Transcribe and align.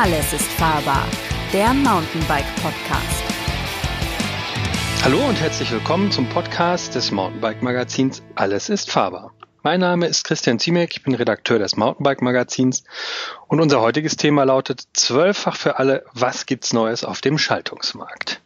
Alles 0.00 0.32
ist 0.32 0.46
fahrbar, 0.52 1.08
der 1.52 1.74
Mountainbike 1.74 2.46
Podcast. 2.62 3.24
Hallo 5.02 5.18
und 5.26 5.40
herzlich 5.40 5.72
willkommen 5.72 6.12
zum 6.12 6.28
Podcast 6.28 6.94
des 6.94 7.10
Mountainbike 7.10 7.62
Magazins 7.62 8.22
Alles 8.36 8.68
ist 8.68 8.92
fahrbar. 8.92 9.32
Mein 9.64 9.80
Name 9.80 10.06
ist 10.06 10.22
Christian 10.22 10.60
Ziemek, 10.60 10.96
ich 10.96 11.02
bin 11.02 11.16
Redakteur 11.16 11.58
des 11.58 11.76
Mountainbike 11.76 12.22
Magazins 12.22 12.84
und 13.48 13.60
unser 13.60 13.80
heutiges 13.80 14.14
Thema 14.16 14.44
lautet 14.44 14.84
zwölffach 14.92 15.56
für 15.56 15.80
alle, 15.80 16.04
was 16.12 16.46
gibt's 16.46 16.72
Neues 16.72 17.02
auf 17.02 17.20
dem 17.20 17.36
Schaltungsmarkt? 17.36 18.40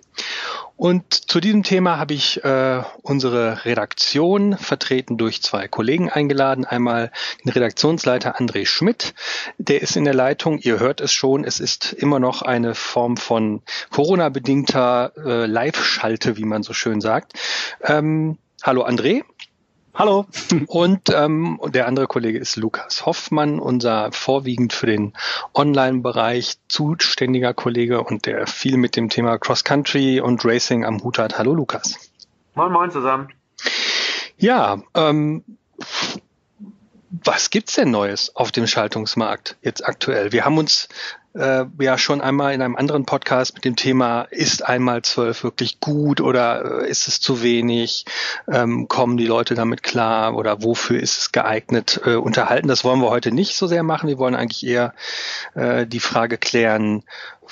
Und 0.82 1.30
zu 1.30 1.38
diesem 1.38 1.62
Thema 1.62 1.98
habe 1.98 2.12
ich 2.12 2.42
äh, 2.42 2.82
unsere 3.02 3.64
Redaktion 3.64 4.58
vertreten 4.58 5.16
durch 5.16 5.40
zwei 5.40 5.68
Kollegen 5.68 6.10
eingeladen. 6.10 6.64
Einmal 6.64 7.12
den 7.44 7.52
Redaktionsleiter 7.52 8.40
André 8.40 8.66
Schmidt, 8.66 9.14
der 9.58 9.80
ist 9.80 9.94
in 9.94 10.02
der 10.02 10.12
Leitung. 10.12 10.58
Ihr 10.58 10.80
hört 10.80 11.00
es 11.00 11.12
schon, 11.12 11.44
es 11.44 11.60
ist 11.60 11.92
immer 11.92 12.18
noch 12.18 12.42
eine 12.42 12.74
Form 12.74 13.16
von 13.16 13.62
Corona-bedingter 13.90 15.12
äh, 15.24 15.46
Live-Schalte, 15.46 16.36
wie 16.36 16.44
man 16.44 16.64
so 16.64 16.72
schön 16.72 17.00
sagt. 17.00 17.34
Ähm, 17.84 18.38
hallo 18.64 18.84
André. 18.84 19.22
Hallo. 19.94 20.26
Und 20.68 21.10
ähm, 21.10 21.60
der 21.66 21.86
andere 21.86 22.06
Kollege 22.06 22.38
ist 22.38 22.56
Lukas 22.56 23.04
Hoffmann, 23.04 23.58
unser 23.58 24.10
vorwiegend 24.10 24.72
für 24.72 24.86
den 24.86 25.12
Online-Bereich 25.52 26.56
zuständiger 26.68 27.52
Kollege 27.52 28.02
und 28.02 28.24
der 28.24 28.46
viel 28.46 28.78
mit 28.78 28.96
dem 28.96 29.10
Thema 29.10 29.38
Cross-Country 29.38 30.20
und 30.20 30.44
Racing 30.46 30.86
am 30.86 31.02
Hut 31.02 31.18
hat. 31.18 31.36
Hallo 31.36 31.54
Lukas. 31.54 32.10
Moin, 32.54 32.72
moin 32.72 32.90
zusammen. 32.90 33.28
Ja, 34.38 34.82
ähm, 34.94 35.44
was 37.10 37.50
gibt's 37.50 37.74
denn 37.74 37.90
Neues 37.90 38.34
auf 38.34 38.50
dem 38.50 38.66
Schaltungsmarkt 38.66 39.58
jetzt 39.60 39.86
aktuell? 39.86 40.32
Wir 40.32 40.46
haben 40.46 40.56
uns 40.56 40.88
äh, 41.34 41.64
ja 41.80 41.98
schon 41.98 42.20
einmal 42.20 42.52
in 42.54 42.62
einem 42.62 42.76
anderen 42.76 43.04
Podcast 43.04 43.54
mit 43.54 43.64
dem 43.64 43.76
Thema, 43.76 44.22
ist 44.22 44.66
einmal 44.66 45.02
zwölf 45.02 45.42
wirklich 45.44 45.80
gut 45.80 46.20
oder 46.20 46.82
äh, 46.82 46.90
ist 46.90 47.08
es 47.08 47.20
zu 47.20 47.42
wenig? 47.42 48.04
Ähm, 48.50 48.88
kommen 48.88 49.16
die 49.16 49.26
Leute 49.26 49.54
damit 49.54 49.82
klar 49.82 50.36
oder 50.36 50.62
wofür 50.62 51.00
ist 51.00 51.18
es 51.18 51.32
geeignet? 51.32 52.00
Äh, 52.04 52.16
unterhalten, 52.16 52.68
das 52.68 52.84
wollen 52.84 53.00
wir 53.00 53.10
heute 53.10 53.32
nicht 53.32 53.56
so 53.56 53.66
sehr 53.66 53.82
machen. 53.82 54.08
Wir 54.08 54.18
wollen 54.18 54.34
eigentlich 54.34 54.66
eher 54.66 54.94
äh, 55.54 55.86
die 55.86 56.00
Frage 56.00 56.38
klären, 56.38 57.04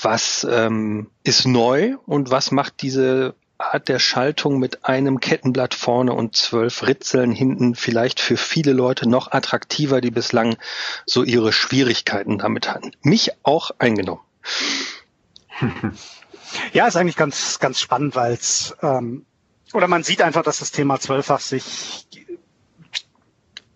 was 0.03 0.47
ähm, 0.51 1.11
ist 1.25 1.47
neu 1.47 1.97
und 2.07 2.31
was 2.31 2.51
macht 2.51 2.83
diese 2.83 3.35
Art 3.61 3.89
der 3.89 3.99
Schaltung 3.99 4.59
mit 4.59 4.85
einem 4.85 5.21
Kettenblatt 5.21 5.75
vorne 5.75 6.13
und 6.13 6.37
zwölf 6.37 6.87
Ritzeln 6.87 7.33
hinten 7.33 7.75
vielleicht 7.75 8.21
für 8.21 8.37
viele 8.37 8.73
Leute 8.73 9.09
noch 9.09 9.33
attraktiver, 9.33 10.01
die 10.01 10.11
bislang 10.11 10.57
so 11.07 11.23
ihre 11.23 11.53
Schwierigkeiten 11.53 12.39
damit 12.39 12.69
hatten. 12.69 12.93
Mich 13.03 13.33
auch 13.43 13.71
eingenommen. 13.79 14.23
Ja, 16.73 16.89
ist 16.89 16.97
eigentlich 16.97 17.17
ganz, 17.17 17.61
ganz 17.61 17.81
spannend, 17.81 18.17
weil 18.17 18.33
es 18.33 18.75
ähm, 18.83 19.25
oder 19.73 19.87
man 19.87 20.03
sieht 20.03 20.23
einfach, 20.23 20.43
dass 20.43 20.59
das 20.59 20.73
Thema 20.73 20.99
zwölffach 20.99 21.41
sich 21.41 22.09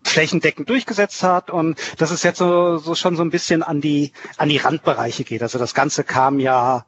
flächendeckend 0.03 0.69
durchgesetzt 0.69 1.23
hat 1.23 1.51
und 1.51 1.79
dass 1.99 2.11
es 2.11 2.23
jetzt 2.23 2.39
so, 2.39 2.79
so 2.79 2.95
schon 2.95 3.17
so 3.17 3.23
ein 3.23 3.31
bisschen 3.31 3.63
an 3.63 3.81
die 3.81 4.13
an 4.37 4.49
die 4.49 4.59
Randbereiche 4.59 5.25
geht. 5.25 5.43
Also 5.43 5.59
das 5.59 5.75
Ganze 5.75 6.05
kam 6.05 6.41
ja 6.41 6.87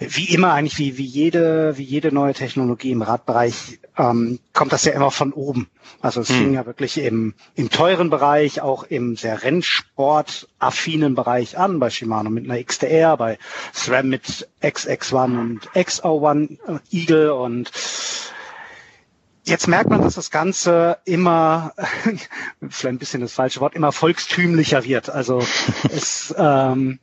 wie 0.00 0.32
immer 0.32 0.54
eigentlich, 0.54 0.78
wie, 0.78 0.96
wie 0.96 1.04
jede, 1.04 1.76
wie 1.76 1.84
jede 1.84 2.10
neue 2.10 2.32
Technologie 2.32 2.90
im 2.90 3.02
Radbereich, 3.02 3.80
ähm, 3.98 4.40
kommt 4.54 4.72
das 4.72 4.86
ja 4.86 4.92
immer 4.92 5.10
von 5.10 5.32
oben. 5.32 5.68
Also 6.00 6.22
es 6.22 6.30
hm. 6.30 6.36
fing 6.36 6.54
ja 6.54 6.64
wirklich 6.64 6.98
im, 6.98 7.34
im 7.54 7.68
teuren 7.68 8.08
Bereich, 8.08 8.62
auch 8.62 8.84
im 8.84 9.16
sehr 9.16 9.42
Rennsport-affinen 9.42 11.14
Bereich 11.14 11.58
an, 11.58 11.78
bei 11.78 11.90
Shimano 11.90 12.30
mit 12.30 12.50
einer 12.50 12.62
XDR, 12.62 13.16
bei 13.18 13.38
SRAM 13.74 14.08
mit 14.08 14.48
XX1 14.62 15.38
und 15.38 15.68
XO1 15.74 16.58
äh, 16.66 16.78
Eagle 16.90 17.34
und 17.34 17.70
Jetzt 19.42 19.68
merkt 19.68 19.88
man, 19.88 20.02
dass 20.02 20.14
das 20.14 20.30
Ganze 20.30 20.98
immer, 21.06 21.72
vielleicht 22.68 22.84
ein 22.84 22.98
bisschen 22.98 23.22
das 23.22 23.32
falsche 23.32 23.60
Wort, 23.60 23.74
immer 23.74 23.90
volkstümlicher 23.90 24.84
wird. 24.84 25.10
Also 25.10 25.42
es, 25.92 26.32
ähm, 26.38 27.00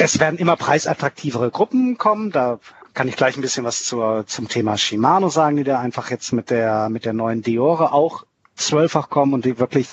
es 0.00 0.20
werden 0.20 0.38
immer 0.38 0.56
preisattraktivere 0.56 1.50
Gruppen 1.50 1.98
kommen. 1.98 2.30
Da 2.30 2.58
kann 2.94 3.08
ich 3.08 3.16
gleich 3.16 3.36
ein 3.36 3.42
bisschen 3.42 3.64
was 3.64 3.84
zur, 3.84 4.26
zum 4.26 4.48
Thema 4.48 4.76
Shimano 4.76 5.28
sagen, 5.28 5.56
die 5.56 5.64
da 5.64 5.78
einfach 5.80 6.10
jetzt 6.10 6.32
mit 6.32 6.50
der, 6.50 6.88
mit 6.88 7.04
der 7.04 7.12
neuen 7.12 7.42
Diore 7.42 7.92
auch 7.92 8.24
zwölffach 8.56 9.08
kommen 9.08 9.34
und 9.34 9.44
die 9.44 9.58
wirklich 9.58 9.88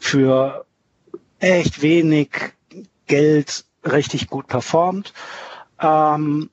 für 0.00 0.64
echt 1.38 1.82
wenig 1.82 2.30
Geld 3.06 3.64
richtig 3.84 4.28
gut 4.28 4.46
performt. 4.48 5.12
Ähm, 5.80 6.50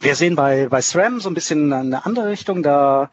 wir 0.00 0.16
sehen 0.16 0.34
bei, 0.36 0.68
bei 0.68 0.82
SRAM 0.82 1.20
so 1.20 1.30
ein 1.30 1.34
bisschen 1.34 1.72
eine 1.72 2.04
andere 2.04 2.28
Richtung. 2.28 2.62
Da 2.62 3.10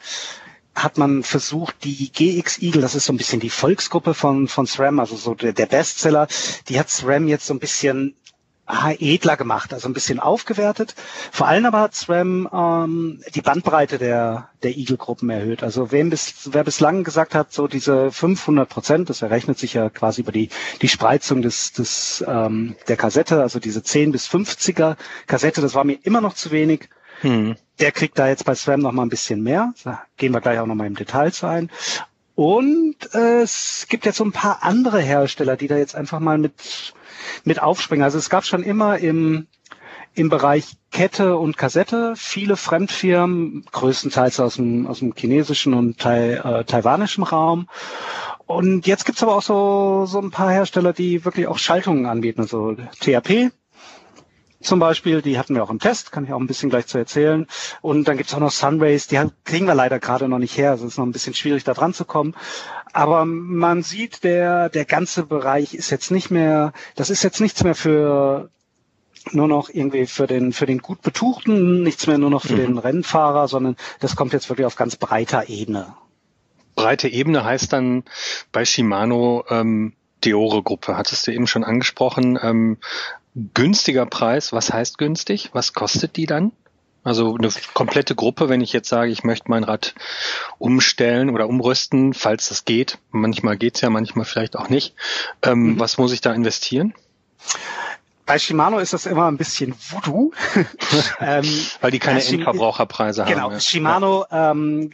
hat 0.76 0.98
man 0.98 1.24
versucht, 1.24 1.84
die 1.84 2.12
GX 2.12 2.60
Eagle, 2.62 2.82
das 2.82 2.96
ist 2.96 3.06
so 3.06 3.14
ein 3.14 3.18
bisschen 3.18 3.40
die 3.40 3.50
Volksgruppe 3.50 4.14
von, 4.14 4.48
von 4.48 4.66
SRAM, 4.66 5.00
also 5.00 5.16
so 5.16 5.34
der, 5.36 5.54
der 5.54 5.66
Bestseller, 5.66 6.28
die 6.70 6.80
hat 6.80 6.90
SRAM 6.90 7.28
jetzt 7.28 7.46
so 7.46 7.54
ein 7.54 7.60
bisschen 7.60 8.16
edler 8.68 9.38
gemacht, 9.38 9.74
also 9.74 9.90
ein 9.90 9.94
bisschen 9.94 10.20
aufgewertet. 10.20 10.96
Vor 11.32 11.48
allem 11.48 11.66
aber 11.66 11.80
hat 11.82 11.96
SRAM 11.96 12.48
ähm, 12.54 13.22
die 13.36 13.42
Bandbreite 13.42 13.98
der, 13.98 14.50
der 14.64 14.78
Eagle-Gruppen 14.78 15.30
erhöht. 15.30 15.64
Also 15.64 15.92
wem 15.92 16.10
bis, 16.10 16.50
wer 16.52 16.64
bislang 16.64 17.04
gesagt 17.04 17.36
hat, 17.36 17.52
so 17.52 17.68
diese 17.68 18.12
500 18.12 18.70
Prozent, 18.70 19.10
das 19.10 19.22
errechnet 19.22 19.58
sich 19.60 19.74
ja 19.74 19.90
quasi 19.90 20.22
über 20.22 20.32
die, 20.32 20.50
die 20.82 20.88
Spreizung 20.88 21.42
des, 21.42 21.74
des, 21.74 22.24
ähm, 22.28 22.76
der 22.88 22.98
Kassette, 22.98 23.42
also 23.42 23.60
diese 23.60 23.84
10 23.84 24.12
bis 24.12 24.28
50er 24.30 24.96
Kassette, 25.28 25.62
das 25.62 25.76
war 25.76 25.84
mir 25.84 25.98
immer 26.04 26.22
noch 26.22 26.34
zu 26.34 26.52
wenig. 26.52 26.90
Hm. 27.22 27.56
Der 27.80 27.92
kriegt 27.92 28.18
da 28.18 28.28
jetzt 28.28 28.46
bei 28.46 28.56
SRAM 28.56 28.80
noch 28.82 28.92
mal 28.92 29.04
ein 29.04 29.10
bisschen 29.10 29.42
mehr. 29.44 29.74
Da 29.84 30.04
gehen 30.18 30.34
wir 30.34 30.42
gleich 30.42 30.60
auch 30.60 30.66
noch 30.66 30.76
mal 30.76 30.88
im 30.88 30.96
Detail 30.96 31.32
zu 31.32 31.48
ein. 31.48 31.70
Und 32.44 33.14
es 33.14 33.86
gibt 33.88 34.04
jetzt 34.04 34.18
so 34.18 34.24
ein 34.24 34.32
paar 34.32 34.64
andere 34.64 35.00
Hersteller, 35.00 35.56
die 35.58 35.68
da 35.68 35.78
jetzt 35.78 35.94
einfach 35.96 36.20
mal 36.20 36.40
mit 36.40 36.96
mit 37.44 37.62
aufspringen. 37.62 38.04
Also 38.04 38.18
es 38.18 38.32
gab 38.32 38.46
schon 38.46 38.64
immer 38.64 38.98
im, 38.98 39.46
im 40.16 40.30
Bereich 40.30 40.74
Kette 40.92 41.38
und 41.38 41.56
Kassette 41.56 42.14
viele 42.16 42.58
Fremdfirmen, 42.58 43.64
größtenteils 43.72 44.40
aus 44.40 44.56
dem, 44.56 44.88
aus 44.88 45.00
dem 45.00 45.14
chinesischen 45.16 45.76
und 45.76 46.00
tai, 46.00 46.32
äh, 46.32 46.64
taiwanischen 46.66 47.24
Raum. 47.24 47.68
Und 48.48 48.88
jetzt 48.88 49.06
gibt's 49.06 49.22
aber 49.22 49.36
auch 49.36 49.44
so, 49.44 50.08
so 50.08 50.20
ein 50.20 50.32
paar 50.32 50.52
Hersteller, 50.52 50.94
die 50.94 51.24
wirklich 51.24 51.46
auch 51.46 51.60
Schaltungen 51.60 52.08
anbieten. 52.08 52.42
Also 52.42 52.76
THP 53.00 53.52
zum 54.62 54.80
Beispiel, 54.80 55.22
die 55.22 55.38
hatten 55.38 55.56
wir 55.56 55.64
auch 55.64 55.70
im 55.70 55.80
Test, 55.80 56.12
kann 56.12 56.24
ich 56.24 56.34
auch 56.34 56.40
ein 56.40 56.48
bisschen 56.48 56.70
gleich 56.70 56.88
zu 56.88 56.98
erzählen. 56.98 57.48
Und 57.82 58.08
dann 58.08 58.18
gibt's 58.18 58.34
auch 58.34 58.40
noch 58.40 58.52
Sunrays, 58.52 59.08
die 59.08 59.20
kriegen 59.44 59.66
wir 59.66 59.76
leider 59.76 60.00
gerade 60.00 60.28
noch 60.28 60.40
nicht 60.40 60.58
her. 60.58 60.72
Also 60.72 60.86
es 60.86 60.94
ist 60.94 60.98
noch 60.98 61.06
ein 61.06 61.12
bisschen 61.12 61.34
schwierig, 61.34 61.64
da 61.64 61.74
dran 61.74 61.94
zu 61.94 62.06
kommen. 62.06 62.36
Aber 62.94 63.26
man 63.26 63.84
sieht, 63.84 64.24
der, 64.24 64.70
der 64.70 64.86
ganze 64.86 65.24
Bereich 65.24 65.74
ist 65.74 65.90
jetzt 65.90 66.12
nicht 66.12 66.32
mehr, 66.32 66.74
das 66.96 67.10
ist 67.10 67.24
jetzt 67.24 67.42
nichts 67.42 67.64
mehr 67.64 67.76
für 67.76 68.50
nur 69.32 69.48
noch 69.48 69.70
irgendwie 69.70 70.08
für 70.08 70.28
den, 70.28 70.52
für 70.52 70.66
den 70.66 70.80
gut 70.80 71.02
Betuchten, 71.02 71.84
nichts 71.84 72.08
mehr 72.08 72.18
nur 72.18 72.32
noch 72.32 72.44
für 72.44 72.54
mhm. 72.54 72.58
den 72.58 72.78
Rennfahrer, 72.80 73.48
sondern 73.48 73.76
das 74.00 74.16
kommt 74.16 74.34
jetzt 74.34 74.50
wirklich 74.50 74.66
auf 74.66 74.76
ganz 74.76 74.96
breiter 74.96 75.48
Ebene. 75.48 75.94
Breite 76.76 77.08
Ebene 77.08 77.44
heißt 77.44 77.72
dann 77.72 78.04
bei 78.52 78.66
Shimano 78.66 79.46
ähm, 79.50 79.94
Deore-Gruppe, 80.24 80.98
hattest 80.98 81.28
du 81.28 81.32
eben 81.32 81.48
schon 81.48 81.64
angesprochen. 81.64 82.40
Ähm, 82.42 82.78
günstiger 83.36 84.06
Preis, 84.06 84.54
was 84.54 84.72
heißt 84.72 84.98
günstig? 84.98 85.50
Was 85.54 85.74
kostet 85.74 86.16
die 86.18 86.26
dann? 86.26 86.52
Also 87.04 87.36
eine 87.36 87.50
komplette 87.74 88.14
Gruppe, 88.14 88.48
wenn 88.48 88.62
ich 88.62 88.74
jetzt 88.74 88.90
sage, 88.90 89.12
ich 89.12 89.24
möchte 89.24 89.50
mein 89.50 89.64
Rad 89.64 89.96
umstellen 90.60 91.32
oder 91.32 91.48
umrüsten, 91.48 92.14
falls 92.14 92.50
das 92.50 92.64
geht. 92.64 93.00
Manchmal 93.10 93.58
geht's 93.58 93.82
ja, 93.82 93.90
manchmal 93.90 94.26
vielleicht 94.26 94.56
auch 94.56 94.70
nicht. 94.70 94.94
Ähm, 95.42 95.74
mhm. 95.74 95.80
Was 95.80 95.98
muss 95.98 96.12
ich 96.12 96.22
da 96.22 96.32
investieren? 96.32 96.94
Bei 98.28 98.38
Shimano 98.38 98.78
ist 98.78 98.94
das 98.94 99.08
immer 99.08 99.28
ein 99.28 99.38
bisschen 99.38 99.74
Voodoo. 99.74 100.32
ähm, 101.20 101.46
Weil 101.82 101.92
die 101.92 102.00
keine 102.00 102.24
Endverbraucherpreise 102.24 103.24
genau, 103.26 103.42
haben. 103.42 103.50
Genau, 103.50 103.60
Shimano 103.60 104.26
ähm, 104.32 104.92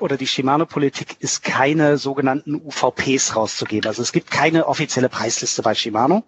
oder 0.00 0.16
die 0.16 0.26
Shimano-Politik 0.26 1.16
ist 1.20 1.42
keine 1.42 1.98
sogenannten 1.98 2.54
UVPs 2.54 3.36
rauszugeben. 3.36 3.88
Also 3.88 4.02
es 4.02 4.12
gibt 4.12 4.30
keine 4.30 4.66
offizielle 4.66 5.08
Preisliste 5.08 5.62
bei 5.62 5.74
Shimano. 5.74 6.24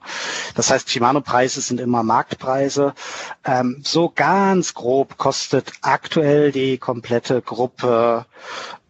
Das 0.54 0.70
heißt, 0.70 0.90
Shimano-Preise 0.90 1.60
sind 1.60 1.80
immer 1.80 2.02
Marktpreise. 2.02 2.94
Ähm, 3.44 3.80
so 3.84 4.10
ganz 4.14 4.74
grob 4.74 5.16
kostet 5.18 5.72
aktuell 5.82 6.52
die 6.52 6.78
komplette 6.78 7.42
Gruppe 7.42 8.26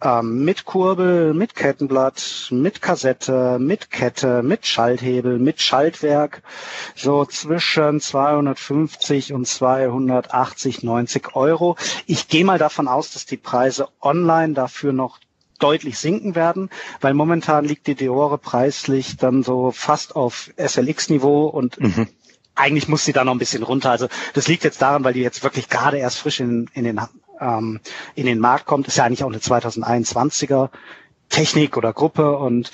ähm, 0.02 0.44
mit 0.44 0.64
Kurbel, 0.64 1.32
mit 1.32 1.54
Kettenblatt, 1.54 2.48
mit 2.50 2.82
Kassette, 2.82 3.58
mit 3.58 3.90
Kette, 3.90 4.42
mit 4.42 4.66
Schalthebel, 4.66 5.38
mit 5.38 5.62
Schaltwerk 5.62 6.42
so 6.96 7.24
zwischen 7.24 8.00
250 8.00 9.32
und 9.32 9.46
280, 9.46 10.82
90 10.82 11.36
Euro. 11.36 11.76
Ich 12.06 12.28
gehe 12.28 12.44
mal 12.44 12.58
davon 12.58 12.88
aus, 12.88 13.12
dass 13.12 13.26
die 13.26 13.36
Preise 13.36 13.88
online 14.00 14.54
dafür 14.54 14.92
noch 14.92 15.18
deutlich 15.58 15.98
sinken 15.98 16.34
werden, 16.34 16.70
weil 17.00 17.14
momentan 17.14 17.64
liegt 17.64 17.86
die 17.86 17.94
Deore 17.94 18.38
preislich 18.38 19.16
dann 19.16 19.44
so 19.44 19.70
fast 19.70 20.16
auf 20.16 20.50
SLX-Niveau 20.56 21.46
und 21.46 21.80
mhm. 21.80 22.08
eigentlich 22.56 22.88
muss 22.88 23.04
sie 23.04 23.12
da 23.12 23.22
noch 23.22 23.32
ein 23.32 23.38
bisschen 23.38 23.62
runter. 23.62 23.90
Also 23.92 24.08
das 24.34 24.48
liegt 24.48 24.64
jetzt 24.64 24.82
daran, 24.82 25.04
weil 25.04 25.12
die 25.12 25.20
jetzt 25.20 25.44
wirklich 25.44 25.68
gerade 25.68 25.98
erst 25.98 26.18
frisch 26.18 26.40
in, 26.40 26.68
in 26.74 26.82
den 26.82 27.00
ähm, 27.42 27.80
in 28.14 28.26
den 28.26 28.38
Markt 28.38 28.66
kommt. 28.66 28.88
Ist 28.88 28.96
ja 28.96 29.04
eigentlich 29.04 29.24
auch 29.24 29.28
eine 29.28 29.38
2021er 29.38 30.70
Technik 31.28 31.76
oder 31.76 31.92
Gruppe 31.92 32.36
und 32.36 32.70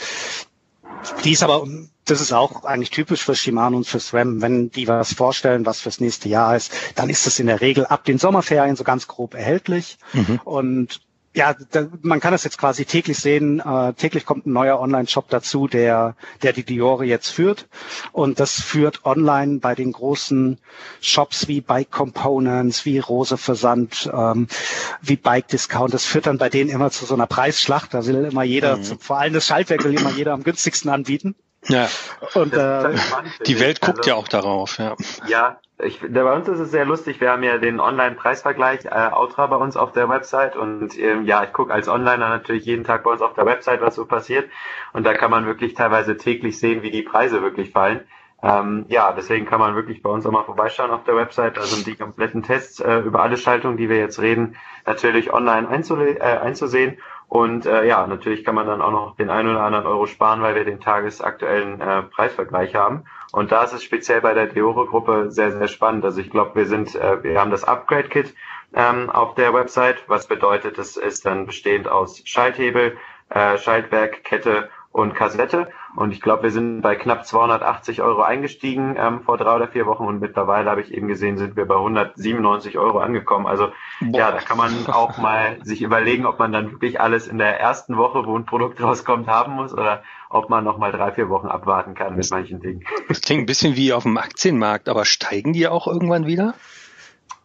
die 1.24 1.32
ist 1.32 1.42
aber, 1.42 1.66
das 2.04 2.20
ist 2.20 2.32
auch 2.32 2.64
eigentlich 2.64 2.90
typisch 2.90 3.24
für 3.24 3.34
Shimano 3.34 3.76
und 3.76 3.86
für 3.86 4.00
SRAM. 4.00 4.42
Wenn 4.42 4.70
die 4.70 4.88
was 4.88 5.14
vorstellen, 5.14 5.66
was 5.66 5.80
fürs 5.80 6.00
nächste 6.00 6.28
Jahr 6.28 6.56
ist, 6.56 6.72
dann 6.96 7.08
ist 7.08 7.26
das 7.26 7.38
in 7.38 7.46
der 7.46 7.60
Regel 7.60 7.86
ab 7.86 8.04
den 8.04 8.18
Sommerferien 8.18 8.76
so 8.76 8.84
ganz 8.84 9.06
grob 9.06 9.34
erhältlich. 9.34 9.98
Mhm. 10.12 10.40
Und 10.44 11.00
ja, 11.34 11.54
da, 11.70 11.86
man 12.02 12.20
kann 12.20 12.32
das 12.32 12.44
jetzt 12.44 12.58
quasi 12.58 12.84
täglich 12.84 13.18
sehen. 13.18 13.60
Äh, 13.60 13.92
täglich 13.94 14.24
kommt 14.24 14.46
ein 14.46 14.52
neuer 14.52 14.80
Online-Shop 14.80 15.28
dazu, 15.28 15.68
der, 15.68 16.16
der 16.42 16.52
die 16.52 16.64
Diore 16.64 17.04
jetzt 17.04 17.28
führt. 17.28 17.68
Und 18.12 18.40
das 18.40 18.60
führt 18.60 19.04
online 19.04 19.58
bei 19.58 19.74
den 19.74 19.92
großen 19.92 20.58
Shops 21.00 21.46
wie 21.46 21.60
Bike 21.60 21.90
Components, 21.90 22.84
wie 22.84 22.98
Rose 22.98 23.36
Versand, 23.36 24.10
ähm, 24.12 24.48
wie 25.02 25.16
Bike 25.16 25.48
Discount. 25.48 25.94
Das 25.94 26.04
führt 26.04 26.26
dann 26.26 26.38
bei 26.38 26.48
denen 26.48 26.70
immer 26.70 26.90
zu 26.90 27.04
so 27.04 27.14
einer 27.14 27.26
Preisschlacht. 27.26 27.94
Da 27.94 28.06
will 28.06 28.24
immer 28.24 28.42
jeder, 28.42 28.78
mhm. 28.78 28.98
vor 28.98 29.18
allem 29.18 29.34
das 29.34 29.46
Schaltwerk 29.46 29.84
will 29.84 29.98
immer 29.98 30.10
jeder 30.10 30.32
am 30.32 30.42
günstigsten 30.42 30.90
anbieten. 30.90 31.34
Ja. 31.66 31.88
Und 32.34 32.54
äh, 32.54 32.94
die 33.46 33.60
Welt 33.60 33.80
guckt 33.80 33.98
also, 33.98 34.10
ja 34.10 34.16
auch 34.16 34.28
darauf, 34.28 34.78
ja. 34.78 34.94
Ja, 35.26 35.60
ich, 35.78 36.00
bei 36.00 36.32
uns 36.32 36.48
ist 36.48 36.60
es 36.60 36.70
sehr 36.70 36.84
lustig. 36.84 37.20
Wir 37.20 37.30
haben 37.30 37.42
ja 37.42 37.58
den 37.58 37.80
Online-Preisvergleich 37.80 38.86
äh, 38.86 38.88
Outra 38.88 39.46
bei 39.46 39.56
uns 39.56 39.76
auf 39.76 39.92
der 39.92 40.08
Website 40.08 40.56
und 40.56 40.98
ähm, 40.98 41.24
ja, 41.24 41.44
ich 41.44 41.52
gucke 41.52 41.72
als 41.72 41.88
Onliner 41.88 42.28
natürlich 42.28 42.64
jeden 42.64 42.84
Tag 42.84 43.04
bei 43.04 43.10
uns 43.10 43.22
auf 43.22 43.34
der 43.34 43.46
Website, 43.46 43.80
was 43.80 43.96
so 43.96 44.06
passiert 44.06 44.48
und 44.92 45.04
da 45.04 45.14
kann 45.14 45.30
man 45.30 45.46
wirklich 45.46 45.74
teilweise 45.74 46.16
täglich 46.16 46.58
sehen, 46.58 46.82
wie 46.82 46.90
die 46.90 47.02
Preise 47.02 47.42
wirklich 47.42 47.70
fallen. 47.70 48.00
Ähm, 48.40 48.86
ja, 48.88 49.12
deswegen 49.12 49.46
kann 49.46 49.58
man 49.58 49.74
wirklich 49.74 50.00
bei 50.00 50.10
uns 50.10 50.24
auch 50.24 50.30
mal 50.30 50.44
vorbeischauen 50.44 50.92
auf 50.92 51.02
der 51.02 51.16
Website. 51.16 51.58
Also 51.58 51.82
die 51.82 51.96
kompletten 51.96 52.44
Tests 52.44 52.78
äh, 52.78 52.98
über 52.98 53.22
alle 53.22 53.36
Schaltungen, 53.36 53.76
die 53.76 53.88
wir 53.88 53.98
jetzt 53.98 54.20
reden, 54.20 54.56
natürlich 54.86 55.32
online 55.32 55.68
einzule 55.68 56.18
äh, 56.18 56.38
einzusehen. 56.38 56.98
Und 57.28 57.66
äh, 57.66 57.86
ja, 57.86 58.06
natürlich 58.06 58.42
kann 58.42 58.54
man 58.54 58.66
dann 58.66 58.80
auch 58.80 58.90
noch 58.90 59.16
den 59.16 59.28
einen 59.28 59.50
oder 59.50 59.62
anderen 59.62 59.86
Euro 59.86 60.06
sparen, 60.06 60.40
weil 60.40 60.54
wir 60.54 60.64
den 60.64 60.80
tagesaktuellen 60.80 61.80
äh, 61.80 62.02
Preisvergleich 62.04 62.74
haben. 62.74 63.04
Und 63.32 63.52
da 63.52 63.64
ist 63.64 63.74
es 63.74 63.84
speziell 63.84 64.22
bei 64.22 64.32
der 64.32 64.46
Deore-Gruppe 64.46 65.30
sehr, 65.30 65.52
sehr 65.52 65.68
spannend. 65.68 66.04
Also 66.06 66.22
ich 66.22 66.30
glaube, 66.30 66.54
wir 66.54 66.66
sind, 66.66 66.94
äh, 66.94 67.22
wir 67.22 67.38
haben 67.38 67.50
das 67.50 67.64
Upgrade-Kit 67.64 68.34
ähm, 68.74 69.10
auf 69.10 69.34
der 69.34 69.52
Website, 69.52 70.04
was 70.06 70.26
bedeutet, 70.26 70.78
es 70.78 70.96
ist 70.96 71.26
dann 71.26 71.44
bestehend 71.44 71.86
aus 71.86 72.22
Schalthebel, 72.24 72.96
äh, 73.28 73.58
Schaltwerk, 73.58 74.24
Kette 74.24 74.70
und 74.98 75.14
Kassette. 75.14 75.68
Und 75.96 76.12
ich 76.12 76.20
glaube, 76.20 76.44
wir 76.44 76.50
sind 76.50 76.80
bei 76.80 76.94
knapp 76.94 77.26
280 77.26 78.02
Euro 78.02 78.22
eingestiegen 78.22 78.96
ähm, 78.98 79.22
vor 79.22 79.38
drei 79.38 79.56
oder 79.56 79.68
vier 79.68 79.86
Wochen 79.86 80.04
und 80.04 80.20
mittlerweile 80.20 80.70
habe 80.70 80.80
ich 80.80 80.92
eben 80.92 81.08
gesehen, 81.08 81.38
sind 81.38 81.56
wir 81.56 81.66
bei 81.66 81.76
197 81.76 82.78
Euro 82.78 82.98
angekommen. 82.98 83.46
Also 83.46 83.68
Boah. 84.00 84.18
ja, 84.18 84.32
da 84.32 84.38
kann 84.38 84.56
man 84.58 84.86
auch 84.88 85.18
mal 85.18 85.58
sich 85.64 85.82
überlegen, 85.82 86.26
ob 86.26 86.38
man 86.38 86.52
dann 86.52 86.72
wirklich 86.72 87.00
alles 87.00 87.26
in 87.26 87.38
der 87.38 87.58
ersten 87.58 87.96
Woche, 87.96 88.26
wo 88.26 88.36
ein 88.36 88.44
Produkt 88.44 88.82
rauskommt, 88.82 89.28
haben 89.28 89.52
muss 89.52 89.72
oder 89.72 90.02
ob 90.30 90.50
man 90.50 90.64
noch 90.64 90.78
mal 90.78 90.92
drei, 90.92 91.12
vier 91.12 91.28
Wochen 91.28 91.46
abwarten 91.46 91.94
kann 91.94 92.16
mit 92.16 92.30
manchen 92.30 92.60
Dingen. 92.60 92.84
Das 93.08 93.20
klingt 93.20 93.44
ein 93.44 93.46
bisschen 93.46 93.76
wie 93.76 93.92
auf 93.92 94.02
dem 94.02 94.18
Aktienmarkt, 94.18 94.88
aber 94.88 95.04
steigen 95.04 95.52
die 95.52 95.66
auch 95.68 95.86
irgendwann 95.86 96.26
wieder? 96.26 96.54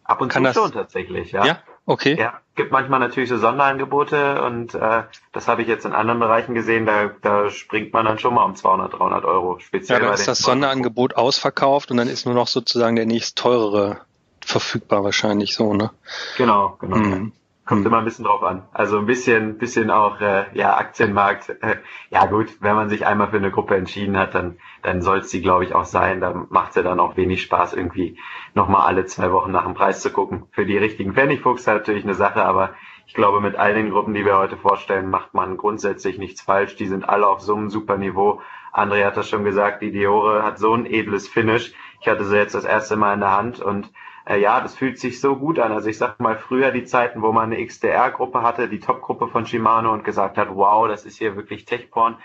Ab 0.04 0.20
und 0.20 0.28
kann 0.28 0.44
zu 0.46 0.52
schon 0.52 0.72
tatsächlich, 0.72 1.32
ja. 1.32 1.46
Ja, 1.46 1.58
okay. 1.86 2.16
Ja, 2.18 2.40
gibt 2.54 2.72
manchmal 2.72 3.00
natürlich 3.00 3.28
so 3.28 3.38
Sonderangebote 3.38 4.42
und 4.42 4.74
äh, 4.74 5.02
das 5.32 5.48
habe 5.48 5.62
ich 5.62 5.68
jetzt 5.68 5.84
in 5.84 5.92
anderen 5.92 6.20
Bereichen 6.20 6.54
gesehen, 6.54 6.86
da, 6.86 7.10
da 7.22 7.50
springt 7.50 7.92
man 7.92 8.04
dann 8.04 8.18
schon 8.18 8.34
mal 8.34 8.44
um 8.44 8.54
200, 8.54 8.92
300 8.92 9.24
Euro. 9.24 9.58
Speziell 9.58 10.00
ja, 10.00 10.06
dann 10.06 10.14
ist 10.14 10.28
das 10.28 10.38
Sonderangebot 10.38 11.16
ausverkauft 11.16 11.90
und 11.90 11.96
dann 11.96 12.08
ist 12.08 12.26
nur 12.26 12.34
noch 12.34 12.48
sozusagen 12.48 12.96
der 12.96 13.06
nächst 13.06 13.36
teurere 13.36 13.98
verfügbar 14.40 15.04
wahrscheinlich 15.04 15.54
so, 15.54 15.74
ne? 15.74 15.90
Genau, 16.36 16.76
genau. 16.80 16.96
Mhm. 16.96 17.32
Kommt 17.66 17.86
immer 17.86 17.98
ein 17.98 18.04
bisschen 18.04 18.26
drauf 18.26 18.42
an. 18.42 18.68
Also 18.74 18.98
ein 18.98 19.06
bisschen, 19.06 19.56
bisschen 19.56 19.90
auch, 19.90 20.20
äh, 20.20 20.44
ja, 20.52 20.76
Aktienmarkt. 20.76 21.48
Äh, 21.62 21.76
ja 22.10 22.26
gut, 22.26 22.58
wenn 22.60 22.76
man 22.76 22.90
sich 22.90 23.06
einmal 23.06 23.30
für 23.30 23.38
eine 23.38 23.50
Gruppe 23.50 23.74
entschieden 23.74 24.18
hat, 24.18 24.34
dann, 24.34 24.58
dann 24.82 25.00
soll 25.00 25.20
es 25.20 25.30
die, 25.30 25.40
glaube 25.40 25.64
ich, 25.64 25.74
auch 25.74 25.86
sein. 25.86 26.20
Da 26.20 26.34
macht 26.50 26.70
es 26.70 26.76
ja 26.76 26.82
dann 26.82 27.00
auch 27.00 27.16
wenig 27.16 27.40
Spaß, 27.40 27.72
irgendwie 27.72 28.18
nochmal 28.52 28.82
alle 28.82 29.06
zwei 29.06 29.32
Wochen 29.32 29.50
nach 29.50 29.64
dem 29.64 29.72
Preis 29.72 30.02
zu 30.02 30.12
gucken. 30.12 30.44
Für 30.50 30.66
die 30.66 30.76
richtigen 30.76 31.14
Pfennigfuchs 31.14 31.64
natürlich 31.64 32.04
eine 32.04 32.12
Sache, 32.12 32.44
aber 32.44 32.74
ich 33.06 33.14
glaube, 33.14 33.40
mit 33.40 33.56
all 33.56 33.72
den 33.72 33.90
Gruppen, 33.90 34.12
die 34.12 34.26
wir 34.26 34.36
heute 34.36 34.58
vorstellen, 34.58 35.08
macht 35.08 35.32
man 35.32 35.56
grundsätzlich 35.56 36.18
nichts 36.18 36.42
falsch. 36.42 36.76
Die 36.76 36.86
sind 36.86 37.08
alle 37.08 37.26
auf 37.26 37.40
so 37.40 37.54
einem 37.54 37.70
super 37.70 37.96
Niveau. 37.96 38.42
André 38.74 39.04
hat 39.04 39.16
das 39.16 39.28
schon 39.28 39.44
gesagt, 39.44 39.80
die 39.80 39.92
Diore 39.92 40.42
hat 40.42 40.58
so 40.58 40.74
ein 40.74 40.84
edles 40.84 41.28
Finish. 41.28 41.72
Ich 42.00 42.08
hatte 42.08 42.24
sie 42.24 42.36
jetzt 42.36 42.54
das 42.54 42.64
erste 42.64 42.96
Mal 42.96 43.14
in 43.14 43.20
der 43.20 43.34
Hand 43.34 43.60
und 43.60 43.90
äh, 44.26 44.40
ja, 44.40 44.60
das 44.60 44.74
fühlt 44.74 44.98
sich 44.98 45.20
so 45.20 45.36
gut 45.36 45.58
an. 45.58 45.72
Also 45.72 45.88
ich 45.88 45.98
sag 45.98 46.18
mal, 46.20 46.36
früher 46.36 46.70
die 46.70 46.84
Zeiten, 46.84 47.22
wo 47.22 47.32
man 47.32 47.52
eine 47.52 47.64
XDR-Gruppe 47.64 48.42
hatte, 48.42 48.68
die 48.68 48.80
Top-Gruppe 48.80 49.28
von 49.28 49.46
Shimano 49.46 49.92
und 49.92 50.04
gesagt 50.04 50.38
hat, 50.38 50.48
wow, 50.50 50.88
das 50.88 51.04
ist 51.04 51.18
hier 51.18 51.36
wirklich 51.36 51.64
Tech-Porn. 51.64 52.16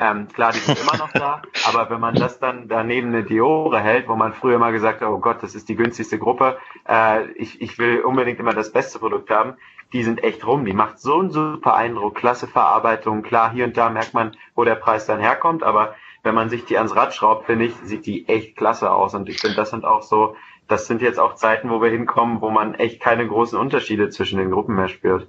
Ähm, 0.00 0.28
klar, 0.28 0.52
die 0.52 0.60
sind 0.60 0.78
immer 0.80 0.96
noch 0.96 1.10
da, 1.10 1.42
aber 1.66 1.90
wenn 1.90 1.98
man 1.98 2.14
das 2.14 2.38
dann 2.38 2.68
daneben 2.68 3.08
eine 3.08 3.24
Diore 3.24 3.80
hält, 3.80 4.08
wo 4.08 4.14
man 4.14 4.32
früher 4.32 4.58
mal 4.58 4.70
gesagt 4.70 5.00
hat, 5.00 5.08
oh 5.08 5.18
Gott, 5.18 5.42
das 5.42 5.56
ist 5.56 5.68
die 5.68 5.74
günstigste 5.74 6.20
Gruppe, 6.20 6.56
äh, 6.88 7.26
ich, 7.32 7.60
ich 7.60 7.80
will 7.80 8.02
unbedingt 8.02 8.38
immer 8.38 8.54
das 8.54 8.70
beste 8.70 9.00
Produkt 9.00 9.28
haben, 9.28 9.56
die 9.92 10.04
sind 10.04 10.22
echt 10.22 10.46
rum. 10.46 10.64
Die 10.64 10.72
macht 10.72 11.00
so 11.00 11.18
einen 11.18 11.30
super 11.30 11.74
Eindruck, 11.74 12.14
klasse 12.14 12.46
Verarbeitung. 12.46 13.22
Klar, 13.22 13.50
hier 13.50 13.64
und 13.64 13.76
da 13.76 13.90
merkt 13.90 14.14
man, 14.14 14.36
wo 14.54 14.64
der 14.64 14.76
Preis 14.76 15.06
dann 15.06 15.18
herkommt, 15.18 15.64
aber 15.64 15.94
wenn 16.28 16.34
man 16.34 16.50
sich 16.50 16.64
die 16.66 16.76
ans 16.76 16.94
Rad 16.94 17.14
schraubt, 17.14 17.46
finde 17.46 17.64
ich, 17.64 17.74
sieht 17.82 18.06
die 18.06 18.28
echt 18.28 18.54
klasse 18.54 18.92
aus. 18.92 19.14
Und 19.14 19.28
ich 19.28 19.40
finde, 19.40 19.56
das 19.56 19.70
sind 19.70 19.84
auch 19.84 20.02
so 20.02 20.36
das 20.68 20.86
sind 20.86 21.00
jetzt 21.02 21.18
auch 21.18 21.34
Zeiten, 21.34 21.70
wo 21.70 21.80
wir 21.80 21.90
hinkommen, 21.90 22.40
wo 22.40 22.50
man 22.50 22.74
echt 22.74 23.00
keine 23.00 23.26
großen 23.26 23.58
Unterschiede 23.58 24.10
zwischen 24.10 24.38
den 24.38 24.50
Gruppen 24.50 24.76
mehr 24.76 24.88
spürt. 24.88 25.26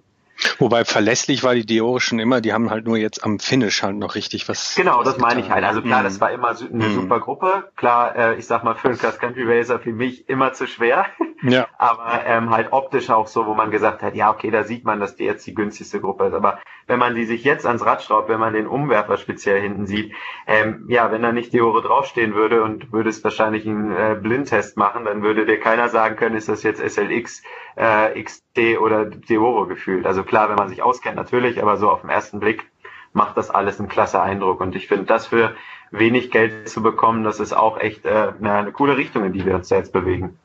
Wobei 0.57 0.85
verlässlich 0.85 1.43
war 1.43 1.55
die 1.55 1.65
Diore 1.65 1.99
schon 1.99 2.19
immer, 2.19 2.41
die 2.41 2.53
haben 2.53 2.69
halt 2.69 2.85
nur 2.85 2.97
jetzt 2.97 3.23
am 3.23 3.39
Finish 3.39 3.83
halt 3.83 3.97
noch 3.97 4.15
richtig 4.15 4.47
was. 4.47 4.75
Genau, 4.75 5.03
das 5.03 5.17
meine 5.17 5.41
ich 5.41 5.49
halt. 5.49 5.63
Also 5.63 5.81
klar, 5.81 5.99
mhm. 5.99 6.03
das 6.05 6.21
war 6.21 6.31
immer 6.31 6.49
eine 6.49 6.85
mhm. 6.87 6.93
super 6.93 7.19
Gruppe. 7.19 7.69
Klar, 7.75 8.15
äh, 8.15 8.35
ich 8.35 8.47
sag 8.47 8.63
mal, 8.63 8.75
für 8.75 8.89
einen 8.89 8.97
Cross 8.97 9.19
Country 9.19 9.43
Racer 9.45 9.79
für 9.79 9.91
mich 9.91 10.29
immer 10.29 10.53
zu 10.53 10.67
schwer. 10.67 11.05
Ja. 11.41 11.67
Aber 11.77 12.25
ähm, 12.25 12.49
halt 12.51 12.71
optisch 12.71 13.09
auch 13.09 13.27
so, 13.27 13.45
wo 13.45 13.53
man 13.53 13.71
gesagt 13.71 14.01
hat, 14.01 14.15
ja, 14.15 14.31
okay, 14.31 14.51
da 14.51 14.63
sieht 14.63 14.85
man, 14.85 14.99
dass 14.99 15.15
die 15.15 15.25
jetzt 15.25 15.45
die 15.47 15.53
günstigste 15.53 15.99
Gruppe 16.01 16.27
ist. 16.27 16.33
Aber 16.33 16.59
wenn 16.87 16.99
man 16.99 17.15
die 17.15 17.25
sich 17.25 17.43
jetzt 17.43 17.65
ans 17.65 17.85
Rad 17.85 18.01
schraubt, 18.01 18.29
wenn 18.29 18.39
man 18.39 18.53
den 18.53 18.67
Umwerfer 18.67 19.17
speziell 19.17 19.61
hinten 19.61 19.85
sieht, 19.85 20.13
ähm, 20.47 20.85
ja, 20.87 21.11
wenn 21.11 21.21
da 21.21 21.31
nicht 21.31 21.53
Diore 21.53 21.81
draufstehen 21.81 22.33
würde 22.33 22.63
und 22.63 22.91
würde 22.91 23.09
es 23.09 23.23
wahrscheinlich 23.23 23.67
einen 23.67 23.95
äh, 23.95 24.17
Blindtest 24.19 24.75
machen, 24.75 25.05
dann 25.05 25.21
würde 25.21 25.45
dir 25.45 25.59
keiner 25.59 25.89
sagen 25.89 26.15
können, 26.15 26.35
ist 26.35 26.49
das 26.49 26.63
jetzt 26.63 26.81
SLX, 26.81 27.43
äh, 27.79 28.21
XT 28.21 28.77
oder 28.81 29.05
Diore 29.05 29.67
gefühlt. 29.67 30.05
Also 30.05 30.23
klar, 30.23 30.49
wenn 30.49 30.57
man 30.57 30.67
sich 30.67 30.83
auskennt, 30.83 31.15
natürlich, 31.15 31.61
aber 31.61 31.77
so 31.77 31.89
auf 31.89 32.01
den 32.01 32.09
ersten 32.09 32.39
Blick 32.39 32.69
macht 33.13 33.37
das 33.37 33.49
alles 33.49 33.79
einen 33.79 33.87
klasse 33.87 34.21
Eindruck. 34.21 34.59
Und 34.59 34.75
ich 34.75 34.87
finde, 34.87 35.05
das 35.05 35.27
für 35.27 35.55
wenig 35.89 36.29
Geld 36.29 36.67
zu 36.67 36.83
bekommen, 36.83 37.23
das 37.23 37.39
ist 37.39 37.53
auch 37.53 37.79
echt 37.79 38.05
äh, 38.05 38.33
eine, 38.41 38.71
coole 38.73 38.97
Richtung, 38.97 39.23
in 39.23 39.33
die 39.33 39.45
wir 39.45 39.55
uns 39.55 39.69
jetzt 39.69 39.93
bewegen. 39.93 40.37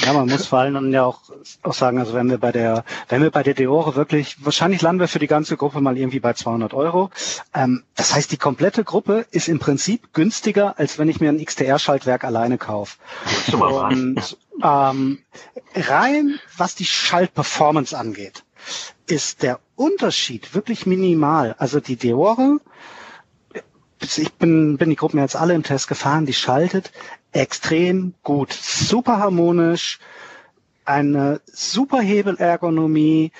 Ja, 0.00 0.12
man 0.12 0.28
muss 0.28 0.46
vor 0.46 0.58
allem 0.58 0.74
dann 0.74 0.92
ja 0.92 1.04
auch, 1.04 1.20
auch 1.62 1.72
sagen, 1.72 1.98
also 1.98 2.12
wenn 2.12 2.28
wir 2.28 2.38
bei 2.38 2.52
der, 2.52 2.84
wenn 3.08 3.22
wir 3.22 3.30
bei 3.30 3.42
der 3.42 3.54
Deore 3.54 3.96
wirklich, 3.96 4.44
wahrscheinlich 4.44 4.82
landen 4.82 5.00
wir 5.00 5.08
für 5.08 5.18
die 5.18 5.26
ganze 5.26 5.56
Gruppe 5.56 5.80
mal 5.80 5.96
irgendwie 5.96 6.20
bei 6.20 6.34
200 6.34 6.74
Euro. 6.74 7.10
Ähm, 7.54 7.82
das 7.94 8.14
heißt, 8.14 8.30
die 8.30 8.36
komplette 8.36 8.84
Gruppe 8.84 9.26
ist 9.30 9.48
im 9.48 9.58
Prinzip 9.58 10.12
günstiger, 10.12 10.78
als 10.78 10.98
wenn 10.98 11.08
ich 11.08 11.20
mir 11.20 11.30
ein 11.30 11.42
XTR-Schaltwerk 11.42 12.24
alleine 12.24 12.58
kaufe. 12.58 12.98
Und 13.52 14.36
ähm, 14.62 15.18
rein, 15.74 16.38
was 16.56 16.74
die 16.74 16.84
Schaltperformance 16.84 17.96
angeht, 17.96 18.44
ist 19.06 19.42
der 19.42 19.60
Unterschied 19.76 20.54
wirklich 20.54 20.84
minimal. 20.84 21.54
Also 21.58 21.80
die 21.80 21.96
Deore, 21.96 22.58
ich 24.00 24.32
bin, 24.34 24.76
bin 24.76 24.90
die 24.90 24.96
Gruppen 24.96 25.18
jetzt 25.20 25.36
alle 25.36 25.54
im 25.54 25.62
Test 25.62 25.88
gefahren, 25.88 26.26
die 26.26 26.34
schaltet 26.34 26.92
extrem 27.40 28.14
gut, 28.22 28.52
super 28.52 29.18
harmonisch, 29.18 29.98
eine 30.84 31.40
super 31.46 32.00
Hebelergonomie. 32.00 33.32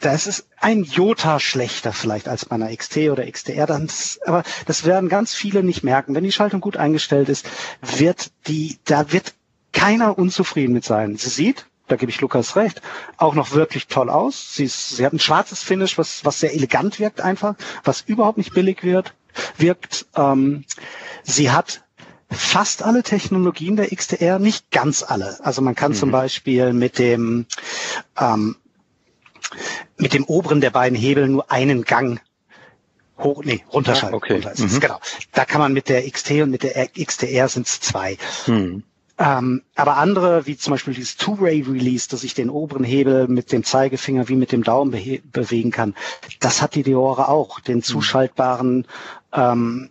Das 0.00 0.26
ist 0.26 0.48
ein 0.58 0.84
Jota 0.84 1.40
schlechter 1.40 1.92
vielleicht 1.92 2.26
als 2.26 2.46
bei 2.46 2.54
einer 2.54 2.74
XT 2.74 2.96
oder 3.10 3.30
XTR. 3.30 3.86
Aber 4.26 4.42
das 4.66 4.84
werden 4.84 5.08
ganz 5.10 5.34
viele 5.34 5.62
nicht 5.62 5.84
merken. 5.84 6.14
Wenn 6.14 6.24
die 6.24 6.32
Schaltung 6.32 6.60
gut 6.60 6.78
eingestellt 6.78 7.28
ist, 7.28 7.46
wird 7.82 8.30
die, 8.46 8.78
da 8.84 9.12
wird 9.12 9.34
keiner 9.72 10.18
unzufrieden 10.18 10.72
mit 10.72 10.84
sein. 10.84 11.16
Sie 11.16 11.28
sieht 11.28 11.66
da 11.90 11.96
gebe 11.96 12.10
ich 12.10 12.20
Lukas 12.20 12.54
recht, 12.56 12.80
auch 13.16 13.34
noch 13.34 13.52
wirklich 13.52 13.88
toll 13.88 14.10
aus. 14.10 14.54
Sie, 14.54 14.64
ist, 14.64 14.90
sie 14.90 15.04
hat 15.04 15.12
ein 15.12 15.18
schwarzes 15.18 15.62
Finish, 15.62 15.98
was, 15.98 16.24
was 16.24 16.38
sehr 16.38 16.54
elegant 16.54 17.00
wirkt 17.00 17.20
einfach, 17.20 17.56
was 17.82 18.02
überhaupt 18.02 18.38
nicht 18.38 18.54
billig 18.54 18.84
wird, 18.84 19.14
wirkt. 19.58 20.06
Ähm, 20.14 20.64
sie 21.24 21.50
hat 21.50 21.82
fast 22.30 22.82
alle 22.82 23.02
Technologien 23.02 23.76
der 23.76 23.88
XTR, 23.88 24.38
nicht 24.38 24.70
ganz 24.70 25.02
alle. 25.02 25.38
Also 25.42 25.62
man 25.62 25.74
kann 25.74 25.92
mhm. 25.92 25.96
zum 25.96 26.10
Beispiel 26.10 26.72
mit 26.72 26.98
dem 26.98 27.46
ähm, 28.18 28.56
mit 29.96 30.14
dem 30.14 30.24
oberen 30.24 30.60
der 30.60 30.70
beiden 30.70 30.96
Hebel 30.96 31.28
nur 31.28 31.50
einen 31.50 31.82
Gang 31.84 32.20
hoch, 33.18 33.42
nee, 33.44 33.64
runterschalten. 33.72 34.14
Ah, 34.14 34.16
okay. 34.16 34.34
Runter 34.34 34.54
mhm. 34.56 34.80
Genau. 34.80 35.00
Da 35.32 35.44
kann 35.44 35.60
man 35.60 35.72
mit 35.72 35.88
der 35.88 36.08
XT 36.08 36.30
und 36.42 36.50
mit 36.50 36.62
der 36.62 36.88
XTR 36.88 37.48
sind 37.48 37.66
es 37.66 37.80
zwei. 37.80 38.16
Mhm. 38.46 38.84
Ähm, 39.18 39.62
aber 39.74 39.98
andere, 39.98 40.46
wie 40.46 40.56
zum 40.56 40.70
Beispiel 40.70 40.94
dieses 40.94 41.18
Two-Way-Release, 41.18 42.08
dass 42.08 42.24
ich 42.24 42.32
den 42.32 42.48
oberen 42.48 42.84
Hebel 42.84 43.28
mit 43.28 43.52
dem 43.52 43.64
Zeigefinger 43.64 44.28
wie 44.28 44.36
mit 44.36 44.50
dem 44.50 44.64
Daumen 44.64 44.92
be 44.92 45.20
bewegen 45.30 45.70
kann, 45.70 45.94
das 46.40 46.62
hat 46.62 46.74
die 46.74 46.82
Deore 46.82 47.28
auch. 47.28 47.60
Den 47.60 47.78
mhm. 47.78 47.82
zuschaltbaren, 47.82 48.86
ähm, 49.34 49.90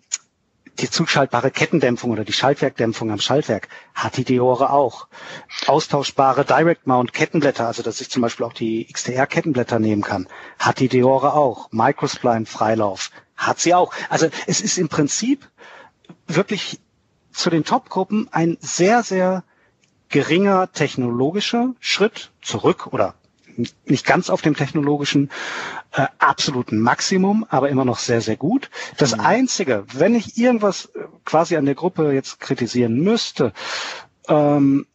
die 0.81 0.89
zuschaltbare 0.89 1.51
Kettendämpfung 1.51 2.11
oder 2.11 2.23
die 2.25 2.33
Schaltwerkdämpfung 2.33 3.11
am 3.11 3.19
Schaltwerk 3.19 3.67
hat 3.93 4.17
die 4.17 4.23
Deore 4.23 4.71
auch. 4.71 5.07
Austauschbare 5.67 6.45
Direct 6.45 6.87
Mount 6.87 7.13
Kettenblätter, 7.13 7.67
also 7.67 7.83
dass 7.83 8.01
ich 8.01 8.09
zum 8.09 8.21
Beispiel 8.21 8.45
auch 8.45 8.53
die 8.53 8.85
XTR 8.91 9.27
Kettenblätter 9.27 9.79
nehmen 9.79 10.01
kann, 10.01 10.27
hat 10.57 10.79
die 10.79 10.87
Deore 10.87 11.33
auch. 11.33 11.69
Microspline 11.71 12.45
Freilauf 12.45 13.11
hat 13.35 13.59
sie 13.59 13.73
auch. 13.73 13.93
Also 14.09 14.29
es 14.47 14.61
ist 14.61 14.77
im 14.77 14.89
Prinzip 14.89 15.47
wirklich 16.27 16.79
zu 17.31 17.49
den 17.49 17.63
Top-Gruppen 17.63 18.27
ein 18.31 18.57
sehr, 18.59 19.03
sehr 19.03 19.43
geringer 20.09 20.71
technologischer 20.71 21.73
Schritt 21.79 22.31
zurück 22.41 22.87
oder 22.87 23.15
nicht 23.85 24.05
ganz 24.05 24.29
auf 24.29 24.41
dem 24.41 24.55
technologischen 24.55 25.29
äh, 25.91 26.05
absoluten 26.19 26.79
Maximum, 26.79 27.45
aber 27.49 27.69
immer 27.69 27.85
noch 27.85 27.99
sehr, 27.99 28.21
sehr 28.21 28.37
gut. 28.37 28.69
Das 28.97 29.15
mhm. 29.15 29.21
Einzige, 29.21 29.85
wenn 29.93 30.15
ich 30.15 30.37
irgendwas 30.37 30.85
äh, 30.95 30.99
quasi 31.25 31.55
an 31.57 31.65
der 31.65 31.75
Gruppe 31.75 32.11
jetzt 32.13 32.39
kritisieren 32.39 32.99
müsste, 33.01 33.53
ähm, 34.27 34.85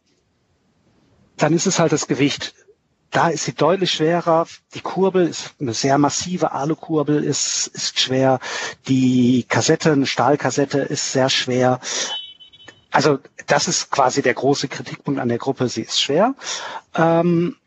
dann 1.37 1.53
ist 1.53 1.65
es 1.67 1.79
halt 1.79 1.91
das 1.91 2.07
Gewicht. 2.07 2.53
Da 3.11 3.29
ist 3.29 3.45
sie 3.45 3.53
deutlich 3.53 3.91
schwerer. 3.91 4.47
Die 4.73 4.81
Kurbel 4.81 5.27
ist 5.27 5.53
eine 5.59 5.73
sehr 5.73 5.97
massive 5.97 6.51
Alukurbel, 6.51 7.23
ist, 7.23 7.67
ist 7.67 7.99
schwer. 7.99 8.39
Die 8.87 9.45
Kassette, 9.47 9.91
eine 9.93 10.05
Stahlkassette 10.07 10.79
ist 10.79 11.11
sehr 11.13 11.29
schwer. 11.29 11.79
Also 12.91 13.19
das 13.47 13.67
ist 13.67 13.91
quasi 13.91 14.21
der 14.21 14.33
große 14.33 14.67
Kritikpunkt 14.67 15.19
an 15.19 15.29
der 15.29 15.37
Gruppe. 15.37 15.67
Sie 15.69 15.81
ist 15.81 16.01
schwer. 16.01 16.33
Ähm, 16.95 17.57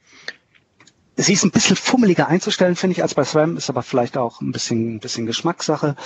sie 1.18 1.32
ist 1.32 1.44
ein 1.44 1.50
bisschen 1.50 1.76
fummeliger 1.76 2.28
einzustellen, 2.28 2.76
finde 2.76 2.92
ich, 2.92 3.02
als 3.02 3.14
bei 3.14 3.24
SRAM, 3.24 3.56
ist 3.56 3.68
aber 3.68 3.82
vielleicht 3.82 4.16
auch 4.16 4.40
ein 4.40 4.52
bisschen, 4.52 4.94
ein 4.94 5.00
bisschen 5.00 5.26
Geschmackssache. 5.26 5.96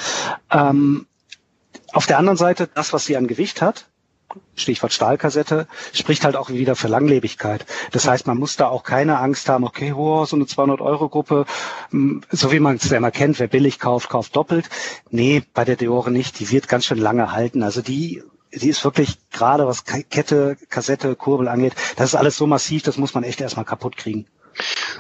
Ähm, 0.50 1.07
auf 1.92 2.07
der 2.07 2.19
anderen 2.19 2.38
Seite, 2.38 2.69
das, 2.75 2.92
was 2.92 3.04
sie 3.04 3.16
an 3.16 3.28
Gewicht 3.28 3.61
hat, 3.62 3.87
Stichwort 4.54 4.95
Stahlkassette, 4.95 5.66
spricht 5.92 6.25
halt 6.25 6.37
auch 6.37 6.49
wieder 6.49 6.75
für 6.75 6.88
Langlebigkeit. 6.88 7.66
Das 7.90 8.09
heißt, 8.09 8.26
man 8.26 8.38
muss 8.38 8.57
da 8.57 8.69
auch 8.69 8.83
keine 8.83 9.19
Angst 9.19 9.50
haben, 9.50 9.64
okay, 9.64 9.92
oh, 9.92 10.25
so 10.25 10.37
eine 10.37 10.47
200-Euro-Gruppe, 10.47 11.45
hm, 11.90 12.23
so 12.31 12.50
wie 12.50 12.61
man 12.61 12.76
es 12.76 12.88
ja 12.88 12.97
immer 12.97 13.11
kennt, 13.11 13.38
wer 13.38 13.49
billig 13.49 13.78
kauft, 13.78 14.09
kauft 14.09 14.35
doppelt. 14.35 14.71
Nee, 15.11 15.42
bei 15.52 15.66
der 15.66 15.76
Deore 15.76 16.11
nicht, 16.11 16.40
die 16.40 16.50
wird 16.50 16.69
ganz 16.69 16.87
schön 16.87 16.99
lange 16.99 17.33
halten. 17.33 17.62
Also 17.62 17.83
die 17.83 18.23
sie 18.50 18.69
ist 18.69 18.85
wirklich 18.85 19.19
gerade 19.31 19.66
was 19.66 19.85
Kette, 19.85 20.57
Kassette, 20.69 21.16
Kurbel 21.16 21.49
angeht, 21.49 21.75
das 21.97 22.11
ist 22.11 22.14
alles 22.14 22.37
so 22.37 22.47
massiv, 22.47 22.83
das 22.83 22.99
muss 22.99 23.14
man 23.14 23.25
echt 23.25 23.40
erstmal 23.40 23.64
kaputt 23.64 23.97
kriegen. 23.97 24.26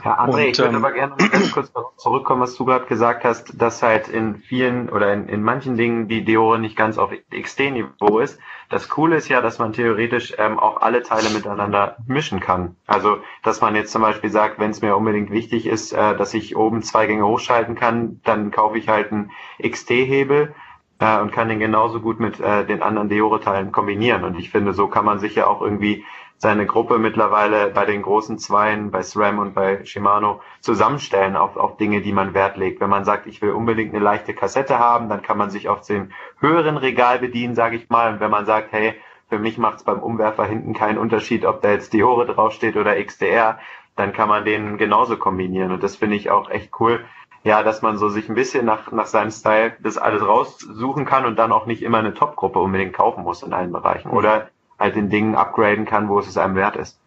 Herr 0.00 0.20
André, 0.20 0.44
und, 0.44 0.50
ich 0.50 0.58
würde 0.58 0.70
ähm, 0.70 0.76
aber 0.76 0.92
gerne 0.92 1.14
noch 1.18 1.30
ganz 1.30 1.52
kurz 1.52 1.72
zurückkommen, 1.96 2.40
was 2.40 2.54
du 2.54 2.64
gerade 2.64 2.86
gesagt 2.86 3.24
hast, 3.24 3.60
dass 3.60 3.82
halt 3.82 4.08
in 4.08 4.36
vielen 4.36 4.88
oder 4.88 5.12
in, 5.12 5.28
in 5.28 5.42
manchen 5.42 5.76
Dingen 5.76 6.08
die 6.08 6.24
Deore 6.24 6.58
nicht 6.58 6.76
ganz 6.76 6.98
auf 6.98 7.10
XT-Niveau 7.30 8.18
ist. 8.18 8.38
Das 8.70 8.88
Coole 8.88 9.16
ist 9.16 9.28
ja, 9.28 9.40
dass 9.40 9.58
man 9.58 9.72
theoretisch 9.72 10.34
ähm, 10.38 10.58
auch 10.58 10.80
alle 10.80 11.02
Teile 11.02 11.28
miteinander 11.30 11.96
mischen 12.06 12.40
kann. 12.40 12.76
Also, 12.86 13.18
dass 13.42 13.60
man 13.60 13.76
jetzt 13.76 13.92
zum 13.92 14.02
Beispiel 14.02 14.30
sagt, 14.30 14.58
wenn 14.58 14.70
es 14.70 14.80
mir 14.80 14.96
unbedingt 14.96 15.30
wichtig 15.30 15.66
ist, 15.66 15.92
äh, 15.92 16.16
dass 16.16 16.32
ich 16.32 16.56
oben 16.56 16.82
zwei 16.82 17.06
Gänge 17.06 17.26
hochschalten 17.26 17.74
kann, 17.74 18.20
dann 18.24 18.50
kaufe 18.50 18.78
ich 18.78 18.88
halt 18.88 19.12
einen 19.12 19.30
XT-Hebel 19.62 20.54
äh, 21.02 21.20
und 21.20 21.32
kann 21.32 21.48
den 21.48 21.58
genauso 21.58 22.00
gut 22.00 22.20
mit 22.20 22.40
äh, 22.40 22.64
den 22.64 22.82
anderen 22.82 23.08
Deore-Teilen 23.08 23.72
kombinieren. 23.72 24.24
Und 24.24 24.38
ich 24.38 24.50
finde, 24.50 24.72
so 24.72 24.88
kann 24.88 25.04
man 25.04 25.18
sich 25.18 25.34
ja 25.34 25.46
auch 25.46 25.60
irgendwie 25.60 26.04
seine 26.42 26.66
Gruppe 26.66 26.98
mittlerweile 26.98 27.68
bei 27.68 27.84
den 27.84 28.02
großen 28.02 28.36
Zweien, 28.36 28.90
bei 28.90 29.02
SRAM 29.02 29.38
und 29.38 29.54
bei 29.54 29.84
Shimano 29.84 30.40
zusammenstellen 30.60 31.36
auf, 31.36 31.56
auf 31.56 31.76
Dinge, 31.76 32.00
die 32.00 32.12
man 32.12 32.34
Wert 32.34 32.56
legt. 32.56 32.80
Wenn 32.80 32.90
man 32.90 33.04
sagt, 33.04 33.28
ich 33.28 33.40
will 33.42 33.52
unbedingt 33.52 33.94
eine 33.94 34.02
leichte 34.02 34.34
Kassette 34.34 34.80
haben, 34.80 35.08
dann 35.08 35.22
kann 35.22 35.38
man 35.38 35.50
sich 35.50 35.68
auf 35.68 35.86
den 35.86 36.12
höheren 36.40 36.78
Regal 36.78 37.20
bedienen, 37.20 37.54
sage 37.54 37.76
ich 37.76 37.88
mal. 37.90 38.14
Und 38.14 38.18
wenn 38.18 38.32
man 38.32 38.44
sagt, 38.44 38.72
hey, 38.72 38.94
für 39.28 39.38
mich 39.38 39.56
macht 39.56 39.76
es 39.76 39.84
beim 39.84 40.00
Umwerfer 40.00 40.44
hinten 40.44 40.74
keinen 40.74 40.98
Unterschied, 40.98 41.44
ob 41.44 41.62
da 41.62 41.70
jetzt 41.70 41.92
Diore 41.92 42.26
draufsteht 42.26 42.76
oder 42.76 43.00
XDR, 43.00 43.60
dann 43.94 44.12
kann 44.12 44.28
man 44.28 44.44
den 44.44 44.78
genauso 44.78 45.18
kombinieren. 45.18 45.70
Und 45.70 45.84
das 45.84 45.94
finde 45.94 46.16
ich 46.16 46.32
auch 46.32 46.50
echt 46.50 46.72
cool 46.80 47.04
ja, 47.44 47.64
dass 47.64 47.82
man 47.82 47.98
so 47.98 48.08
sich 48.08 48.28
ein 48.28 48.36
bisschen 48.36 48.64
nach, 48.64 48.92
nach 48.92 49.06
seinem 49.06 49.32
Style 49.32 49.72
das 49.80 49.98
alles 49.98 50.22
raussuchen 50.24 51.04
kann 51.04 51.26
und 51.26 51.36
dann 51.40 51.50
auch 51.50 51.66
nicht 51.66 51.82
immer 51.82 51.98
eine 51.98 52.14
Top-Gruppe 52.14 52.60
unbedingt 52.60 52.92
kaufen 52.92 53.24
muss 53.24 53.42
in 53.42 53.52
allen 53.52 53.72
Bereichen. 53.72 54.10
Mhm. 54.10 54.16
Oder 54.16 54.48
halt 54.82 54.96
den 54.96 55.08
Dingen 55.08 55.34
upgraden 55.34 55.86
kann, 55.86 56.08
wo 56.08 56.18
es 56.18 56.36
einem 56.36 56.56
wert 56.56 56.76
ist. 56.76 56.98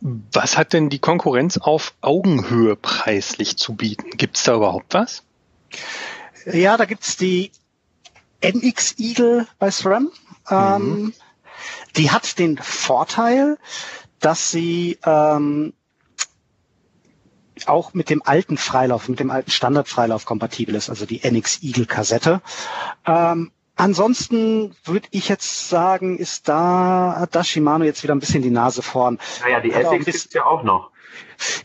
Was 0.00 0.56
hat 0.56 0.72
denn 0.72 0.90
die 0.90 0.98
Konkurrenz 0.98 1.56
auf 1.56 1.94
Augenhöhe 2.00 2.76
preislich 2.76 3.56
zu 3.56 3.74
bieten? 3.74 4.10
Gibt 4.10 4.36
es 4.36 4.44
da 4.44 4.54
überhaupt 4.54 4.94
was? 4.94 5.24
Ja, 6.44 6.76
da 6.76 6.84
gibt's 6.84 7.16
die 7.16 7.50
NX 8.40 8.98
Eagle 8.98 9.46
bei 9.58 9.70
SRAM. 9.70 10.10
Ähm, 10.50 10.82
mhm. 10.82 11.12
Die 11.96 12.10
hat 12.10 12.38
den 12.38 12.58
Vorteil, 12.58 13.58
dass 14.20 14.50
sie 14.50 14.98
ähm, 15.04 15.72
auch 17.64 17.94
mit 17.94 18.10
dem 18.10 18.22
alten 18.22 18.58
Freilauf, 18.58 19.08
mit 19.08 19.18
dem 19.18 19.30
alten 19.30 19.50
Standardfreilauf 19.50 20.26
kompatibel 20.26 20.74
ist, 20.74 20.90
also 20.90 21.06
die 21.06 21.22
NX 21.24 21.62
Eagle 21.62 21.86
Kassette. 21.86 22.42
Ähm, 23.06 23.50
ansonsten 23.76 24.74
würde 24.84 25.08
ich 25.10 25.28
jetzt 25.28 25.68
sagen, 25.68 26.18
ist 26.18 26.48
da 26.48 27.16
hat 27.18 27.34
da 27.34 27.44
Shimano 27.44 27.84
jetzt 27.84 28.02
wieder 28.02 28.14
ein 28.14 28.20
bisschen 28.20 28.42
die 28.42 28.50
Nase 28.50 28.82
vorn. 28.82 29.18
Naja, 29.42 29.60
die 29.60 29.72
Essex 29.72 30.04
gibt's 30.04 30.34
ja 30.34 30.44
auch 30.44 30.62
noch. 30.62 30.90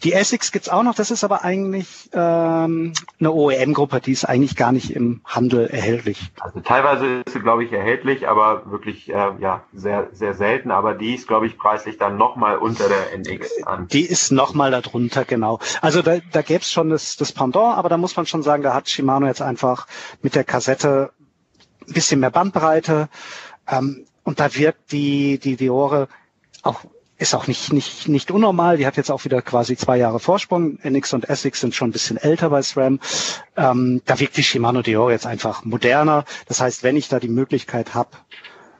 Die 0.03 0.13
Essex 0.13 0.51
gibt's 0.51 0.69
auch 0.69 0.83
noch, 0.83 0.95
das 0.95 1.11
ist 1.11 1.23
aber 1.23 1.43
eigentlich 1.43 2.09
ähm, 2.13 2.93
eine 3.19 3.31
OEM-Gruppe, 3.31 4.01
die 4.01 4.11
ist 4.11 4.25
eigentlich 4.25 4.55
gar 4.55 4.71
nicht 4.71 4.95
im 4.95 5.21
Handel 5.25 5.67
erhältlich. 5.67 6.31
Also 6.39 6.59
teilweise 6.59 7.21
ist 7.25 7.33
sie, 7.33 7.39
glaube 7.39 7.63
ich, 7.63 7.71
erhältlich, 7.71 8.27
aber 8.27 8.69
wirklich 8.69 9.09
äh, 9.09 9.31
ja 9.39 9.63
sehr, 9.73 10.09
sehr 10.11 10.33
selten. 10.33 10.71
Aber 10.71 10.93
die 10.93 11.15
ist, 11.15 11.27
glaube 11.27 11.47
ich, 11.47 11.57
preislich 11.57 11.97
dann 11.97 12.17
nochmal 12.17 12.57
unter 12.57 12.87
der 12.87 13.13
NX 13.17 13.63
an. 13.63 13.87
Die 13.87 14.05
ist 14.05 14.31
nochmal 14.31 14.71
darunter, 14.71 15.25
genau. 15.25 15.59
Also 15.81 16.01
da, 16.01 16.17
da 16.31 16.41
gäbe 16.41 16.61
es 16.61 16.71
schon 16.71 16.89
das, 16.89 17.15
das 17.17 17.31
Pendant, 17.31 17.77
aber 17.77 17.89
da 17.89 17.97
muss 17.97 18.15
man 18.15 18.25
schon 18.25 18.43
sagen, 18.43 18.63
da 18.63 18.73
hat 18.73 18.89
Shimano 18.89 19.27
jetzt 19.27 19.41
einfach 19.41 19.87
mit 20.21 20.35
der 20.35 20.43
Kassette 20.43 21.11
ein 21.91 21.93
bisschen 21.93 22.19
mehr 22.19 22.31
Bandbreite. 22.31 23.09
Ähm, 23.67 24.05
und 24.23 24.39
da 24.39 24.55
wirkt 24.55 24.91
die, 24.91 25.37
die 25.39 25.55
Diore 25.55 26.07
auch 26.63 26.81
ist 27.21 27.35
auch 27.35 27.45
nicht, 27.45 27.71
nicht, 27.71 28.07
nicht 28.07 28.31
unnormal. 28.31 28.77
Die 28.77 28.87
hat 28.87 28.97
jetzt 28.97 29.11
auch 29.11 29.25
wieder 29.25 29.43
quasi 29.43 29.77
zwei 29.77 29.95
Jahre 29.97 30.19
Vorsprung. 30.19 30.79
NX 30.81 31.13
und 31.13 31.29
Essex 31.29 31.61
sind 31.61 31.75
schon 31.75 31.89
ein 31.89 31.91
bisschen 31.91 32.17
älter 32.17 32.49
bei 32.49 32.63
SRAM. 32.63 32.99
Ähm, 33.55 34.01
da 34.05 34.19
wirkt 34.19 34.37
die 34.37 34.43
Shimano 34.43 34.81
Dior 34.81 35.11
jetzt 35.11 35.27
einfach 35.27 35.63
moderner. 35.63 36.25
Das 36.47 36.59
heißt, 36.61 36.81
wenn 36.81 36.97
ich 36.97 37.09
da 37.09 37.19
die 37.19 37.27
Möglichkeit 37.29 37.93
habe, 37.93 38.09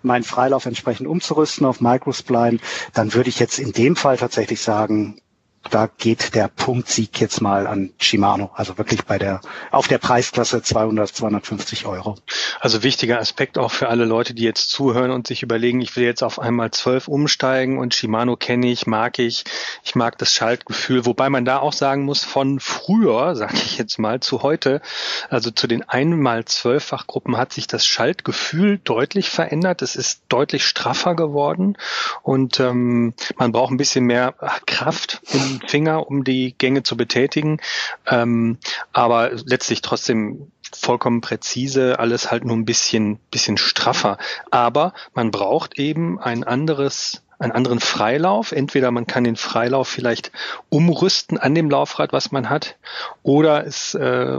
meinen 0.02 0.24
Freilauf 0.24 0.66
entsprechend 0.66 1.06
umzurüsten 1.08 1.68
auf 1.68 1.82
Microspline, 1.82 2.58
dann 2.94 3.14
würde 3.14 3.30
ich 3.30 3.38
jetzt 3.38 3.60
in 3.60 3.74
dem 3.74 3.96
Fall 3.96 4.18
tatsächlich 4.18 4.60
sagen, 4.62 5.22
da 5.70 5.88
geht 5.98 6.34
der 6.34 6.48
Punktsieg 6.48 7.20
jetzt 7.22 7.42
mal 7.42 7.68
an 7.68 7.92
Shimano, 8.00 8.52
also 8.56 8.78
wirklich 8.78 9.06
bei 9.06 9.20
der 9.20 9.42
auf 9.70 9.88
der 9.88 10.00
Preisklasse 10.00 10.62
200, 10.62 11.08
250 11.08 11.86
Euro. 11.86 12.18
Also 12.60 12.84
wichtiger 12.84 13.20
Aspekt 13.20 13.58
auch 13.58 13.72
für 13.72 13.88
alle 13.88 14.06
Leute, 14.06 14.34
die 14.34 14.44
jetzt 14.44 14.70
zuhören 14.70 15.12
und 15.12 15.28
sich 15.28 15.44
überlegen, 15.44 15.80
ich 15.80 15.96
will 15.96 16.04
jetzt 16.04 16.24
auf 16.24 16.40
einmal 16.40 16.72
12 16.72 17.08
umsteigen 17.08 17.78
und 17.78 17.94
Shimano 17.94 18.36
kenne 18.36 18.72
ich, 18.72 18.88
mag 18.88 19.20
ich, 19.20 19.44
ich 19.84 19.96
mag 19.96 20.18
das 20.18 20.34
Schaltgefühl, 20.34 21.06
wobei 21.06 21.30
man 21.30 21.46
da 21.46 21.60
auch 21.60 21.74
sagen 21.74 22.04
muss, 22.04 22.24
von 22.24 22.60
früher, 22.60 23.36
sage 23.36 23.56
ich 23.56 23.78
jetzt 23.78 24.00
mal, 24.00 24.20
zu 24.20 24.42
heute, 24.42 24.82
also 25.30 25.52
zu 25.52 25.68
den 25.68 25.88
einmal 25.88 26.46
zwölffachgruppen 26.46 27.38
hat 27.38 27.54
sich 27.54 27.68
das 27.68 27.86
Schaltgefühl 27.86 28.80
deutlich 28.84 29.30
verändert. 29.30 29.82
Es 29.82 29.96
ist 29.96 30.24
deutlich 30.28 30.66
straffer 30.66 31.16
geworden 31.16 31.78
und 32.24 32.60
ähm, 32.60 33.14
man 33.38 33.52
braucht 33.52 33.72
ein 33.72 33.78
bisschen 33.78 34.06
mehr 34.06 34.34
Kraft 34.66 35.22
im 35.32 35.51
Finger, 35.60 36.08
um 36.08 36.24
die 36.24 36.56
Gänge 36.58 36.84
zu 36.84 36.96
betätigen. 36.96 37.60
Ähm, 38.08 38.58
aber 38.94 39.32
letztlich 39.46 39.82
trotzdem 39.82 40.52
vollkommen 40.74 41.22
präzise, 41.22 42.00
alles 42.00 42.32
halt 42.32 42.46
nur 42.46 42.56
ein 42.56 42.66
bisschen, 42.66 43.18
bisschen 43.30 43.58
straffer. 43.58 44.18
Aber 44.52 44.94
man 45.14 45.32
braucht 45.32 45.78
eben 45.78 46.20
ein 46.20 46.44
anderes 46.44 47.24
einen 47.40 47.52
anderen 47.52 47.80
Freilauf. 47.80 48.52
Entweder 48.52 48.92
man 48.92 49.08
kann 49.08 49.24
den 49.24 49.36
Freilauf 49.36 49.88
vielleicht 49.88 50.32
umrüsten 50.70 51.38
an 51.38 51.56
dem 51.56 51.70
Laufrad, 51.70 52.14
was 52.14 52.32
man 52.32 52.50
hat, 52.50 52.78
oder 53.24 53.66
es 53.66 53.96
äh, 53.96 54.38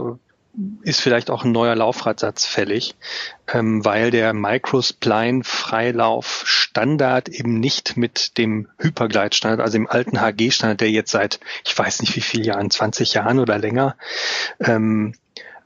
ist 0.83 1.01
vielleicht 1.01 1.29
auch 1.31 1.43
ein 1.43 1.51
neuer 1.51 1.75
Laufradsatz 1.75 2.45
fällig, 2.45 2.95
ähm, 3.51 3.83
weil 3.83 4.11
der 4.11 4.33
Microspline 4.33 5.43
Freilauf 5.43 6.43
Standard 6.45 7.29
eben 7.29 7.59
nicht 7.59 7.97
mit 7.97 8.37
dem 8.37 8.67
Hypergleitstandard, 8.77 9.61
also 9.61 9.77
dem 9.77 9.89
alten 9.89 10.21
HG 10.21 10.51
Standard, 10.51 10.81
der 10.81 10.91
jetzt 10.91 11.11
seit, 11.11 11.39
ich 11.65 11.77
weiß 11.77 12.01
nicht 12.01 12.15
wie 12.15 12.21
viel 12.21 12.45
Jahren, 12.45 12.69
20 12.69 13.13
Jahren 13.13 13.39
oder 13.39 13.57
länger, 13.57 13.95
ähm, 14.59 15.15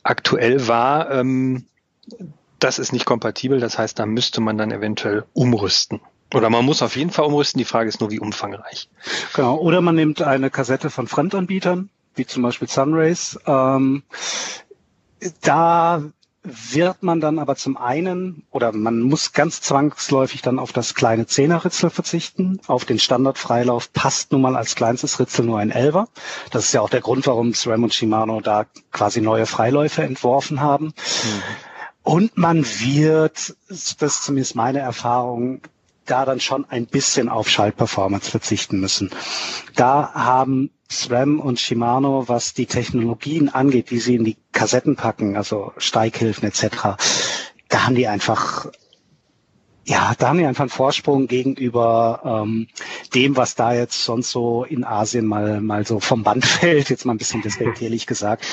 aktuell 0.03 0.67
war, 0.67 1.11
ähm, 1.11 1.65
das 2.59 2.79
ist 2.79 2.93
nicht 2.93 3.05
kompatibel. 3.05 3.59
Das 3.59 3.77
heißt, 3.77 3.99
da 3.99 4.05
müsste 4.05 4.41
man 4.41 4.57
dann 4.57 4.71
eventuell 4.71 5.25
umrüsten. 5.33 5.99
Oder 6.33 6.49
man 6.49 6.65
muss 6.65 6.81
auf 6.81 6.95
jeden 6.95 7.11
Fall 7.11 7.25
umrüsten. 7.25 7.59
Die 7.59 7.65
Frage 7.65 7.89
ist 7.89 8.01
nur, 8.01 8.11
wie 8.11 8.19
umfangreich. 8.19 8.89
Genau. 9.33 9.57
Oder 9.57 9.81
man 9.81 9.95
nimmt 9.95 10.21
eine 10.21 10.49
Kassette 10.49 10.89
von 10.89 11.07
Fremdanbietern, 11.07 11.89
wie 12.15 12.25
zum 12.25 12.43
Beispiel 12.43 12.67
Sunrays. 12.67 13.39
Ähm, 13.45 14.03
da 15.41 16.03
wird 16.43 17.03
man 17.03 17.19
dann 17.19 17.39
aber 17.39 17.55
zum 17.55 17.75
einen 17.77 18.43
oder 18.51 18.71
man 18.71 19.01
muss 19.01 19.33
ganz 19.33 19.61
zwangsläufig 19.61 20.41
dann 20.41 20.59
auf 20.59 20.71
das 20.71 20.95
kleine 20.95 21.27
Zehnerritzel 21.27 21.89
verzichten. 21.89 22.61
Auf 22.67 22.85
den 22.85 22.99
Standardfreilauf 22.99 23.91
passt 23.91 24.31
nun 24.31 24.41
mal 24.41 24.55
als 24.55 24.75
kleinstes 24.75 25.19
Ritzel 25.19 25.45
nur 25.45 25.59
ein 25.59 25.71
Elver. 25.71 26.07
Das 26.51 26.65
ist 26.65 26.73
ja 26.73 26.81
auch 26.81 26.89
der 26.89 27.01
Grund, 27.01 27.27
warum 27.27 27.53
SRAM 27.53 27.83
und 27.83 27.93
Shimano 27.93 28.39
da 28.39 28.65
quasi 28.91 29.19
neue 29.21 29.45
Freiläufe 29.45 30.03
entworfen 30.03 30.61
haben. 30.61 30.85
Mhm. 30.85 30.93
Und 32.03 32.37
man 32.37 32.65
wird, 32.65 33.55
das 33.67 33.95
ist 33.99 34.23
zumindest 34.23 34.55
meine 34.55 34.79
Erfahrung, 34.79 35.61
da 36.05 36.23
dann 36.23 36.39
schon 36.39 36.63
ein 36.69 36.85
bisschen 36.85 37.27
auf 37.27 37.49
Schaltperformance 37.49 38.31
verzichten 38.31 38.79
müssen. 38.79 39.09
Da 39.75 40.13
haben 40.13 40.69
SRAM 40.89 41.39
und 41.39 41.59
Shimano, 41.59 42.27
was 42.27 42.53
die 42.53 42.65
Technologien 42.65 43.49
angeht, 43.49 43.89
die 43.89 43.99
sie 43.99 44.15
in 44.15 44.23
die 44.23 44.37
Kassetten 44.51 44.95
packen, 44.95 45.35
also 45.35 45.73
Steighilfen 45.77 46.47
etc., 46.47 46.97
da 47.69 47.85
haben 47.85 47.95
die 47.95 48.07
einfach 48.07 48.67
ja, 49.87 50.13
da 50.17 50.27
haben 50.27 50.37
die 50.37 50.45
einfach 50.45 50.63
einen 50.63 50.69
Vorsprung 50.69 51.27
gegenüber 51.27 52.43
ähm, 52.43 52.67
dem, 53.15 53.37
was 53.37 53.55
da 53.55 53.73
jetzt 53.73 54.03
sonst 54.03 54.31
so 54.31 54.65
in 54.65 54.83
Asien 54.83 55.25
mal 55.25 55.61
mal 55.61 55.87
so 55.87 56.01
vom 56.01 56.23
Band 56.23 56.45
fällt, 56.45 56.89
jetzt 56.89 57.05
mal 57.05 57.13
ein 57.13 57.17
bisschen 57.17 57.41
despektierlich 57.41 58.05
gesagt. 58.07 58.45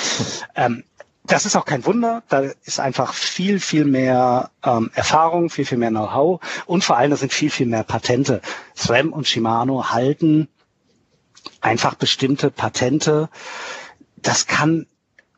Ähm, 0.55 0.85
das 1.26 1.47
ist 1.47 1.57
auch 1.57 1.64
kein 1.64 1.87
Wunder. 1.87 2.23
Da 2.29 2.50
ist 2.64 2.79
einfach 2.79 3.14
viel, 3.14 3.59
viel 3.59 3.85
mehr 3.85 4.50
ähm, 4.62 4.91
Erfahrung, 4.95 5.50
viel, 5.50 5.64
viel 5.64 5.79
mehr 5.79 5.91
Know-how 5.91 6.41
und 6.67 6.85
vor 6.85 6.99
allem 6.99 7.11
da 7.11 7.17
sind 7.17 7.33
viel, 7.33 7.50
viel 7.50 7.67
mehr 7.67 7.83
Patente. 7.83 8.41
SRAM 8.76 9.12
und 9.12 9.26
Shimano 9.26 9.91
halten 9.91 10.49
einfach 11.61 11.95
bestimmte 11.95 12.51
Patente. 12.51 13.29
Das 14.17 14.47
kann 14.47 14.87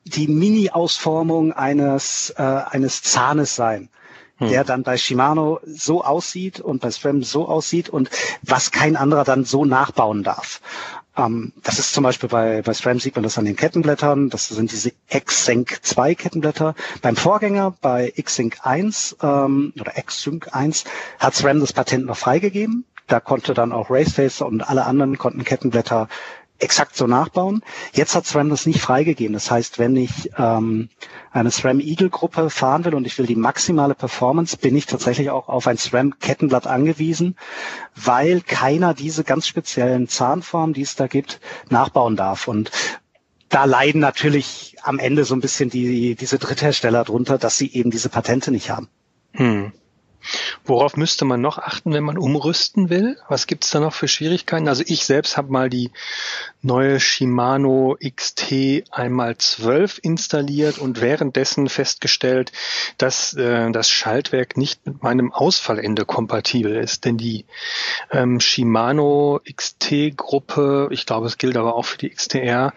die 0.04 0.28
Mini-Ausformung 0.28 1.52
eines, 1.52 2.32
äh, 2.36 2.42
eines 2.42 3.02
Zahnes 3.02 3.56
sein, 3.56 3.88
hm. 4.36 4.48
der 4.48 4.64
dann 4.64 4.84
bei 4.84 4.96
Shimano 4.96 5.60
so 5.66 6.04
aussieht 6.04 6.60
und 6.60 6.80
bei 6.80 6.90
SRAM 6.90 7.22
so 7.24 7.48
aussieht 7.48 7.88
und 7.88 8.08
was 8.42 8.70
kein 8.70 8.96
anderer 8.96 9.24
dann 9.24 9.44
so 9.44 9.64
nachbauen 9.64 10.22
darf. 10.22 10.60
Ähm, 11.16 11.52
das 11.62 11.78
ist 11.78 11.92
zum 11.92 12.04
Beispiel 12.04 12.28
bei, 12.28 12.62
bei 12.62 12.72
SRAM 12.72 13.00
sieht 13.00 13.16
man 13.16 13.24
das 13.24 13.38
an 13.38 13.46
den 13.46 13.56
Kettenblättern. 13.56 14.30
Das 14.30 14.48
sind 14.48 14.70
diese 14.70 14.92
Xsync 15.12 15.78
2 15.82 16.14
Kettenblätter. 16.14 16.74
Beim 17.02 17.16
Vorgänger, 17.16 17.74
bei 17.80 18.12
Xsync 18.20 18.58
1 18.62 19.16
ähm, 19.22 19.72
oder 19.80 19.92
Xsync 20.00 20.54
1, 20.54 20.84
hat 21.18 21.34
SRAM 21.34 21.60
das 21.60 21.72
Patent 21.72 22.06
noch 22.06 22.16
freigegeben. 22.18 22.84
Da 23.06 23.20
konnte 23.20 23.54
dann 23.54 23.72
auch 23.72 23.90
Raceface 23.90 24.40
und 24.40 24.68
alle 24.68 24.84
anderen 24.84 25.18
konnten 25.18 25.44
Kettenblätter 25.44 26.08
exakt 26.58 26.96
so 26.96 27.06
nachbauen. 27.06 27.62
Jetzt 27.92 28.14
hat 28.14 28.26
SRAM 28.26 28.48
das 28.48 28.66
nicht 28.66 28.80
freigegeben. 28.80 29.34
Das 29.34 29.50
heißt, 29.50 29.78
wenn 29.78 29.96
ich 29.96 30.30
ähm, 30.38 30.88
eine 31.30 31.50
SRAM 31.50 31.80
Eagle 31.80 32.10
Gruppe 32.10 32.50
fahren 32.50 32.84
will 32.84 32.94
und 32.94 33.06
ich 33.06 33.18
will 33.18 33.26
die 33.26 33.36
maximale 33.36 33.94
Performance, 33.94 34.56
bin 34.56 34.76
ich 34.76 34.86
tatsächlich 34.86 35.30
auch 35.30 35.48
auf 35.48 35.66
ein 35.66 35.76
SRAM 35.76 36.18
Kettenblatt 36.18 36.66
angewiesen, 36.66 37.36
weil 37.94 38.40
keiner 38.40 38.94
diese 38.94 39.24
ganz 39.24 39.46
speziellen 39.46 40.08
Zahnformen, 40.08 40.72
die 40.72 40.82
es 40.82 40.96
da 40.96 41.06
gibt, 41.06 41.40
nachbauen 41.68 42.16
darf. 42.16 42.48
Und 42.48 42.70
da 43.48 43.64
leiden 43.64 44.00
natürlich 44.00 44.76
am 44.82 44.98
Ende 44.98 45.24
so 45.24 45.34
ein 45.34 45.40
bisschen 45.40 45.70
die, 45.70 46.14
diese 46.14 46.38
Dritthersteller 46.38 47.04
drunter, 47.04 47.38
dass 47.38 47.58
sie 47.58 47.72
eben 47.72 47.90
diese 47.90 48.08
Patente 48.08 48.50
nicht 48.50 48.70
haben. 48.70 48.88
Hm. 49.32 49.72
Worauf 50.64 50.96
müsste 50.96 51.24
man 51.24 51.40
noch 51.40 51.58
achten, 51.58 51.92
wenn 51.92 52.04
man 52.04 52.18
umrüsten 52.18 52.90
will? 52.90 53.18
Was 53.28 53.46
gibt's 53.46 53.70
da 53.70 53.80
noch 53.80 53.94
für 53.94 54.08
Schwierigkeiten? 54.08 54.68
Also 54.68 54.82
ich 54.86 55.04
selbst 55.04 55.36
habe 55.36 55.52
mal 55.52 55.70
die 55.70 55.90
neue 56.62 57.00
Shimano 57.00 57.96
XT 58.04 58.84
einmal 58.90 59.36
12 59.38 60.00
installiert 60.02 60.78
und 60.78 61.00
währenddessen 61.00 61.68
festgestellt, 61.68 62.52
dass 62.98 63.34
äh, 63.34 63.70
das 63.70 63.88
Schaltwerk 63.88 64.56
nicht 64.56 64.84
mit 64.86 65.02
meinem 65.02 65.32
Ausfallende 65.32 66.04
kompatibel 66.04 66.76
ist. 66.76 67.04
Denn 67.04 67.16
die 67.16 67.44
ähm, 68.10 68.40
Shimano 68.40 69.40
XT-Gruppe, 69.44 70.88
ich 70.90 71.06
glaube, 71.06 71.26
es 71.26 71.38
gilt 71.38 71.56
aber 71.56 71.76
auch 71.76 71.84
für 71.84 71.98
die 71.98 72.10
XTR, 72.10 72.72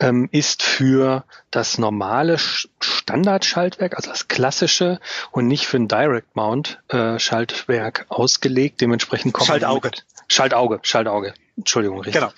ähm, 0.00 0.28
ist 0.32 0.62
für 0.62 1.24
das 1.50 1.78
normale 1.78 2.36
Standardschaltwerk, 2.80 3.94
also 3.96 4.10
das 4.10 4.26
klassische 4.26 4.98
und 5.30 5.46
nicht 5.46 5.66
für 5.66 5.76
ein 5.76 5.86
Direct 5.86 6.34
Mount 6.34 6.80
äh, 6.94 7.18
Schaltwerk 7.18 8.06
ausgelegt. 8.08 8.80
Dementsprechend 8.80 9.34
kommt 9.34 9.48
Schaltauge. 9.48 9.88
Mit, 9.88 10.06
Schaltauge, 10.28 10.78
Schaltauge. 10.82 11.34
Entschuldigung, 11.56 12.00
richtig. 12.00 12.14
Genau. 12.14 12.32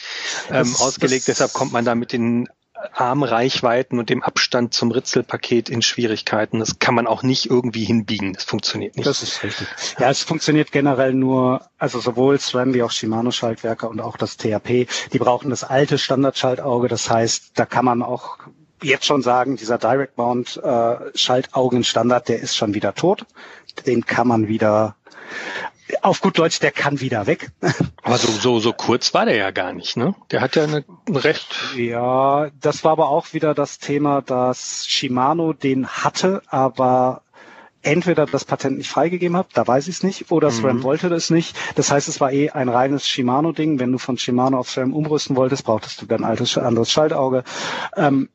Ähm, 0.51 0.71
das, 0.71 0.81
ausgelegt, 0.81 1.29
das, 1.29 1.37
deshalb 1.37 1.53
kommt 1.53 1.73
man 1.73 1.85
da 1.85 1.95
mit 1.95 2.12
den 2.12 2.49
Armreichweiten 2.92 3.99
und 3.99 4.11
dem 4.11 4.23
Abstand 4.23 4.75
zum 4.75 4.90
Ritzelpaket 4.90 5.69
in 5.69 5.83
Schwierigkeiten. 5.83 6.59
Das 6.59 6.79
kann 6.79 6.95
man 6.95 7.07
auch 7.07 7.23
nicht 7.23 7.47
irgendwie 7.47 7.85
hinbiegen. 7.85 8.35
Das 8.35 8.45
funktioniert 8.45 8.97
nicht. 8.97 9.07
Das 9.07 9.23
ist 9.23 9.42
richtig. 9.42 9.66
Ja, 9.99 10.11
es 10.11 10.23
funktioniert 10.23 10.73
generell 10.73 11.14
nur, 11.14 11.62
also 11.79 12.01
sowohl 12.01 12.38
SRAM 12.38 12.75
wie 12.75 12.83
auch 12.83 12.90
Shimano 12.90 13.31
Schaltwerke 13.31 13.88
und 13.88 14.01
auch 14.01 14.16
das 14.16 14.37
THP, 14.37 14.87
die 15.12 15.19
brauchen 15.19 15.51
das 15.51 15.64
alte 15.64 15.99
Standardschaltauge. 15.99 16.88
Das 16.88 17.09
heißt, 17.09 17.53
da 17.55 17.64
kann 17.64 17.85
man 17.85 18.03
auch 18.03 18.38
jetzt 18.83 19.07
schon 19.07 19.23
sagen, 19.23 19.57
dieser 19.57 19.79
Direct 19.79 20.19
Mount 20.19 20.61
äh, 20.62 20.97
Schaltaugenstandard, 21.14 22.29
der 22.29 22.40
ist 22.40 22.57
schon 22.57 22.75
wieder 22.75 22.95
tot. 22.95 23.25
Den 23.85 24.07
kann 24.07 24.29
man 24.29 24.49
wieder 24.49 24.97
auf 26.03 26.21
gut 26.21 26.39
Deutsch, 26.39 26.61
der 26.61 26.73
kann 26.73 27.01
wieder 27.01 27.27
weg. 27.27 27.51
Aber 28.03 28.19
so, 28.19 28.29
so, 28.31 28.59
so 28.61 28.73
kurz 28.73 29.15
war 29.15 29.25
der 29.25 29.37
ja 29.37 29.51
gar 29.51 29.73
nicht, 29.73 29.97
ne? 29.97 30.15
Der 30.31 30.41
hat 30.41 30.57
ja 30.57 30.65
eine, 30.65 30.85
ein 31.09 31.17
recht. 31.17 31.57
Ja, 31.77 32.51
das 32.61 32.85
war 32.85 32.93
aber 32.93 33.09
auch 33.09 33.33
wieder 33.33 33.55
das 33.55 33.79
Thema, 33.79 34.23
dass 34.23 34.87
Shimano 34.87 35.53
den 35.53 35.89
hatte, 35.89 36.43
aber 36.49 37.23
entweder 37.83 38.27
das 38.27 38.45
Patent 38.45 38.79
nicht 38.79 38.91
freigegeben 38.91 39.37
hat, 39.37 39.49
da 39.55 39.67
weiß 39.67 39.89
ich 39.89 39.97
es 39.97 40.03
nicht, 40.03 40.31
oder 40.33 40.51
SRAM 40.51 40.79
mhm. 40.79 40.83
wollte 40.83 41.09
das 41.09 41.31
nicht. 41.31 41.57
Das 41.77 41.91
heißt, 41.91 42.09
es 42.09 42.21
war 42.21 42.33
eh 42.33 42.51
ein 42.51 42.69
reines 42.69 43.09
Shimano-Ding. 43.09 43.79
Wenn 43.79 43.93
du 43.93 43.99
von 43.99 44.19
Shimano 44.19 44.59
auf 44.59 44.71
SRAM 44.71 44.93
umrüsten 44.93 45.37
wolltest, 45.37 45.65
brauchtest 45.65 46.03
du 46.03 46.07
dann 46.07 46.25
ein 46.25 46.31
altes, 46.31 46.59
anderes 46.59 46.91
Schaltauge. 46.91 47.45
Ähm, 47.97 48.29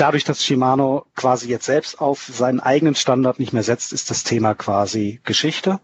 dadurch, 0.00 0.24
dass 0.24 0.44
Shimano 0.44 1.04
quasi 1.14 1.48
jetzt 1.48 1.66
selbst 1.66 2.00
auf 2.00 2.30
seinen 2.32 2.60
eigenen 2.60 2.94
Standard 2.94 3.38
nicht 3.38 3.52
mehr 3.52 3.62
setzt, 3.62 3.92
ist 3.92 4.10
das 4.10 4.24
Thema 4.24 4.54
quasi 4.54 5.20
Geschichte. 5.24 5.80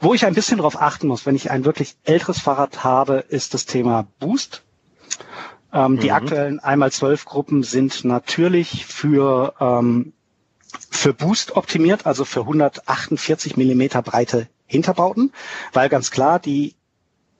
Wo 0.00 0.14
ich 0.14 0.26
ein 0.26 0.34
bisschen 0.34 0.58
darauf 0.58 0.80
achten 0.80 1.06
muss, 1.08 1.26
wenn 1.26 1.36
ich 1.36 1.50
ein 1.50 1.64
wirklich 1.64 1.96
älteres 2.04 2.40
Fahrrad 2.40 2.84
habe, 2.84 3.24
ist 3.28 3.54
das 3.54 3.66
Thema 3.66 4.06
Boost. 4.20 4.62
Ähm, 5.72 5.92
mhm. 5.92 6.00
Die 6.00 6.12
aktuellen 6.12 6.60
einmal 6.60 6.92
zwölf 6.92 7.24
Gruppen 7.24 7.62
sind 7.62 8.04
natürlich 8.04 8.86
für 8.86 9.54
ähm, 9.60 10.12
für 10.90 11.14
Boost 11.14 11.56
optimiert, 11.56 12.06
also 12.06 12.24
für 12.24 12.40
148 12.40 13.56
Millimeter 13.56 14.02
breite 14.02 14.48
Hinterbauten, 14.66 15.32
weil 15.72 15.88
ganz 15.88 16.10
klar 16.10 16.38
die 16.38 16.74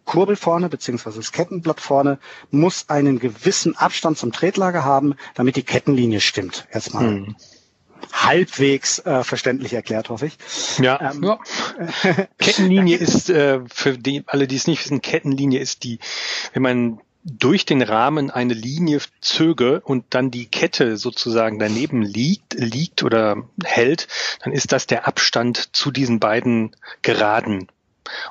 Kurbel 0.05 0.37
vorne 0.37 0.69
beziehungsweise 0.69 1.19
das 1.19 1.33
Kettenblatt 1.33 1.81
vorne 1.81 2.19
muss 2.51 2.89
einen 2.89 3.19
gewissen 3.19 3.77
Abstand 3.77 4.19
zum 4.19 4.33
Tretlager 4.33 4.85
haben, 4.85 5.15
damit 5.35 5.57
die 5.57 5.63
Kettenlinie 5.63 6.21
stimmt. 6.21 6.67
Erstmal. 6.71 7.05
Hm. 7.05 7.37
Halbwegs 8.13 8.99
äh, 9.01 9.25
verständlich 9.25 9.73
erklärt, 9.73 10.11
hoffe 10.11 10.27
ich. 10.27 10.37
Ja. 10.79 11.13
Ähm, 11.13 11.23
ja. 11.23 11.39
Kettenlinie 12.39 12.99
ist, 12.99 13.31
äh, 13.31 13.61
für 13.73 13.97
die, 13.97 14.25
alle, 14.27 14.47
die 14.47 14.57
es 14.57 14.67
nicht 14.67 14.85
wissen, 14.85 15.01
Kettenlinie 15.01 15.59
ist 15.59 15.85
die, 15.85 15.99
wenn 16.53 16.63
man 16.63 17.01
durch 17.25 17.65
den 17.65 17.81
Rahmen 17.81 18.31
eine 18.31 18.53
Linie 18.53 19.01
zöge 19.21 19.81
und 19.81 20.05
dann 20.11 20.31
die 20.31 20.47
Kette 20.47 20.99
sozusagen 20.99 21.59
daneben 21.59 22.03
liegt, 22.03 22.55
liegt 22.55 23.03
oder 23.03 23.49
hält, 23.65 24.09
dann 24.43 24.53
ist 24.53 24.73
das 24.73 24.87
der 24.87 25.09
Abstand 25.09 25.75
zu 25.75 25.91
diesen 25.91 26.21
beiden 26.21 26.77
Geraden 27.01 27.69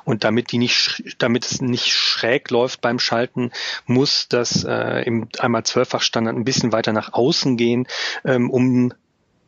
und 0.04 0.24
damit 0.24 0.52
die 0.52 0.58
nicht, 0.58 1.14
damit 1.18 1.44
es 1.44 1.60
nicht 1.60 1.92
schräg 1.92 2.50
läuft 2.50 2.80
beim 2.80 2.98
Schalten, 2.98 3.50
muss 3.86 4.28
das 4.28 4.64
äh, 4.64 5.02
im 5.04 5.28
einmal 5.38 5.64
zwölffach 5.64 6.02
Standard 6.02 6.36
ein 6.36 6.44
bisschen 6.44 6.72
weiter 6.72 6.92
nach 6.92 7.12
außen 7.12 7.56
gehen, 7.56 7.86
ähm, 8.24 8.50
um 8.50 8.92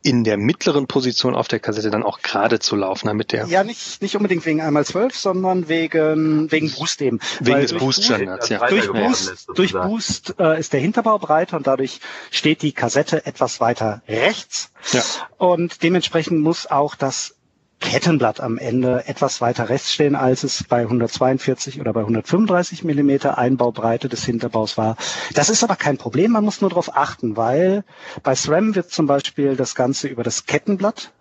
in 0.07 0.23
der 0.23 0.37
mittleren 0.37 0.87
Position 0.87 1.35
auf 1.35 1.47
der 1.47 1.59
Kassette 1.59 1.89
dann 1.89 2.03
auch 2.03 2.21
gerade 2.21 2.59
zu 2.59 2.75
laufen, 2.75 3.07
damit 3.07 3.33
der. 3.33 3.47
Ja, 3.47 3.63
nicht, 3.63 4.01
nicht 4.01 4.15
unbedingt 4.15 4.45
wegen 4.45 4.61
einmal 4.61 4.85
zwölf, 4.85 5.17
sondern 5.17 5.67
wegen, 5.67 6.49
wegen 6.49 6.71
Boost 6.71 7.01
eben. 7.01 7.19
Wegen 7.39 7.55
Weil 7.55 7.61
des 7.63 7.73
Boost-Standards, 7.73 8.49
ja. 8.49 8.65
Durch 8.67 8.89
Boost, 8.89 9.29
ist, 9.29 9.49
durch 9.53 9.73
Boost 9.73 10.35
äh, 10.39 10.59
ist 10.59 10.71
der 10.71 10.79
Hinterbau 10.79 11.17
breiter 11.17 11.57
und 11.57 11.67
dadurch 11.67 11.99
steht 12.31 12.61
die 12.61 12.71
Kassette 12.71 13.25
etwas 13.25 13.59
weiter 13.59 14.01
rechts. 14.07 14.71
Ja. 14.93 15.03
Und 15.37 15.83
dementsprechend 15.83 16.39
muss 16.39 16.67
auch 16.67 16.95
das 16.95 17.35
Kettenblatt 17.79 18.39
am 18.41 18.57
Ende 18.57 19.07
etwas 19.07 19.39
weiter 19.39 19.69
rechts 19.69 19.93
stehen, 19.93 20.15
als 20.15 20.43
es 20.43 20.63
bei 20.63 20.81
142 20.81 21.79
oder 21.79 21.93
bei 21.93 22.01
135 22.01 22.83
Millimeter 22.83 23.37
Einbaubreite 23.37 24.09
des 24.09 24.25
Hinterbaus 24.25 24.77
war. 24.77 24.97
Das 25.33 25.49
ist 25.49 25.63
aber 25.63 25.75
kein 25.75 25.97
Problem, 25.97 26.31
man 26.31 26.43
muss 26.43 26.61
nur 26.61 26.69
darauf 26.69 26.95
achten, 26.97 27.37
weil 27.37 27.83
bei 28.23 28.35
SRAM 28.35 28.75
wird 28.75 28.89
zum 28.91 29.05
Beispiel 29.05 29.55
das 29.55 29.75
Ganze 29.75 30.07
über 30.07 30.23
das 30.23 30.45
Kettenblatt 30.45 31.11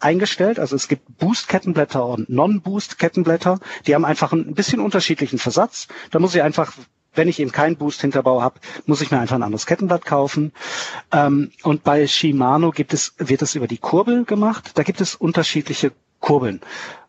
eingestellt. 0.00 0.58
Also 0.58 0.76
es 0.76 0.88
gibt 0.88 1.18
Boost-Kettenblätter 1.18 2.04
und 2.06 2.28
Non-Boost-Kettenblätter. 2.28 3.58
Die 3.86 3.94
haben 3.94 4.04
einfach 4.04 4.32
ein 4.32 4.54
bisschen 4.54 4.80
unterschiedlichen 4.80 5.38
Versatz. 5.38 5.88
Da 6.10 6.18
muss 6.18 6.34
ich 6.34 6.42
einfach 6.42 6.72
wenn 7.18 7.28
ich 7.28 7.40
eben 7.40 7.52
keinen 7.52 7.76
Boost-Hinterbau 7.76 8.40
habe, 8.40 8.60
muss 8.86 9.02
ich 9.02 9.10
mir 9.10 9.18
einfach 9.18 9.36
ein 9.36 9.42
anderes 9.42 9.66
Kettenblatt 9.66 10.06
kaufen. 10.06 10.52
Ähm, 11.12 11.50
und 11.62 11.84
bei 11.84 12.06
Shimano 12.06 12.70
gibt 12.70 12.94
es, 12.94 13.14
wird 13.18 13.42
es 13.42 13.54
über 13.54 13.66
die 13.66 13.78
Kurbel 13.78 14.24
gemacht. 14.24 14.70
Da 14.74 14.82
gibt 14.82 15.02
es 15.02 15.14
unterschiedliche 15.14 15.92
Kurbeln. 16.20 16.60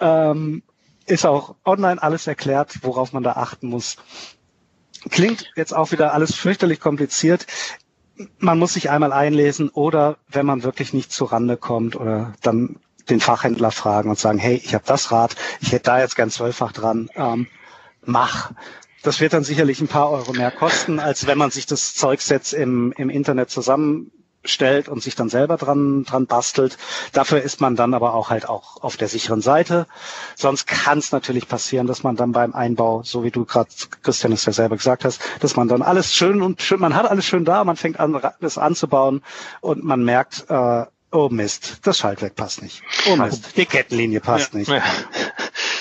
Ähm, 0.00 0.62
ist 1.06 1.24
auch 1.24 1.54
online 1.64 2.02
alles 2.02 2.26
erklärt, 2.26 2.80
worauf 2.82 3.12
man 3.12 3.22
da 3.22 3.32
achten 3.32 3.68
muss. 3.68 3.96
Klingt 5.10 5.50
jetzt 5.56 5.74
auch 5.74 5.92
wieder 5.92 6.12
alles 6.12 6.34
fürchterlich 6.34 6.80
kompliziert 6.80 7.46
man 8.38 8.58
muss 8.58 8.74
sich 8.74 8.90
einmal 8.90 9.12
einlesen 9.12 9.68
oder 9.68 10.16
wenn 10.28 10.46
man 10.46 10.62
wirklich 10.62 10.92
nicht 10.92 11.12
zu 11.12 11.24
Rande 11.24 11.56
kommt 11.56 11.96
oder 11.96 12.34
dann 12.42 12.76
den 13.08 13.20
Fachhändler 13.20 13.70
fragen 13.70 14.10
und 14.10 14.18
sagen, 14.18 14.38
hey, 14.38 14.60
ich 14.62 14.74
habe 14.74 14.84
das 14.86 15.10
Rad, 15.12 15.34
ich 15.60 15.72
hätte 15.72 15.84
da 15.84 16.00
jetzt 16.00 16.16
gern 16.16 16.30
zwölffach 16.30 16.72
dran, 16.72 17.08
ähm, 17.14 17.46
mach. 18.04 18.52
Das 19.02 19.20
wird 19.20 19.32
dann 19.32 19.44
sicherlich 19.44 19.80
ein 19.80 19.88
paar 19.88 20.10
Euro 20.10 20.32
mehr 20.32 20.50
kosten, 20.50 20.98
als 20.98 21.26
wenn 21.26 21.38
man 21.38 21.50
sich 21.50 21.66
das 21.66 21.94
Zeugs 21.94 22.28
jetzt 22.28 22.52
im, 22.52 22.92
im 22.96 23.10
Internet 23.10 23.48
zusammen 23.50 24.10
stellt 24.48 24.88
und 24.88 25.02
sich 25.02 25.14
dann 25.14 25.28
selber 25.28 25.56
dran, 25.56 26.04
dran 26.04 26.26
bastelt. 26.26 26.78
Dafür 27.12 27.42
ist 27.42 27.60
man 27.60 27.76
dann 27.76 27.94
aber 27.94 28.14
auch 28.14 28.30
halt 28.30 28.48
auch 28.48 28.82
auf 28.82 28.96
der 28.96 29.08
sicheren 29.08 29.40
Seite. 29.40 29.86
Sonst 30.34 30.66
kann 30.66 30.98
es 30.98 31.12
natürlich 31.12 31.48
passieren, 31.48 31.86
dass 31.86 32.02
man 32.02 32.16
dann 32.16 32.32
beim 32.32 32.54
Einbau, 32.54 33.02
so 33.04 33.24
wie 33.24 33.30
du 33.30 33.44
gerade, 33.44 33.70
Christian 34.02 34.32
es 34.32 34.44
ja 34.44 34.52
selber 34.52 34.76
gesagt 34.76 35.04
hast, 35.04 35.20
dass 35.40 35.56
man 35.56 35.68
dann 35.68 35.82
alles 35.82 36.14
schön 36.14 36.42
und 36.42 36.62
schön, 36.62 36.80
man 36.80 36.94
hat 36.94 37.06
alles 37.10 37.24
schön 37.24 37.44
da, 37.44 37.64
man 37.64 37.76
fängt 37.76 38.00
an, 38.00 38.20
das 38.40 38.58
anzubauen 38.58 39.22
und 39.60 39.84
man 39.84 40.04
merkt, 40.04 40.46
äh, 40.48 40.84
oh 41.10 41.28
Mist, 41.30 41.80
das 41.82 41.98
Schaltwerk 41.98 42.34
passt 42.34 42.62
nicht. 42.62 42.82
Oh 43.10 43.16
Mist, 43.16 43.56
die 43.56 43.66
Kettenlinie 43.66 44.20
passt 44.20 44.52
ja. 44.52 44.58
nicht. 44.58 44.72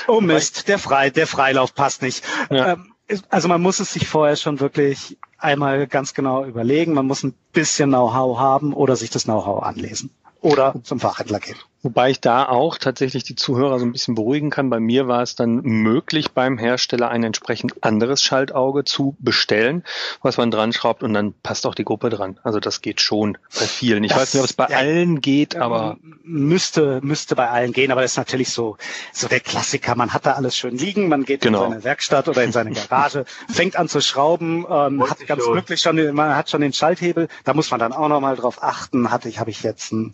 Oh 0.08 0.22
Mist, 0.22 0.70
der, 0.70 0.80
Frei, 0.80 1.10
der 1.10 1.28
Freilauf 1.28 1.76
passt 1.76 2.02
nicht. 2.02 2.24
Ja. 2.50 2.74
Ähm, 2.74 2.94
also 3.30 3.48
man 3.48 3.62
muss 3.62 3.80
es 3.80 3.94
sich 3.94 4.08
vorher 4.08 4.36
schon 4.36 4.60
wirklich 4.60 5.18
einmal 5.38 5.88
ganz 5.88 6.14
genau 6.14 6.46
überlegen. 6.46 6.94
Man 6.94 7.08
muss 7.08 7.24
ein 7.24 7.34
bisschen 7.54 7.90
Know-how 7.90 8.38
haben 8.38 8.74
oder 8.74 8.96
sich 8.96 9.10
das 9.10 9.24
Know-how 9.24 9.64
anlesen 9.64 10.10
oder 10.42 10.76
zum 10.84 11.00
Fachhändler 11.00 11.40
gehen. 11.40 11.58
Wobei 11.84 12.10
ich 12.10 12.20
da 12.20 12.50
auch 12.50 12.80
tatsächlich 12.80 13.24
die 13.24 13.36
Zuhörer 13.36 13.78
so 13.78 13.86
ein 13.86 13.92
bisschen 13.92 14.16
beruhigen 14.16 14.50
kann. 14.50 14.70
Bei 14.70 14.80
mir 14.80 15.08
war 15.08 15.22
es 15.22 15.36
dann 15.36 15.62
möglich, 15.62 16.32
beim 16.32 16.58
Hersteller 16.58 17.10
ein 17.10 17.24
entsprechend 17.24 17.84
anderes 17.84 18.24
Schaltauge 18.24 18.84
zu 18.84 19.16
bestellen, 19.20 19.84
was 20.24 20.38
man 20.38 20.50
dran 20.50 20.74
schraubt 20.74 21.04
und 21.04 21.14
dann 21.14 21.36
passt 21.44 21.68
auch 21.68 21.76
die 21.76 21.84
Gruppe 21.84 22.10
dran. 22.10 22.40
Also 22.44 22.60
das 22.60 22.82
geht 22.82 23.00
schon 23.00 23.38
bei 23.54 23.66
vielen. 23.66 24.04
Ich 24.04 24.12
das, 24.12 24.22
weiß 24.22 24.34
nicht, 24.34 24.42
ob 24.42 24.50
es 24.50 24.54
bei 24.54 24.68
ja, 24.70 24.78
allen 24.78 25.22
geht, 25.22 25.56
aber 25.56 25.98
müsste 26.24 27.00
müsste 27.04 27.36
bei 27.36 27.48
allen 27.48 27.74
gehen. 27.74 27.92
Aber 27.92 28.02
das 28.02 28.12
ist 28.12 28.18
natürlich 28.18 28.50
so 28.50 28.78
so 29.14 29.28
der 29.28 29.40
Klassiker. 29.40 29.96
Man 29.96 30.14
hat 30.14 30.26
da 30.26 30.34
alles 30.34 30.58
schön 30.58 30.78
liegen. 30.78 31.10
Man 31.10 31.26
geht 31.26 31.42
genau. 31.42 31.66
in 31.66 31.72
seine 31.72 31.84
Werkstatt 31.84 32.28
oder 32.28 32.44
in 32.44 32.52
seine 32.52 32.72
Garage, 32.72 33.26
fängt 33.50 33.76
an 33.76 33.88
zu 33.88 34.02
schrauben, 34.02 34.66
ähm, 34.68 35.08
hat 35.08 35.26
ganz 35.28 35.44
glücklich 35.44 35.82
schon, 35.82 35.98
man 36.16 36.36
hat 36.36 36.50
schon 36.50 36.62
den 36.62 36.74
Schalthebel. 36.74 37.28
Da 37.44 37.54
muss 37.54 37.70
man 37.70 37.80
dann 37.80 37.94
auch 37.94 38.10
noch 38.10 38.20
mal 38.20 38.36
drauf 38.36 38.64
achten. 38.64 39.12
Hatte 39.12 39.30
ich 39.30 39.40
habe 39.40 39.52
ich 39.52 39.62
jetzt 39.62 39.92
ein 39.92 40.14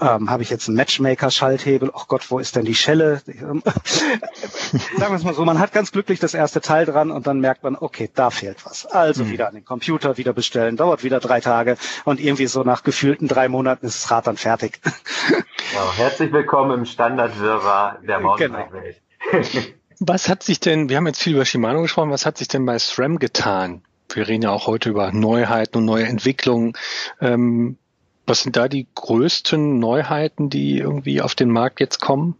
ähm, 0.00 0.30
habe 0.30 0.42
ich 0.42 0.50
jetzt 0.50 0.66
ein 0.66 0.74
Match 0.74 0.95
Matchmaker-Schalthebel. 0.98 1.90
Ach 1.94 2.08
Gott, 2.08 2.30
wo 2.30 2.38
ist 2.38 2.56
denn 2.56 2.64
die 2.64 2.74
Schelle? 2.74 3.22
Sagen 3.26 3.62
wir 4.98 5.12
es 5.12 5.24
mal 5.24 5.34
so, 5.34 5.44
man 5.44 5.58
hat 5.58 5.72
ganz 5.72 5.92
glücklich 5.92 6.20
das 6.20 6.34
erste 6.34 6.60
Teil 6.60 6.86
dran 6.86 7.10
und 7.10 7.26
dann 7.26 7.40
merkt 7.40 7.62
man, 7.62 7.76
okay, 7.76 8.10
da 8.14 8.30
fehlt 8.30 8.64
was. 8.64 8.86
Also 8.86 9.24
mhm. 9.24 9.30
wieder 9.30 9.48
an 9.48 9.54
den 9.54 9.64
Computer, 9.64 10.16
wieder 10.16 10.32
bestellen, 10.32 10.76
dauert 10.76 11.04
wieder 11.04 11.20
drei 11.20 11.40
Tage 11.40 11.76
und 12.04 12.20
irgendwie 12.20 12.46
so 12.46 12.62
nach 12.62 12.82
gefühlten 12.82 13.28
drei 13.28 13.48
Monaten 13.48 13.86
ist 13.86 14.04
das 14.04 14.10
Rad 14.10 14.26
dann 14.26 14.36
fertig. 14.36 14.80
Genau. 15.72 15.92
Herzlich 15.94 16.32
willkommen 16.32 16.78
im 16.78 16.84
Standardwirrwarr 16.84 17.98
der 18.06 18.20
Mountainbike-Welt. 18.20 19.02
Genau. 19.32 19.44
was 19.98 20.28
hat 20.28 20.44
sich 20.44 20.60
denn, 20.60 20.88
wir 20.88 20.96
haben 20.96 21.08
jetzt 21.08 21.20
viel 21.20 21.34
über 21.34 21.44
Shimano 21.44 21.82
gesprochen, 21.82 22.12
was 22.12 22.24
hat 22.24 22.38
sich 22.38 22.46
denn 22.46 22.64
bei 22.64 22.78
SRAM 22.78 23.18
getan? 23.18 23.82
Wir 24.10 24.28
reden 24.28 24.44
ja 24.44 24.50
auch 24.50 24.68
heute 24.68 24.90
über 24.90 25.10
Neuheiten 25.10 25.78
und 25.78 25.84
neue 25.84 26.06
Entwicklungen. 26.06 26.74
Ähm, 27.20 27.78
was 28.26 28.42
sind 28.42 28.56
da 28.56 28.68
die 28.68 28.86
größten 28.94 29.78
Neuheiten, 29.78 30.50
die 30.50 30.78
irgendwie 30.78 31.22
auf 31.22 31.34
den 31.34 31.50
Markt 31.50 31.80
jetzt 31.80 32.00
kommen? 32.00 32.36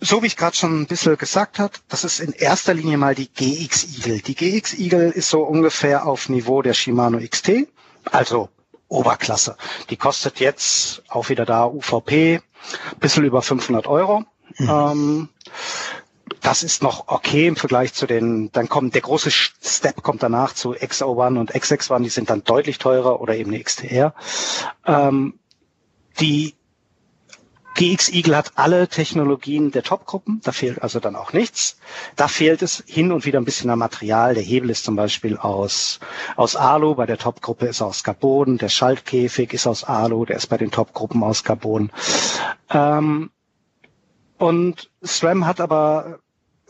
So 0.00 0.22
wie 0.22 0.26
ich 0.26 0.36
gerade 0.36 0.54
schon 0.54 0.82
ein 0.82 0.86
bisschen 0.86 1.18
gesagt 1.18 1.58
habe, 1.58 1.72
das 1.88 2.04
ist 2.04 2.20
in 2.20 2.32
erster 2.32 2.74
Linie 2.74 2.98
mal 2.98 3.14
die 3.14 3.28
GX 3.28 3.98
Eagle. 3.98 4.20
Die 4.20 4.34
GX 4.34 4.78
Eagle 4.78 5.10
ist 5.10 5.28
so 5.28 5.42
ungefähr 5.42 6.06
auf 6.06 6.28
Niveau 6.28 6.62
der 6.62 6.74
Shimano 6.74 7.18
XT, 7.18 7.66
also 8.04 8.48
Oberklasse. 8.88 9.56
Die 9.90 9.96
kostet 9.96 10.38
jetzt 10.38 11.02
auch 11.08 11.28
wieder 11.28 11.44
da 11.44 11.66
UVP, 11.66 12.40
bisschen 13.00 13.24
über 13.24 13.42
500 13.42 13.86
Euro. 13.86 14.24
Mhm. 14.56 14.68
Ähm, 14.68 15.28
das 16.40 16.62
ist 16.62 16.82
noch 16.82 17.08
okay 17.08 17.46
im 17.46 17.56
Vergleich 17.56 17.94
zu 17.94 18.06
den, 18.06 18.50
dann 18.52 18.68
kommt 18.68 18.94
der 18.94 19.02
große 19.02 19.30
Step 19.30 20.02
kommt 20.02 20.22
danach 20.22 20.54
zu 20.54 20.74
XO1 20.74 21.38
und 21.38 21.54
XX1, 21.54 22.02
die 22.02 22.08
sind 22.08 22.30
dann 22.30 22.44
deutlich 22.44 22.78
teurer 22.78 23.20
oder 23.20 23.34
eben 23.36 23.52
eine 23.52 23.62
XTR. 23.62 24.14
Ähm, 24.86 25.38
die 26.20 26.54
GX 27.78 28.08
Eagle 28.08 28.36
hat 28.36 28.52
alle 28.56 28.88
Technologien 28.88 29.70
der 29.70 29.84
Topgruppen, 29.84 30.40
da 30.42 30.50
fehlt 30.50 30.82
also 30.82 30.98
dann 30.98 31.14
auch 31.14 31.32
nichts. 31.32 31.78
Da 32.16 32.26
fehlt 32.26 32.60
es 32.62 32.82
hin 32.88 33.12
und 33.12 33.24
wieder 33.24 33.38
ein 33.40 33.44
bisschen 33.44 33.70
am 33.70 33.78
Material. 33.78 34.34
Der 34.34 34.42
Hebel 34.42 34.70
ist 34.70 34.82
zum 34.84 34.96
Beispiel 34.96 35.36
aus, 35.36 36.00
aus 36.34 36.56
Alu, 36.56 36.96
bei 36.96 37.06
der 37.06 37.18
Topgruppe 37.18 37.66
ist 37.66 37.80
er 37.80 37.86
aus 37.86 38.02
Carbon, 38.02 38.58
der 38.58 38.68
Schaltkäfig 38.68 39.52
ist 39.52 39.68
aus 39.68 39.84
Alu, 39.84 40.24
der 40.24 40.38
ist 40.38 40.48
bei 40.48 40.56
den 40.56 40.72
Topgruppen 40.72 41.22
aus 41.22 41.44
Carbon. 41.44 41.92
Ähm, 42.70 43.30
und 44.38 44.90
SRAM 45.04 45.46
hat 45.46 45.60
aber 45.60 46.20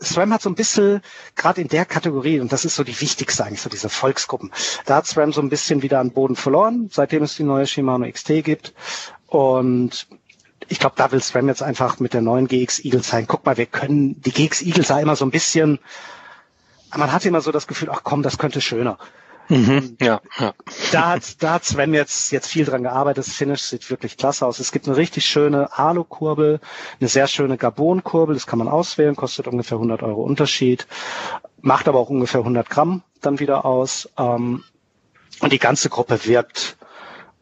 SRAM 0.01 0.33
hat 0.33 0.41
so 0.41 0.49
ein 0.49 0.55
bisschen, 0.55 1.01
gerade 1.35 1.61
in 1.61 1.67
der 1.67 1.85
Kategorie, 1.85 2.39
und 2.39 2.51
das 2.51 2.63
ist 2.65 2.75
so 2.75 2.83
die 2.83 2.99
wichtigste 3.01 3.43
eigentlich, 3.43 3.61
so 3.61 3.69
diese 3.69 3.89
Volksgruppen, 3.89 4.51
da 4.85 4.95
hat 4.97 5.07
SRAM 5.07 5.33
so 5.33 5.41
ein 5.41 5.49
bisschen 5.49 5.81
wieder 5.81 5.99
an 5.99 6.11
Boden 6.11 6.35
verloren, 6.35 6.89
seitdem 6.91 7.23
es 7.23 7.35
die 7.35 7.43
neue 7.43 7.67
Shimano 7.67 8.09
XT 8.09 8.43
gibt. 8.43 8.73
Und 9.27 10.07
ich 10.67 10.79
glaube, 10.79 10.95
da 10.97 11.11
will 11.11 11.21
SRAM 11.21 11.47
jetzt 11.47 11.63
einfach 11.63 11.99
mit 11.99 12.13
der 12.13 12.21
neuen 12.21 12.47
GX 12.47 12.79
Eagle 12.85 13.01
zeigen, 13.01 13.27
guck 13.27 13.45
mal, 13.45 13.57
wir 13.57 13.65
können, 13.65 14.21
die 14.21 14.31
GX 14.31 14.61
Eagle 14.61 14.85
sah 14.85 14.99
immer 14.99 15.15
so 15.15 15.25
ein 15.25 15.31
bisschen, 15.31 15.79
man 16.95 17.11
hatte 17.11 17.27
immer 17.27 17.41
so 17.41 17.51
das 17.51 17.67
Gefühl, 17.67 17.89
ach 17.91 18.01
komm, 18.03 18.23
das 18.23 18.37
könnte 18.37 18.61
schöner. 18.61 18.97
Mhm, 19.49 19.97
ja, 19.99 20.21
ja. 20.37 20.53
Da 20.91 21.09
hat, 21.09 21.41
da 21.41 21.53
hat 21.53 21.65
Sven 21.65 21.93
jetzt, 21.95 22.31
jetzt 22.31 22.47
viel 22.47 22.65
dran 22.65 22.83
gearbeitet. 22.83 23.25
Das 23.25 23.33
Finish 23.33 23.63
sieht 23.63 23.89
wirklich 23.89 24.15
klasse 24.15 24.45
aus. 24.45 24.59
Es 24.59 24.71
gibt 24.71 24.87
eine 24.87 24.95
richtig 24.95 25.25
schöne 25.25 25.75
Alu-Kurbel, 25.77 26.59
eine 26.99 27.09
sehr 27.09 27.27
schöne 27.27 27.57
Gabon-Kurbel. 27.57 28.35
Das 28.35 28.45
kann 28.45 28.59
man 28.59 28.67
auswählen, 28.67 29.15
kostet 29.15 29.47
ungefähr 29.47 29.77
100 29.77 30.03
Euro 30.03 30.21
Unterschied, 30.21 30.85
macht 31.61 31.87
aber 31.87 31.97
auch 31.99 32.09
ungefähr 32.09 32.41
100 32.41 32.69
Gramm 32.69 33.01
dann 33.21 33.39
wieder 33.39 33.65
aus. 33.65 34.07
Ähm, 34.17 34.63
und 35.41 35.51
die 35.51 35.59
ganze 35.59 35.89
Gruppe 35.89 36.25
wirkt 36.25 36.77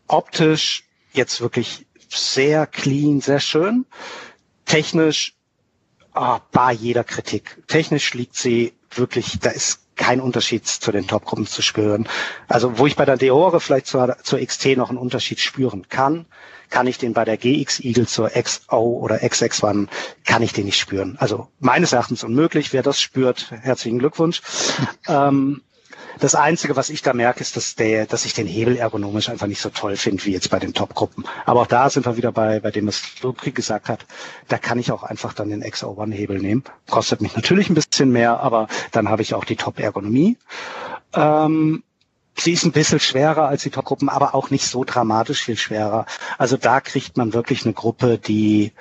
optisch 0.08 0.86
jetzt 1.12 1.42
wirklich 1.42 1.86
sehr 2.10 2.68
clean, 2.68 3.20
sehr 3.20 3.42
schön. 3.42 3.86
Technisch 4.66 5.36
ah, 6.14 6.40
bei 6.54 6.72
jeder 6.72 7.04
Kritik. 7.04 7.64
Technisch 7.68 8.14
liegt 8.14 8.36
sie 8.38 8.74
wirklich, 8.92 9.40
da 9.40 9.50
ist 9.50 9.87
kein 9.98 10.22
Unterschied 10.22 10.66
zu 10.68 10.92
den 10.92 11.08
Topgruppen 11.08 11.46
zu 11.48 11.62
spüren. 11.62 12.08
Also 12.48 12.78
wo 12.78 12.88
ich 12.88 12.96
bei 12.96 13.06
der 13.06 13.18
Deore 13.18 13.60
vielleicht 13.60 13.88
zur, 13.88 14.18
zur 14.24 14.40
XT 14.40 14.78
noch 14.78 14.90
einen 14.90 14.98
Unterschied 14.98 15.40
spüren 15.40 15.88
kann, 15.90 16.26
kann 16.70 16.88
ich 16.88 16.98
den 16.98 17.14
bei 17.14 17.26
der 17.26 17.38
GX 17.38 17.80
Eagle 17.82 18.08
zur 18.08 18.30
XO 18.30 18.78
oder 19.02 19.18
XX1, 19.18 19.88
kann 20.26 20.44
ich 20.44 20.54
den 20.54 20.66
nicht 20.66 20.80
spüren. 20.80 21.16
Also 21.20 21.48
meines 21.60 21.94
Erachtens 21.94 22.24
unmöglich. 22.24 22.74
Wer 22.74 22.84
das 22.84 23.02
spürt, 23.02 23.52
herzlichen 23.52 24.00
Glückwunsch. 24.00 24.42
ähm, 25.08 25.62
das 26.20 26.36
Einzige, 26.36 26.76
was 26.76 26.90
ich 26.90 27.02
da 27.02 27.14
merke, 27.14 27.42
ist, 27.42 27.56
dass, 27.56 27.76
der, 27.76 28.06
dass 28.06 28.26
ich 28.26 28.34
den 28.34 28.48
Hebel 28.48 28.78
ergonomisch 28.78 29.30
einfach 29.30 29.48
nicht 29.48 29.62
so 29.62 29.70
toll 29.70 29.96
finde 29.96 30.24
wie 30.26 30.32
jetzt 30.32 30.50
bei 30.50 30.60
den 30.60 30.74
Top-Gruppen. 30.74 31.26
Aber 31.46 31.62
auch 31.62 31.68
da 31.68 31.90
sind 31.90 32.06
wir 32.06 32.18
wieder 32.18 32.32
bei, 32.32 32.60
bei 32.60 32.72
dem, 32.72 32.88
was 32.88 33.02
Luki 33.22 33.52
gesagt 33.52 33.90
hat. 33.90 34.06
Da 34.48 34.58
kann 34.58 34.80
ich 34.80 34.92
auch 34.92 35.04
einfach 35.04 35.34
dann 35.34 35.50
den 35.50 35.64
XO1-Hebel 35.64 36.40
nehmen. 36.40 36.64
Kostet 36.90 37.22
mich 37.22 37.36
natürlich 37.36 37.70
ein 37.70 37.76
bisschen 37.76 38.12
mehr, 38.12 38.40
aber 38.40 38.68
dann 38.92 39.10
habe 39.10 39.22
ich 39.22 39.34
auch 39.34 39.46
die 39.46 39.56
Top-Ergonomie. 39.56 40.38
Ähm, 41.14 41.84
sie 42.38 42.54
ist 42.54 42.66
ein 42.66 42.72
bisschen 42.72 43.00
schwerer 43.00 43.48
als 43.48 43.64
die 43.64 43.70
Top-Gruppen, 43.70 44.10
aber 44.10 44.36
auch 44.36 44.50
nicht 44.50 44.68
so 44.68 44.84
dramatisch 44.84 45.44
viel 45.44 45.58
schwerer. 45.58 46.06
Also 46.38 46.58
da 46.58 46.82
kriegt 46.82 47.18
man 47.18 47.34
wirklich 47.34 47.66
eine 47.66 47.74
Gruppe, 47.74 48.18
die, 48.18 48.74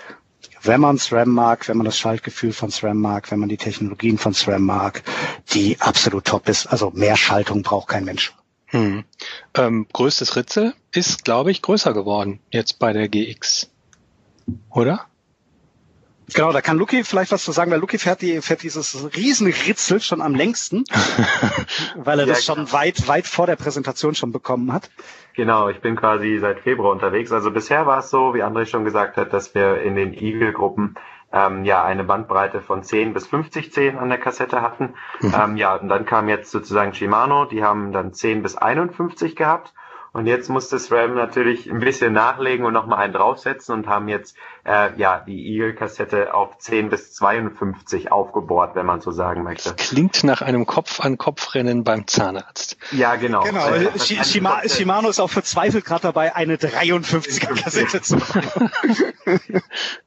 wenn 0.66 0.80
man 0.80 0.98
SRAM 0.98 1.30
mag, 1.30 1.68
wenn 1.68 1.76
man 1.76 1.84
das 1.84 1.98
Schaltgefühl 1.98 2.52
von 2.52 2.70
SRAM 2.70 3.00
mag, 3.00 3.30
wenn 3.30 3.38
man 3.38 3.48
die 3.48 3.56
Technologien 3.56 4.18
von 4.18 4.34
SRAM 4.34 4.62
mag, 4.62 5.02
die 5.52 5.80
absolut 5.80 6.24
top 6.24 6.48
ist. 6.48 6.66
Also 6.66 6.90
mehr 6.90 7.16
Schaltung 7.16 7.62
braucht 7.62 7.88
kein 7.88 8.04
Mensch. 8.04 8.34
Hm. 8.66 9.04
Ähm, 9.54 9.86
größtes 9.92 10.36
Ritzel 10.36 10.74
ist, 10.92 11.24
glaube 11.24 11.50
ich, 11.50 11.62
größer 11.62 11.94
geworden 11.94 12.40
jetzt 12.50 12.78
bei 12.78 12.92
der 12.92 13.08
GX. 13.08 13.70
Oder? 14.70 15.06
Genau, 16.34 16.52
da 16.52 16.60
kann 16.60 16.76
Luki 16.76 17.04
vielleicht 17.04 17.30
was 17.30 17.44
zu 17.44 17.52
sagen, 17.52 17.70
weil 17.70 17.80
Luki 17.80 17.98
fährt, 17.98 18.20
die, 18.20 18.40
fährt 18.40 18.62
dieses 18.62 19.14
Riesenritzel 19.16 20.00
schon 20.00 20.20
am 20.20 20.34
längsten, 20.34 20.84
weil 21.96 22.18
er 22.18 22.26
ja, 22.26 22.32
das 22.32 22.44
schon 22.44 22.56
genau. 22.56 22.72
weit, 22.72 23.06
weit 23.06 23.26
vor 23.26 23.46
der 23.46 23.56
Präsentation 23.56 24.14
schon 24.14 24.32
bekommen 24.32 24.72
hat. 24.72 24.90
Genau, 25.34 25.68
ich 25.68 25.80
bin 25.80 25.96
quasi 25.96 26.38
seit 26.40 26.60
Februar 26.60 26.92
unterwegs. 26.92 27.30
Also 27.30 27.50
bisher 27.50 27.86
war 27.86 27.98
es 27.98 28.10
so, 28.10 28.34
wie 28.34 28.42
André 28.42 28.66
schon 28.66 28.84
gesagt 28.84 29.16
hat, 29.16 29.32
dass 29.32 29.54
wir 29.54 29.82
in 29.82 29.94
den 29.94 30.14
Eagle-Gruppen 30.14 30.96
ähm, 31.32 31.64
ja 31.64 31.84
eine 31.84 32.04
Bandbreite 32.04 32.60
von 32.60 32.82
10 32.82 33.12
bis 33.12 33.26
50 33.26 33.72
Zehen 33.72 33.98
an 33.98 34.08
der 34.08 34.18
Kassette 34.18 34.62
hatten. 34.62 34.94
Mhm. 35.20 35.34
Ähm, 35.38 35.56
ja, 35.56 35.76
und 35.76 35.88
dann 35.88 36.06
kam 36.06 36.28
jetzt 36.28 36.50
sozusagen 36.50 36.94
Shimano, 36.94 37.44
die 37.44 37.62
haben 37.62 37.92
dann 37.92 38.12
10 38.12 38.42
bis 38.42 38.56
51 38.56 39.36
gehabt. 39.36 39.74
Und 40.16 40.24
jetzt 40.24 40.48
musste 40.48 40.78
SRAM 40.78 41.14
natürlich 41.14 41.70
ein 41.70 41.80
bisschen 41.80 42.14
nachlegen 42.14 42.64
und 42.64 42.72
nochmal 42.72 43.00
einen 43.00 43.12
draufsetzen 43.12 43.74
und 43.74 43.86
haben 43.86 44.08
jetzt 44.08 44.34
äh, 44.66 44.90
ja 44.96 45.22
die 45.26 45.54
Eagle-Kassette 45.54 46.34
auf 46.34 46.58
10 46.58 46.90
bis 46.90 47.14
52 47.14 48.10
aufgebohrt, 48.10 48.74
wenn 48.74 48.86
man 48.86 49.00
so 49.00 49.10
sagen 49.10 49.42
möchte. 49.42 49.74
Das 49.74 49.88
klingt 49.90 50.24
nach 50.24 50.42
einem 50.42 50.66
Kopf-an-Kopf-Rennen 50.66 51.84
beim 51.84 52.06
Zahnarzt. 52.06 52.76
Ja, 52.92 53.16
genau. 53.16 53.42
Genau. 53.44 53.68
Äh, 53.68 53.98
Shima 54.24 54.62
Shimano 54.66 55.08
ist 55.08 55.20
auch 55.20 55.30
verzweifelt 55.30 55.84
gerade 55.84 56.02
dabei, 56.02 56.34
eine 56.34 56.56
53er-Kassette 56.56 58.00
zu 58.02 58.16
machen. 58.16 58.70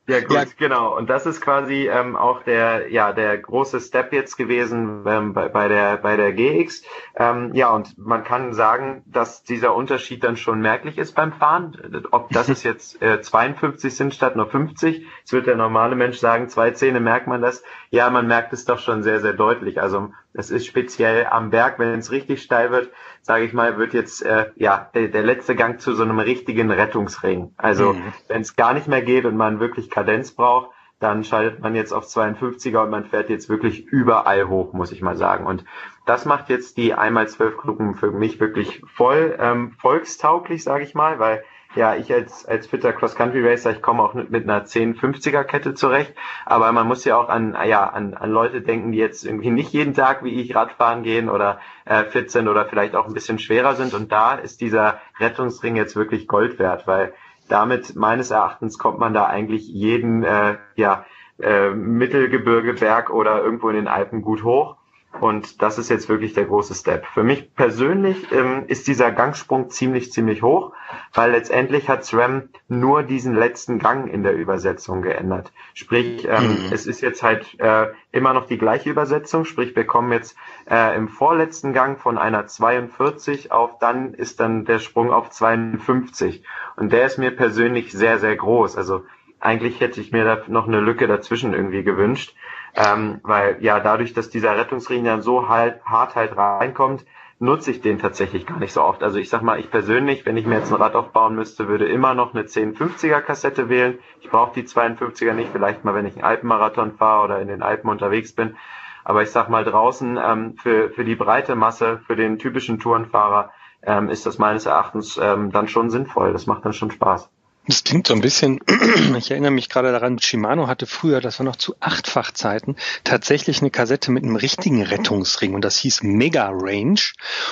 ja, 0.08 0.20
gut, 0.22 0.32
ja. 0.32 0.44
genau. 0.58 0.98
Und 0.98 1.10
das 1.10 1.26
ist 1.26 1.42
quasi 1.42 1.88
ähm, 1.88 2.16
auch 2.16 2.44
der 2.44 2.92
ja 2.92 3.14
der 3.14 3.38
große 3.38 3.80
Step 3.80 4.14
jetzt 4.14 4.38
gewesen 4.38 5.04
ähm, 5.06 5.34
bei, 5.34 5.50
bei 5.50 5.68
der 5.68 5.98
bei 5.98 6.18
der 6.18 6.34
GX. 6.34 6.84
Ähm, 7.16 7.52
ja, 7.54 7.70
und 7.70 7.98
man 7.98 8.24
kann 8.24 8.54
sagen, 8.54 9.04
dass 9.06 9.44
dieser 9.44 9.76
Unterschied 9.76 10.10
Unterschied 10.10 10.24
dann 10.24 10.38
schon 10.38 10.62
merklich 10.62 10.98
ist 10.98 11.14
beim 11.14 11.34
Fahren. 11.34 12.06
Ob 12.12 12.30
das 12.30 12.50
es 12.50 12.64
jetzt 12.70 13.02
äh, 13.02 13.22
52 13.22 13.96
sind 13.96 14.14
statt 14.14 14.36
nur 14.36 14.49
50, 14.50 15.06
es 15.24 15.32
wird 15.32 15.48
der 15.48 15.56
normale 15.56 15.96
Mensch 15.96 16.18
sagen, 16.18 16.50
zwei 16.50 16.72
Zähne 16.72 17.00
merkt 17.00 17.28
man 17.28 17.42
das. 17.42 17.64
Ja, 17.90 18.10
man 18.10 18.28
merkt 18.28 18.54
es 18.54 18.66
doch 18.66 18.80
schon 18.80 19.04
sehr, 19.04 19.20
sehr 19.20 19.34
deutlich. 19.34 19.82
Also 19.82 20.12
es 20.34 20.52
ist 20.52 20.66
speziell 20.66 21.28
am 21.28 21.50
Berg, 21.50 21.80
wenn 21.80 21.98
es 21.98 22.12
richtig 22.12 22.42
steil 22.42 22.72
wird, 22.72 22.92
sage 23.22 23.46
ich 23.46 23.54
mal, 23.54 23.78
wird 23.78 23.94
jetzt 23.94 24.26
äh, 24.26 24.52
ja 24.56 24.90
der, 24.94 25.08
der 25.08 25.24
letzte 25.24 25.56
Gang 25.56 25.80
zu 25.80 25.94
so 25.94 26.04
einem 26.04 26.20
richtigen 26.20 26.72
Rettungsring. 26.72 27.54
Also 27.58 27.94
mhm. 27.94 28.14
wenn 28.28 28.42
es 28.42 28.56
gar 28.56 28.74
nicht 28.74 28.88
mehr 28.88 29.02
geht 29.02 29.26
und 29.26 29.38
man 29.38 29.60
wirklich 29.60 29.90
Kadenz 29.90 30.32
braucht, 30.32 30.72
dann 31.00 31.24
schaltet 31.24 31.62
man 31.62 31.76
jetzt 31.76 31.94
auf 31.94 32.06
52er 32.06 32.84
und 32.84 32.90
man 32.90 33.06
fährt 33.06 33.30
jetzt 33.30 33.48
wirklich 33.48 33.86
überall 33.88 34.48
hoch, 34.50 34.74
muss 34.74 34.92
ich 34.92 35.02
mal 35.02 35.16
sagen. 35.16 35.46
Und 35.46 35.64
das 36.06 36.26
macht 36.26 36.50
jetzt 36.50 36.78
die 36.78 36.94
einmal 36.94 37.28
zwölf 37.30 37.56
Gruppen 37.56 37.96
für 37.96 38.12
mich 38.12 38.40
wirklich 38.40 38.82
voll 38.86 39.38
ähm, 39.40 39.72
volkstauglich, 39.80 40.64
sage 40.64 40.84
ich 40.84 40.96
mal, 40.96 41.20
weil 41.20 41.44
ja, 41.76 41.96
ich 41.96 42.12
als, 42.12 42.46
als 42.46 42.66
fitter 42.68 42.94
Cross-Country-Racer, 42.94 43.72
ich 43.72 43.82
komme 43.82 44.02
auch 44.02 44.16
mit 44.16 44.44
einer 44.44 44.66
10-50er-Kette 44.66 45.76
zurecht, 45.76 46.16
aber 46.46 46.72
man 46.72 46.88
muss 46.88 47.06
ja 47.06 47.16
auch 47.16 47.30
an, 47.30 47.56
ja, 47.68 47.88
an, 47.88 48.16
an 48.16 48.32
Leute 48.32 48.62
denken, 48.62 48.92
die 48.92 48.98
jetzt 48.98 49.24
irgendwie 49.24 49.52
nicht 49.52 49.72
jeden 49.72 49.94
Tag 49.94 50.24
wie 50.24 50.42
ich 50.42 50.56
Radfahren 50.56 51.04
gehen 51.04 51.30
oder 51.30 51.60
äh, 51.86 52.06
fit 52.06 52.32
sind 52.32 52.48
oder 52.48 52.66
vielleicht 52.66 52.96
auch 52.96 53.06
ein 53.06 53.14
bisschen 53.14 53.38
schwerer 53.38 53.76
sind 53.76 53.94
und 53.94 54.12
da 54.12 54.34
ist 54.34 54.62
dieser 54.62 55.00
Rettungsring 55.20 55.76
jetzt 55.76 55.96
wirklich 55.96 56.28
Gold 56.28 56.58
wert, 56.58 56.88
weil 56.88 57.14
damit 57.50 57.96
meines 57.96 58.32
Erachtens 58.32 58.80
kommt 58.80 59.00
man 59.00 59.14
da 59.14 59.26
eigentlich 59.26 59.68
jeden 59.68 60.24
äh, 60.24 60.58
ja, 60.76 61.06
äh, 61.40 61.70
Mittelgebirgeberg 61.70 63.12
oder 63.12 63.44
irgendwo 63.44 63.70
in 63.70 63.76
den 63.76 63.88
Alpen 63.88 64.22
gut 64.22 64.44
hoch. 64.44 64.79
Und 65.20 65.62
das 65.62 65.78
ist 65.80 65.90
jetzt 65.90 66.08
wirklich 66.08 66.34
der 66.34 66.46
große 66.46 66.76
Step. 66.76 67.06
Für 67.08 67.24
mich 67.24 67.54
persönlich 67.56 68.32
ähm, 68.32 68.64
ist 68.68 68.88
dieser 68.88 69.12
Gangsprung 69.12 69.70
ziemlich, 69.70 70.12
ziemlich 70.12 70.44
hoch, 70.44 70.72
weil 71.14 71.32
letztendlich 71.32 71.90
hat 71.90 72.06
SRAM 72.06 72.50
nur 72.68 73.04
diesen 73.04 73.36
letzten 73.36 73.80
Gang 73.80 74.08
in 74.12 74.24
der 74.24 74.36
Übersetzung 74.36 75.02
geändert. 75.02 75.52
Sprich, 75.74 76.26
ähm, 76.30 76.68
mhm. 76.68 76.72
es 76.72 76.86
ist 76.86 77.02
jetzt 77.02 77.24
halt 77.24 77.60
äh, 77.60 77.88
immer 78.12 78.34
noch 78.34 78.46
die 78.46 78.60
gleiche 78.60 78.90
Übersetzung, 78.92 79.46
sprich, 79.46 79.76
wir 79.76 79.86
kommen 79.86 80.12
jetzt 80.12 80.38
äh, 80.70 80.96
im 80.96 81.10
vorletzten 81.10 81.74
Gang 81.74 82.00
von 82.00 82.18
einer 82.18 82.46
42 82.46 83.52
auf, 83.52 83.80
dann 83.80 84.14
ist 84.14 84.40
dann 84.40 84.64
der 84.64 84.80
Sprung 84.80 85.12
auf 85.12 85.32
52. 85.32 86.44
Und 86.78 86.94
der 86.94 87.06
ist 87.06 87.18
mir 87.18 87.32
persönlich 87.32 87.92
sehr, 87.92 88.20
sehr 88.20 88.36
groß. 88.36 88.78
Also 88.78 89.04
eigentlich 89.40 89.80
hätte 89.80 90.02
ich 90.02 90.12
mir 90.12 90.24
da 90.24 90.44
noch 90.48 90.68
eine 90.68 90.80
Lücke 90.80 91.08
dazwischen 91.08 91.54
irgendwie 91.54 91.84
gewünscht. 91.84 92.36
Ähm, 92.76 93.20
weil 93.24 93.58
ja 93.62 93.80
dadurch, 93.80 94.14
dass 94.14 94.30
dieser 94.30 94.58
Rettungsring 94.58 95.04
dann 95.04 95.22
so 95.22 95.50
halt 95.50 95.84
hart 95.86 96.16
halt 96.16 96.38
reinkommt, 96.38 97.06
nutze 97.40 97.72
ich 97.72 97.82
den 97.82 98.00
tatsächlich 98.00 98.46
gar 98.46 98.60
nicht 98.60 98.74
so 98.74 98.84
oft. 98.84 99.02
Also 99.02 99.18
ich 99.18 99.30
sag 99.30 99.42
mal, 99.42 99.60
ich 99.60 99.72
persönlich, 99.72 100.26
wenn 100.26 100.38
ich 100.38 100.46
mir 100.46 100.56
jetzt 100.56 100.72
ein 100.72 100.82
Rad 100.82 100.96
aufbauen 100.96 101.36
müsste, 101.36 101.68
würde 101.68 101.88
immer 101.88 102.14
noch 102.14 102.34
eine 102.34 102.44
1050er 102.44 103.22
Kassette 103.22 103.70
wählen. 103.70 103.98
Ich 104.20 104.30
brauche 104.30 104.54
die 104.54 104.68
52er 104.68 105.34
nicht, 105.34 105.52
vielleicht 105.52 105.86
mal, 105.86 105.96
wenn 105.96 106.06
ich 106.06 106.16
einen 106.16 106.26
Alpenmarathon 106.26 106.98
fahre 106.98 107.24
oder 107.24 107.42
in 107.42 107.48
den 107.48 107.64
Alpen 107.64 107.90
unterwegs 107.90 108.34
bin. 108.34 108.58
Aber 109.06 109.24
ich 109.24 109.32
sag 109.32 109.50
mal 109.50 109.64
draußen, 109.64 110.20
ähm, 110.22 110.56
für, 110.58 110.90
für 110.90 111.06
die 111.06 111.16
breite 111.16 111.56
Masse, 111.56 112.00
für 112.06 112.18
den 112.18 112.38
typischen 112.38 112.80
Tourenfahrer, 112.80 113.52
ähm, 113.82 114.10
ist 114.10 114.26
das 114.26 114.38
meines 114.38 114.66
Erachtens 114.66 115.18
ähm, 115.22 115.52
dann 115.52 115.70
schon 115.70 115.90
sinnvoll. 115.90 116.34
Das 116.34 116.46
macht 116.46 116.66
dann 116.66 116.74
schon 116.74 116.92
Spaß. 116.92 117.30
Das 117.70 117.84
klingt 117.84 118.08
so 118.08 118.16
ein 118.16 118.22
bisschen, 118.22 118.60
ich 119.16 119.30
erinnere 119.30 119.52
mich 119.52 119.70
gerade 119.70 119.92
daran, 119.92 120.18
Shimano 120.18 120.66
hatte 120.66 120.88
früher, 120.88 121.22
das 121.22 121.38
war 121.38 121.46
noch 121.46 121.56
zu 121.56 121.76
Achtfachzeiten, 121.80 122.76
tatsächlich 123.04 123.62
eine 123.62 123.70
Kassette 123.70 124.10
mit 124.10 124.24
einem 124.24 124.36
richtigen 124.38 124.82
Rettungsring 124.82 125.54
und 125.54 125.64
das 125.64 125.78
hieß 125.78 126.02
Mega 126.02 126.50
Range 126.52 127.00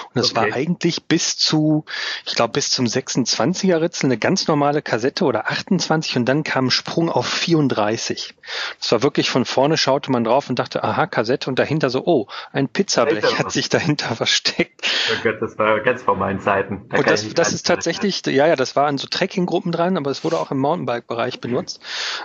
und 0.06 0.16
das 0.16 0.32
okay. 0.32 0.36
war 0.36 0.56
eigentlich 0.56 1.04
bis 1.04 1.38
zu, 1.38 1.86
ich 2.26 2.34
glaube 2.34 2.54
bis 2.54 2.72
zum 2.72 2.88
26er 2.88 3.80
Ritzel 3.80 4.08
eine 4.08 4.18
ganz 4.18 4.48
normale 4.48 4.82
Kassette 4.82 5.24
oder 5.24 5.52
28 5.52 6.18
und 6.18 6.26
dann 6.26 6.44
kam 6.44 6.66
ein 6.66 6.72
Sprung 6.72 7.12
auf 7.12 7.28
34. 7.28 8.34
Das 8.80 8.92
war 8.92 9.04
wirklich 9.04 9.30
von 9.30 9.46
vorne 9.46 9.78
schaute 9.78 10.12
man 10.12 10.24
drauf 10.24 10.50
und 10.50 10.58
dachte, 10.58 10.84
aha, 10.84 11.06
Kassette 11.06 11.48
und 11.48 11.60
dahinter 11.60 11.92
so, 11.92 12.04
oh, 12.08 12.28
ein 12.52 12.70
Pizzablech 12.70 13.38
hat 13.38 13.52
sich 13.52 13.70
dahinter 13.70 14.16
versteckt. 14.16 14.82
Oh 15.12 15.22
Gott, 15.22 15.36
das 15.42 15.60
war 15.60 15.80
ganz 15.82 16.02
vor 16.02 16.16
meinen 16.16 16.40
Zeiten. 16.40 16.88
Da 16.90 16.98
und 16.98 17.08
das, 17.08 17.32
das 17.36 17.54
ist 17.54 17.68
tatsächlich, 17.68 18.26
ja, 18.26 18.48
ja, 18.48 18.56
das 18.56 18.76
war 18.76 18.88
an 18.88 18.98
so 18.98 19.08
Trekkinggruppen 19.08 19.72
dran, 19.72 19.96
aber 19.96 20.07
es 20.12 20.24
wurde 20.24 20.40
auch 20.40 20.52
im 20.52 20.60
Mountainbike-Bereich 20.60 21.40
benutzt. 21.40 21.80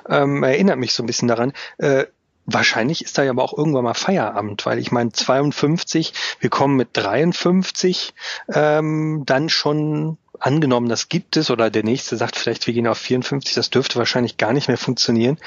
Ähm, 0.09 0.43
erinnert 0.43 0.79
mich 0.79 0.95
so 0.95 1.03
ein 1.03 1.07
bisschen 1.07 1.29
daran. 1.29 1.53
Äh, 1.79 2.07
Wahrscheinlich 2.45 3.05
ist 3.05 3.17
da 3.17 3.23
ja 3.23 3.31
aber 3.31 3.45
auch 3.45 3.57
irgendwann 3.57 3.85
mal 3.85 3.95
Feierabend, 3.95 4.67
weil 4.67 4.81
ich 4.81 4.91
meine 4.91 5.13
52, 5.13 6.13
wir 6.41 6.51
kommen 6.51 6.77
mit 6.77 6.89
53 6.93 8.15
ähm, 8.53 9.23
dann 9.27 9.49
schon 9.49 10.19
angenommen, 10.41 10.89
das 10.89 11.09
gibt 11.09 11.37
es, 11.37 11.51
oder 11.51 11.71
der 11.71 11.85
nächste 11.85 12.17
sagt 12.17 12.35
vielleicht, 12.35 12.67
wir 12.67 12.75
gehen 12.75 12.89
auf 12.89 12.99
54, 12.99 13.55
das 13.55 13.71
dürfte 13.71 13.97
wahrscheinlich 13.97 14.39
gar 14.39 14.53
nicht 14.53 14.67
mehr 14.67 14.77
funktionieren, 14.77 15.39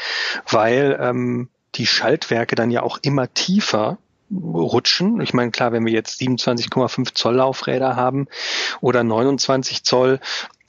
weil 0.49 0.97
ähm, 1.01 1.49
die 1.75 1.85
Schaltwerke 1.85 2.55
dann 2.55 2.71
ja 2.71 2.81
auch 2.81 2.97
immer 3.01 3.33
tiefer 3.33 3.97
rutschen. 4.31 5.19
Ich 5.21 5.33
meine, 5.33 5.51
klar, 5.51 5.71
wenn 5.73 5.85
wir 5.85 5.93
jetzt 5.93 6.21
27,5 6.21 7.13
Zoll 7.13 7.35
Laufräder 7.35 7.95
haben 7.95 8.27
oder 8.79 9.03
29 9.03 9.83
Zoll, 9.83 10.19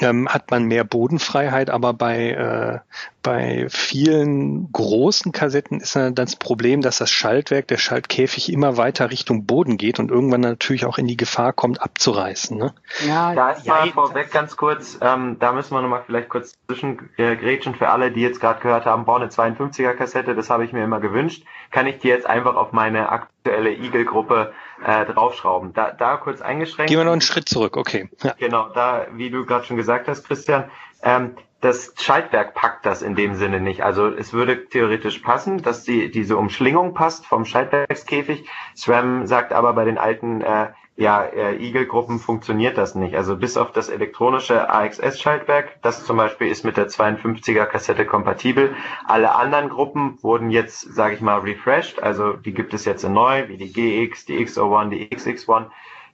ähm, 0.01 0.29
hat 0.29 0.51
man 0.51 0.65
mehr 0.65 0.85
Bodenfreiheit, 0.85 1.71
aber 1.71 1.95
bei, 1.95 2.31
äh, 2.31 2.79
bei 3.23 3.67
vielen 3.71 4.71
großen 4.73 5.33
Kassetten 5.33 5.81
ist 5.81 5.97
dann 5.97 6.15
das 6.15 6.37
Problem, 6.37 6.83
dass 6.83 6.99
das 6.99 7.11
Schaltwerk, 7.11 7.67
der 7.69 7.79
Schaltkäfig 7.79 8.53
immer 8.53 8.77
weiter 8.77 9.11
Richtung 9.11 9.47
Boden 9.47 9.79
geht 9.79 9.99
und 9.99 10.11
irgendwann 10.11 10.43
natürlich 10.43 10.85
auch 10.85 10.99
in 10.99 11.07
die 11.07 11.17
Gefahr 11.17 11.53
kommt, 11.53 11.81
abzureißen. 11.81 12.59
Ne? 12.59 12.75
Ja, 13.07 13.35
da 13.35 13.51
ist 13.53 13.67
ja, 13.67 13.75
mal 13.75 13.91
vorweg 13.91 14.31
ganz 14.31 14.57
kurz, 14.57 14.99
ähm, 15.01 15.39
da 15.39 15.53
müssen 15.53 15.75
wir 15.75 15.81
nochmal 15.81 16.03
vielleicht 16.05 16.29
kurz 16.29 16.55
zwischengrätschen 16.67 17.75
für 17.75 17.89
alle, 17.89 18.13
die 18.13 18.21
jetzt 18.21 18.41
gerade 18.41 18.61
gehört 18.61 18.85
haben, 18.85 19.07
brauche 19.07 19.23
eine 19.23 19.31
52er 19.31 19.95
Kassette, 19.95 20.35
das 20.35 20.51
habe 20.51 20.65
ich 20.65 20.73
mir 20.73 20.85
immer 20.85 21.01
gewünscht, 21.01 21.45
kann 21.71 21.87
ich 21.87 21.99
die 21.99 22.09
jetzt 22.09 22.27
einfach 22.27 22.55
auf 22.55 22.73
meine 22.73 23.09
aktuelle 23.09 23.73
Eagle-Gruppe 23.73 24.53
äh, 24.85 25.05
draufschrauben. 25.07 25.73
Da, 25.73 25.91
da 25.91 26.17
kurz 26.17 26.41
eingeschränkt. 26.41 26.91
Gehen 26.91 26.99
wir 26.99 27.05
noch 27.05 27.13
einen 27.13 27.21
Schritt 27.21 27.49
zurück, 27.49 27.77
okay. 27.77 28.09
Ja. 28.23 28.35
Genau, 28.39 28.69
da, 28.69 29.07
wie 29.13 29.31
du 29.31 29.45
gerade 29.47 29.65
schon 29.65 29.77
gesagt 29.77 30.09
hast, 30.09 30.25
Christian, 30.25 30.71
ähm, 31.03 31.37
das 31.61 31.95
Schaltwerk 31.99 32.55
packt 32.55 32.85
das 32.85 33.03
in 33.03 33.15
dem 33.15 33.35
Sinne 33.35 33.61
nicht. 33.61 33.83
Also 33.83 34.09
es 34.09 34.33
würde 34.33 34.67
theoretisch 34.67 35.19
passen, 35.21 35.63
dass 35.63 35.85
die, 35.85 36.11
diese 36.11 36.37
Umschlingung 36.37 36.95
passt 36.95 37.27
vom 37.27 37.45
Schaltwerkskäfig. 37.45 38.47
SRAM 38.75 39.27
sagt 39.27 39.53
aber 39.53 39.73
bei 39.73 39.85
den 39.85 39.99
alten 39.99 40.43
äh, 40.43 40.69
ja, 40.97 41.23
äh, 41.23 41.57
Eagle-Gruppen 41.57 42.19
funktioniert 42.19 42.79
das 42.79 42.95
nicht. 42.95 43.15
Also 43.17 43.37
bis 43.37 43.59
auf 43.59 43.71
das 43.71 43.91
elektronische 43.91 44.71
AXS-Schaltwerk, 44.71 45.83
das 45.83 46.05
zum 46.05 46.17
Beispiel 46.17 46.49
ist 46.49 46.65
mit 46.65 46.79
der 46.79 46.89
52er 46.89 47.67
Kassette 47.67 48.07
kompatibel. 48.07 48.75
Alle 49.05 49.35
anderen 49.35 49.69
Gruppen 49.69 50.19
wurden 50.23 50.51
jetzt, 50.51 50.81
sage 50.95 51.15
ich 51.15 51.21
mal, 51.21 51.41
refreshed. 51.41 52.03
Also 52.03 52.33
die 52.33 52.55
gibt 52.55 52.73
es 52.73 52.87
jetzt 52.87 53.05
in 53.05 53.13
neu, 53.13 53.49
wie 53.49 53.59
die 53.59 53.73
GX, 53.73 54.25
die 54.25 54.39
XO1, 54.39 54.89
die 54.89 55.09
XX1. 55.09 55.67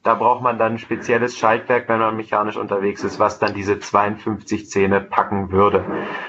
Da 0.02 0.16
braucht 0.16 0.42
man 0.42 0.58
dann 0.58 0.72
ein 0.72 0.78
spezielles 0.80 1.38
Schaltwerk, 1.38 1.88
wenn 1.88 2.00
man 2.00 2.16
mechanisch 2.16 2.56
unterwegs 2.56 3.04
ist, 3.04 3.20
was 3.20 3.38
dann 3.38 3.54
diese 3.54 3.78
52 3.78 4.68
Zähne 4.68 5.00
packen 5.00 5.52
würde. 5.52 5.84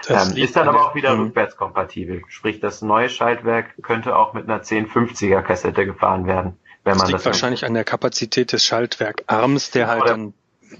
Ähm, 0.08 0.38
ist 0.38 0.56
dann 0.56 0.70
aber 0.70 0.86
auch 0.86 0.96
wieder 0.96 1.16
mhm. 1.16 1.24
rückwärtskompatibel. 1.24 2.22
Sprich, 2.28 2.60
das 2.60 2.84
neue 2.84 3.10
Schaltwerk 3.10 3.74
könnte 3.82 4.16
auch 4.16 4.36
mit 4.36 4.48
einer 4.48 4.62
1050er 4.62 5.42
Kassette 5.42 5.88
gefahren 5.88 6.28
werden. 6.28 6.60
Wenn 6.84 6.94
das 6.94 6.98
man 6.98 7.08
liegt 7.08 7.20
das 7.20 7.26
wahrscheinlich 7.26 7.66
an 7.66 7.74
der 7.74 7.84
Kapazität 7.84 8.52
des 8.52 8.66
Schaltwerkarms, 8.66 9.72
der 9.72 9.88
halt 9.88 10.08
dann 10.08 10.34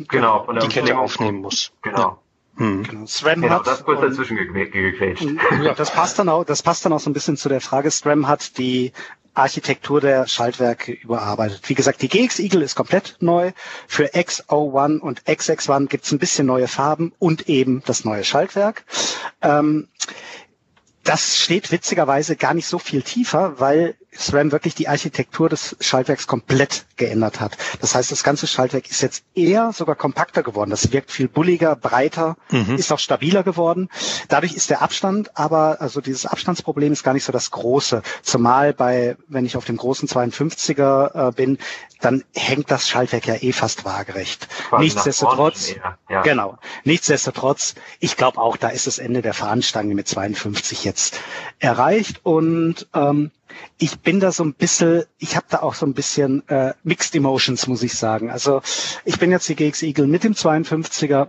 genau, 0.10 0.52
die 0.62 0.68
Kette 0.68 0.98
aufnehmen 0.98 1.40
muss. 1.40 1.72
Genau. 1.82 1.98
Ja. 1.98 2.18
Hm. 2.56 2.84
Genau. 2.84 3.06
SRAM 3.06 3.42
genau, 3.42 3.56
hat, 3.56 3.68
das 3.68 3.84
kurz 3.84 4.02
dazwischen 4.02 4.38
gegrätscht. 4.38 5.26
Ja. 5.64 5.74
Das 5.74 5.92
passt 5.92 6.20
dann 6.20 6.30
auch, 6.30 6.44
das 6.44 6.62
passt 6.62 6.86
dann 6.86 6.94
auch 6.94 7.00
so 7.00 7.10
ein 7.10 7.14
bisschen 7.14 7.38
zu 7.38 7.50
der 7.50 7.62
Frage. 7.62 7.90
SRAM 7.90 8.28
hat 8.28 8.58
die 8.58 8.92
Architektur 9.34 10.00
der 10.00 10.28
Schaltwerke 10.28 10.92
überarbeitet. 10.92 11.68
Wie 11.68 11.74
gesagt, 11.74 12.02
die 12.04 12.10
GX 12.10 12.40
Eagle 12.40 12.62
ist 12.62 12.76
komplett 12.76 13.18
neu. 13.20 13.52
Für 13.88 14.14
X01 14.14 15.00
und 15.00 15.24
XX1 15.24 15.88
gibt 15.88 16.06
es 16.06 16.12
ein 16.12 16.20
bisschen 16.20 16.46
neue 16.46 16.68
Farben 16.68 17.14
und 17.18 17.50
eben 17.50 17.82
das 17.86 18.06
neue 18.06 18.24
Schaltwerk. 18.24 18.86
Ähm, 19.42 19.88
das 21.04 21.40
steht 21.40 21.72
witzigerweise 21.72 22.36
gar 22.36 22.54
nicht 22.54 22.68
so 22.68 22.78
viel 22.78 23.02
tiefer, 23.02 23.60
weil 23.60 23.96
SRAM 24.18 24.52
wirklich 24.52 24.76
die 24.76 24.88
Architektur 24.88 25.50
des 25.50 25.76
Schaltwerks 25.80 26.28
komplett 26.28 26.86
geändert 26.96 27.40
hat. 27.40 27.58
Das 27.82 27.96
heißt, 27.96 28.12
das 28.12 28.24
ganze 28.24 28.48
Schaltwerk 28.48 28.90
ist 28.90 29.02
jetzt 29.02 29.24
eher 29.36 29.72
sogar 29.74 29.96
kompakter 29.96 30.44
geworden. 30.44 30.70
Das 30.70 30.92
wirkt 30.92 31.12
viel 31.12 31.28
bulliger, 31.28 31.76
breiter, 31.76 32.38
mhm. 32.52 32.76
ist 32.76 32.92
auch 32.92 33.00
stabiler 33.00 33.44
geworden. 33.44 33.90
Dadurch 34.28 34.54
ist 34.54 34.70
der 34.70 34.82
Abstand, 34.82 35.38
aber 35.38 35.82
also 35.82 36.02
dieses 36.02 36.26
Abstandsproblem 36.26 36.94
ist 36.94 37.04
gar 37.04 37.14
nicht 37.14 37.24
so 37.24 37.32
das 37.32 37.52
große. 37.52 38.02
Zumal 38.22 38.74
bei, 38.74 39.18
wenn 39.28 39.46
ich 39.46 39.58
auf 39.58 39.66
dem 39.66 39.78
großen 39.78 40.08
52er 40.08 41.30
äh, 41.30 41.32
bin, 41.32 41.58
dann 42.02 42.24
hängt 42.36 42.70
das 42.70 42.88
Schaltwerk 42.90 43.28
ja 43.28 43.36
eh 43.36 43.54
fast 43.54 43.86
waagerecht. 43.86 44.48
Quasi 44.70 44.84
Nichtsdestotrotz, 44.84 45.74
ja. 46.10 46.22
genau. 46.22 46.58
Nichtsdestotrotz, 46.84 47.76
ich 48.00 48.18
glaube 48.18 48.40
auch, 48.40 48.58
da 48.58 48.70
ist 48.70 48.88
das 48.88 48.98
Ende 48.98 49.22
der 49.22 49.34
Fahnenstange 49.34 49.96
mit 49.96 50.08
52 50.08 50.84
jetzt 50.84 51.20
erreicht 51.60 52.20
und 52.24 52.88
ähm, 52.94 53.32
ich 53.78 54.00
bin 54.00 54.20
da 54.20 54.32
so 54.32 54.44
ein 54.44 54.54
bisschen, 54.54 55.04
ich 55.18 55.36
habe 55.36 55.46
da 55.50 55.62
auch 55.62 55.74
so 55.74 55.86
ein 55.86 55.94
bisschen 55.94 56.48
äh, 56.50 56.74
Mixed 56.84 57.16
Emotions, 57.16 57.68
muss 57.68 57.84
ich 57.84 57.96
sagen. 57.96 58.30
Also 58.30 58.62
ich 59.06 59.20
bin 59.20 59.32
jetzt 59.32 59.48
die 59.50 59.56
GX 59.56 59.84
Eagle 59.84 60.08
mit 60.08 60.24
dem 60.24 60.34
52er 60.34 61.28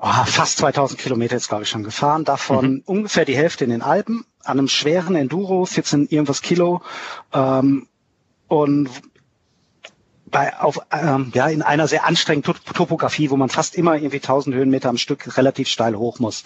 oh, 0.00 0.24
fast 0.24 0.58
2000 0.58 1.00
Kilometer 1.00 1.34
jetzt, 1.34 1.48
glaube 1.48 1.64
ich, 1.64 1.68
schon 1.68 1.84
gefahren. 1.84 2.24
Davon 2.24 2.70
mhm. 2.70 2.82
ungefähr 2.86 3.24
die 3.24 3.36
Hälfte 3.36 3.64
in 3.64 3.70
den 3.70 3.82
Alpen, 3.82 4.24
an 4.44 4.58
einem 4.58 4.68
schweren 4.68 5.16
Enduro, 5.16 5.66
14 5.66 6.08
irgendwas 6.08 6.42
Kilo. 6.42 6.82
Ähm, 7.32 7.88
und 8.48 8.90
bei, 10.26 10.58
auf, 10.58 10.80
ähm, 10.92 11.30
ja, 11.34 11.46
in 11.48 11.62
einer 11.62 11.88
sehr 11.88 12.04
anstrengenden 12.04 12.54
Topografie, 12.74 13.30
wo 13.30 13.36
man 13.36 13.48
fast 13.48 13.76
immer 13.76 13.94
irgendwie 13.94 14.16
1000 14.16 14.54
Höhenmeter 14.54 14.88
am 14.88 14.98
Stück 14.98 15.36
relativ 15.36 15.68
steil 15.68 15.96
hoch 15.96 16.18
muss 16.18 16.42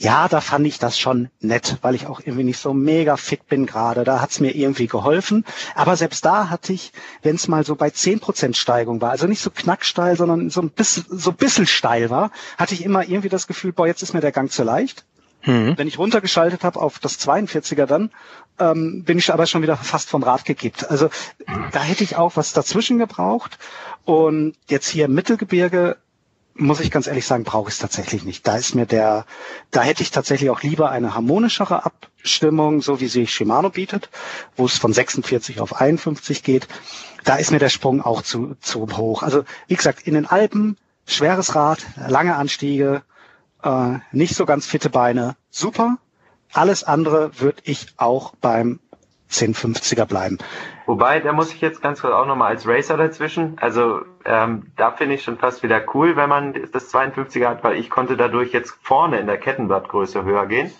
ja, 0.00 0.28
da 0.28 0.40
fand 0.40 0.66
ich 0.66 0.78
das 0.78 0.98
schon 0.98 1.28
nett, 1.40 1.76
weil 1.82 1.94
ich 1.94 2.06
auch 2.06 2.20
irgendwie 2.20 2.44
nicht 2.44 2.58
so 2.58 2.72
mega 2.72 3.18
fit 3.18 3.46
bin 3.48 3.66
gerade. 3.66 4.02
Da 4.02 4.22
hat's 4.22 4.40
mir 4.40 4.56
irgendwie 4.56 4.86
geholfen. 4.86 5.44
Aber 5.74 5.94
selbst 5.94 6.24
da 6.24 6.48
hatte 6.48 6.72
ich, 6.72 6.92
wenn 7.22 7.36
es 7.36 7.48
mal 7.48 7.66
so 7.66 7.76
bei 7.76 7.90
zehn 7.90 8.18
Prozent 8.18 8.56
Steigung 8.56 9.02
war, 9.02 9.10
also 9.10 9.26
nicht 9.26 9.42
so 9.42 9.50
knacksteil, 9.50 10.16
sondern 10.16 10.48
so 10.48 10.62
ein 10.62 10.70
bisschen, 10.70 11.04
so 11.10 11.30
ein 11.30 11.36
bisschen 11.36 11.66
steil 11.66 12.08
war, 12.08 12.30
hatte 12.56 12.72
ich 12.72 12.82
immer 12.82 13.06
irgendwie 13.06 13.28
das 13.28 13.46
Gefühl, 13.46 13.72
boah, 13.72 13.86
jetzt 13.86 14.02
ist 14.02 14.14
mir 14.14 14.22
der 14.22 14.32
Gang 14.32 14.50
zu 14.50 14.62
leicht. 14.62 15.04
Mhm. 15.44 15.76
Wenn 15.76 15.86
ich 15.86 15.98
runtergeschaltet 15.98 16.64
habe 16.64 16.80
auf 16.80 16.98
das 16.98 17.20
42er 17.20 17.84
dann, 17.84 18.10
ähm, 18.58 19.04
bin 19.04 19.18
ich 19.18 19.30
aber 19.30 19.44
schon 19.44 19.60
wieder 19.60 19.76
fast 19.76 20.08
vom 20.08 20.22
Rad 20.22 20.46
gekippt. 20.46 20.90
Also 20.90 21.10
da 21.72 21.82
hätte 21.82 22.04
ich 22.04 22.16
auch 22.16 22.36
was 22.36 22.54
dazwischen 22.54 22.96
gebraucht. 22.98 23.58
Und 24.06 24.54
jetzt 24.70 24.88
hier 24.88 25.04
im 25.04 25.14
Mittelgebirge 25.14 25.98
muss 26.54 26.80
ich 26.80 26.90
ganz 26.90 27.06
ehrlich 27.06 27.26
sagen, 27.26 27.44
brauche 27.44 27.68
ich 27.68 27.74
es 27.74 27.80
tatsächlich 27.80 28.24
nicht. 28.24 28.46
Da 28.46 28.56
ist 28.56 28.74
mir 28.74 28.86
der, 28.86 29.24
da 29.70 29.82
hätte 29.82 30.02
ich 30.02 30.10
tatsächlich 30.10 30.50
auch 30.50 30.62
lieber 30.62 30.90
eine 30.90 31.14
harmonischere 31.14 31.84
Abstimmung, 31.84 32.82
so 32.82 33.00
wie 33.00 33.08
sie 33.08 33.26
Shimano 33.26 33.70
bietet, 33.70 34.10
wo 34.56 34.66
es 34.66 34.78
von 34.78 34.92
46 34.92 35.60
auf 35.60 35.80
51 35.80 36.42
geht. 36.42 36.68
Da 37.24 37.36
ist 37.36 37.50
mir 37.50 37.58
der 37.58 37.68
Sprung 37.68 38.02
auch 38.02 38.22
zu, 38.22 38.56
zu 38.60 38.86
hoch. 38.96 39.22
Also 39.22 39.44
wie 39.68 39.76
gesagt, 39.76 40.06
in 40.06 40.14
den 40.14 40.26
Alpen, 40.26 40.76
schweres 41.06 41.54
Rad, 41.54 41.84
lange 41.96 42.36
Anstiege, 42.36 43.02
äh, 43.62 43.98
nicht 44.12 44.34
so 44.36 44.46
ganz 44.46 44.66
fitte 44.66 44.90
Beine, 44.90 45.36
super. 45.50 45.98
Alles 46.52 46.82
andere 46.84 47.38
würde 47.40 47.62
ich 47.64 47.86
auch 47.96 48.34
beim 48.40 48.80
1050er 49.30 50.04
bleiben. 50.06 50.38
Wobei, 50.86 51.20
da 51.20 51.32
muss 51.32 51.52
ich 51.52 51.60
jetzt 51.60 51.82
ganz 51.82 52.00
kurz 52.00 52.12
auch 52.12 52.26
nochmal 52.26 52.48
als 52.48 52.66
Racer 52.66 52.96
dazwischen. 52.96 53.56
Also 53.60 54.02
ähm, 54.24 54.72
da 54.76 54.90
finde 54.90 55.14
ich 55.14 55.22
schon 55.22 55.38
fast 55.38 55.62
wieder 55.62 55.82
cool, 55.94 56.16
wenn 56.16 56.28
man 56.28 56.54
das 56.72 56.92
52er 56.92 57.48
hat, 57.48 57.64
weil 57.64 57.76
ich 57.76 57.90
konnte 57.90 58.16
dadurch 58.16 58.52
jetzt 58.52 58.76
vorne 58.82 59.18
in 59.18 59.26
der 59.26 59.38
Kettenblattgröße 59.38 60.24
höher 60.24 60.46
gehen 60.46 60.72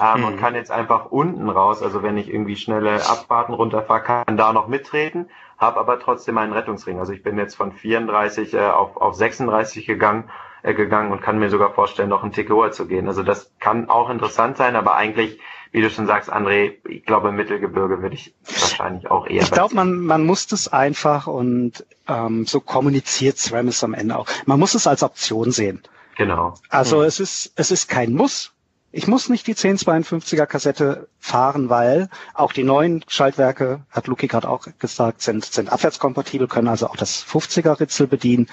ähm, 0.00 0.20
mhm. 0.20 0.26
und 0.26 0.36
kann 0.38 0.54
jetzt 0.54 0.70
einfach 0.70 1.06
unten 1.06 1.48
raus, 1.48 1.82
also 1.82 2.02
wenn 2.02 2.16
ich 2.16 2.28
irgendwie 2.28 2.56
schnelle 2.56 2.94
Abfahrten 2.94 3.54
runterfahre, 3.54 4.02
kann 4.02 4.36
da 4.36 4.52
noch 4.52 4.66
mitreden, 4.66 5.28
habe 5.58 5.78
aber 5.78 6.00
trotzdem 6.00 6.38
einen 6.38 6.52
Rettungsring. 6.52 6.98
Also 6.98 7.12
ich 7.12 7.22
bin 7.22 7.36
jetzt 7.36 7.54
von 7.54 7.72
34 7.72 8.54
äh, 8.54 8.60
auf, 8.60 8.96
auf 8.96 9.14
36 9.14 9.86
gegangen 9.86 10.30
äh, 10.62 10.74
gegangen 10.74 11.10
und 11.10 11.22
kann 11.22 11.38
mir 11.38 11.48
sogar 11.48 11.72
vorstellen, 11.72 12.08
noch 12.08 12.22
einen 12.22 12.32
Tick 12.32 12.48
höher 12.50 12.70
zu 12.70 12.86
gehen. 12.86 13.08
Also 13.08 13.22
das 13.22 13.52
kann 13.60 13.88
auch 13.88 14.10
interessant 14.10 14.56
sein, 14.56 14.76
aber 14.76 14.94
eigentlich 14.94 15.40
wie 15.72 15.82
du 15.82 15.90
schon 15.90 16.06
sagst, 16.06 16.32
André, 16.32 16.74
ich 16.88 17.04
glaube, 17.04 17.28
im 17.28 17.36
Mittelgebirge 17.36 18.02
würde 18.02 18.14
ich 18.14 18.34
wahrscheinlich 18.44 19.10
auch 19.10 19.26
eher. 19.26 19.42
Ich 19.42 19.50
glaube, 19.50 19.74
man, 19.74 20.00
man 20.00 20.24
muss 20.24 20.46
das 20.46 20.68
einfach 20.68 21.26
und 21.26 21.86
ähm, 22.08 22.44
so 22.46 22.60
kommuniziert 22.60 23.38
SRAM 23.38 23.68
es 23.68 23.84
am 23.84 23.94
Ende 23.94 24.16
auch. 24.16 24.26
Man 24.46 24.58
muss 24.58 24.74
es 24.74 24.86
als 24.86 25.02
Option 25.02 25.52
sehen. 25.52 25.82
Genau. 26.16 26.54
Also 26.68 26.98
mhm. 26.98 27.04
es 27.04 27.20
ist, 27.20 27.52
es 27.56 27.70
ist 27.70 27.88
kein 27.88 28.12
Muss. 28.12 28.52
Ich 28.92 29.06
muss 29.06 29.28
nicht 29.28 29.46
die 29.46 29.54
1052er 29.54 30.46
Kassette 30.46 31.08
fahren, 31.20 31.70
weil 31.70 32.08
auch 32.34 32.52
die 32.52 32.64
neuen 32.64 33.04
Schaltwerke, 33.06 33.82
hat 33.90 34.08
Luki 34.08 34.26
gerade 34.26 34.48
auch 34.48 34.66
gesagt, 34.80 35.22
sind, 35.22 35.44
sind 35.44 35.70
abwärtskompatibel, 35.72 36.48
können 36.48 36.66
also 36.66 36.88
auch 36.88 36.96
das 36.96 37.24
50er 37.24 37.78
Ritzel 37.78 38.08
bedienen. 38.08 38.48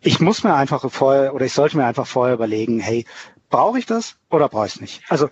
Ich 0.00 0.18
muss 0.18 0.44
mir 0.44 0.54
einfach 0.54 0.90
vorher, 0.90 1.34
oder 1.34 1.44
ich 1.44 1.52
sollte 1.52 1.76
mir 1.76 1.84
einfach 1.84 2.06
vorher 2.06 2.34
überlegen, 2.34 2.80
hey, 2.80 3.04
brauche 3.50 3.78
ich 3.78 3.84
das 3.84 4.16
oder 4.30 4.48
brauche 4.48 4.66
ich 4.66 4.76
es 4.76 4.80
nicht? 4.80 5.02
Also 5.10 5.28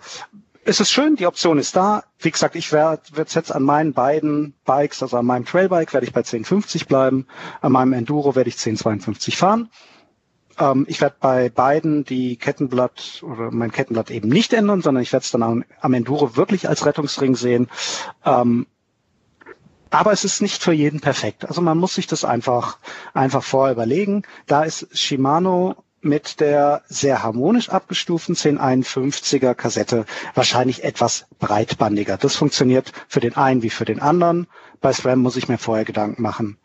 es 0.65 0.79
ist 0.79 0.91
schön, 0.91 1.15
die 1.15 1.25
Option 1.25 1.57
ist 1.57 1.75
da. 1.75 2.03
Wie 2.19 2.31
gesagt, 2.31 2.55
ich 2.55 2.71
werde 2.71 3.01
jetzt 3.15 3.51
an 3.51 3.63
meinen 3.63 3.93
beiden 3.93 4.53
Bikes, 4.65 5.01
also 5.01 5.17
an 5.17 5.25
meinem 5.25 5.45
Trailbike 5.45 5.93
werde 5.93 6.05
ich 6.05 6.13
bei 6.13 6.19
1050 6.19 6.87
bleiben, 6.87 7.27
an 7.61 7.71
meinem 7.71 7.93
Enduro 7.93 8.35
werde 8.35 8.49
ich 8.49 8.55
1052 8.55 9.37
fahren. 9.37 9.69
Ähm, 10.59 10.85
ich 10.87 11.01
werde 11.01 11.15
bei 11.19 11.49
beiden 11.49 12.03
die 12.03 12.35
Kettenblatt 12.35 13.23
oder 13.23 13.51
mein 13.51 13.71
Kettenblatt 13.71 14.11
eben 14.11 14.29
nicht 14.29 14.53
ändern, 14.53 14.81
sondern 14.81 15.01
ich 15.01 15.13
werde 15.13 15.23
es 15.23 15.31
dann 15.31 15.43
am, 15.43 15.63
am, 15.81 15.93
Enduro 15.93 16.35
wirklich 16.35 16.67
als 16.67 16.85
Rettungsring 16.85 17.35
sehen. 17.35 17.67
Ähm, 18.25 18.67
aber 19.91 20.11
es 20.11 20.23
ist 20.23 20.41
nicht 20.41 20.61
für 20.61 20.73
jeden 20.73 20.99
perfekt. 20.99 21.45
Also 21.47 21.61
man 21.61 21.77
muss 21.77 21.95
sich 21.95 22.05
das 22.05 22.23
einfach, 22.23 22.77
einfach 23.13 23.43
vorher 23.43 23.73
überlegen. 23.73 24.23
Da 24.45 24.63
ist 24.63 24.87
Shimano 24.95 25.75
mit 26.01 26.39
der 26.39 26.83
sehr 26.87 27.23
harmonisch 27.23 27.69
abgestuften 27.69 28.35
1051er 28.35 29.53
Kassette 29.53 30.05
wahrscheinlich 30.33 30.83
etwas 30.83 31.25
breitbandiger. 31.39 32.17
Das 32.17 32.35
funktioniert 32.35 32.91
für 33.07 33.19
den 33.19 33.35
einen 33.35 33.61
wie 33.63 33.69
für 33.69 33.85
den 33.85 34.01
anderen. 34.01 34.47
Bei 34.81 34.93
SRAM 34.93 35.19
muss 35.19 35.35
ich 35.35 35.47
mir 35.47 35.57
vorher 35.57 35.85
Gedanken 35.85 36.21
machen. 36.21 36.57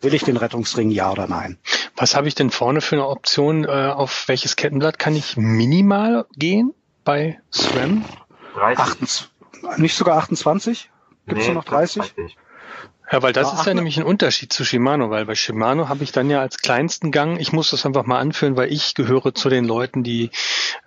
Will 0.00 0.14
ich 0.14 0.24
den 0.24 0.36
Rettungsring, 0.36 0.90
ja 0.90 1.10
oder 1.10 1.26
nein? 1.26 1.58
Was 1.96 2.14
habe 2.16 2.28
ich 2.28 2.34
denn 2.34 2.50
vorne 2.50 2.80
für 2.80 2.96
eine 2.96 3.06
Option? 3.06 3.64
Äh, 3.64 3.68
auf 3.68 4.28
welches 4.28 4.56
Kettenblatt 4.56 4.98
kann 4.98 5.14
ich 5.14 5.36
minimal 5.36 6.26
gehen 6.36 6.74
bei 7.04 7.40
SRAM? 7.50 8.04
30. 8.54 8.78
28, 8.78 9.30
nicht 9.76 9.96
sogar 9.96 10.18
28? 10.18 10.90
Gibt 11.26 11.40
es 11.40 11.48
nee, 11.48 11.54
noch 11.54 11.64
30? 11.64 12.14
30? 12.14 12.36
Ja, 13.12 13.22
weil 13.22 13.32
das 13.32 13.48
ja, 13.48 13.58
ist 13.58 13.66
ja 13.66 13.74
nämlich 13.74 13.96
ein 13.96 14.04
Unterschied 14.04 14.52
zu 14.52 14.64
Shimano, 14.64 15.10
weil 15.10 15.26
bei 15.26 15.34
Shimano 15.34 15.88
habe 15.88 16.04
ich 16.04 16.12
dann 16.12 16.30
ja 16.30 16.40
als 16.40 16.58
kleinsten 16.58 17.10
Gang, 17.10 17.40
ich 17.40 17.52
muss 17.52 17.70
das 17.70 17.84
einfach 17.84 18.06
mal 18.06 18.20
anführen, 18.20 18.56
weil 18.56 18.72
ich 18.72 18.94
gehöre 18.94 19.34
zu 19.34 19.48
den 19.48 19.64
Leuten, 19.64 20.04
die 20.04 20.30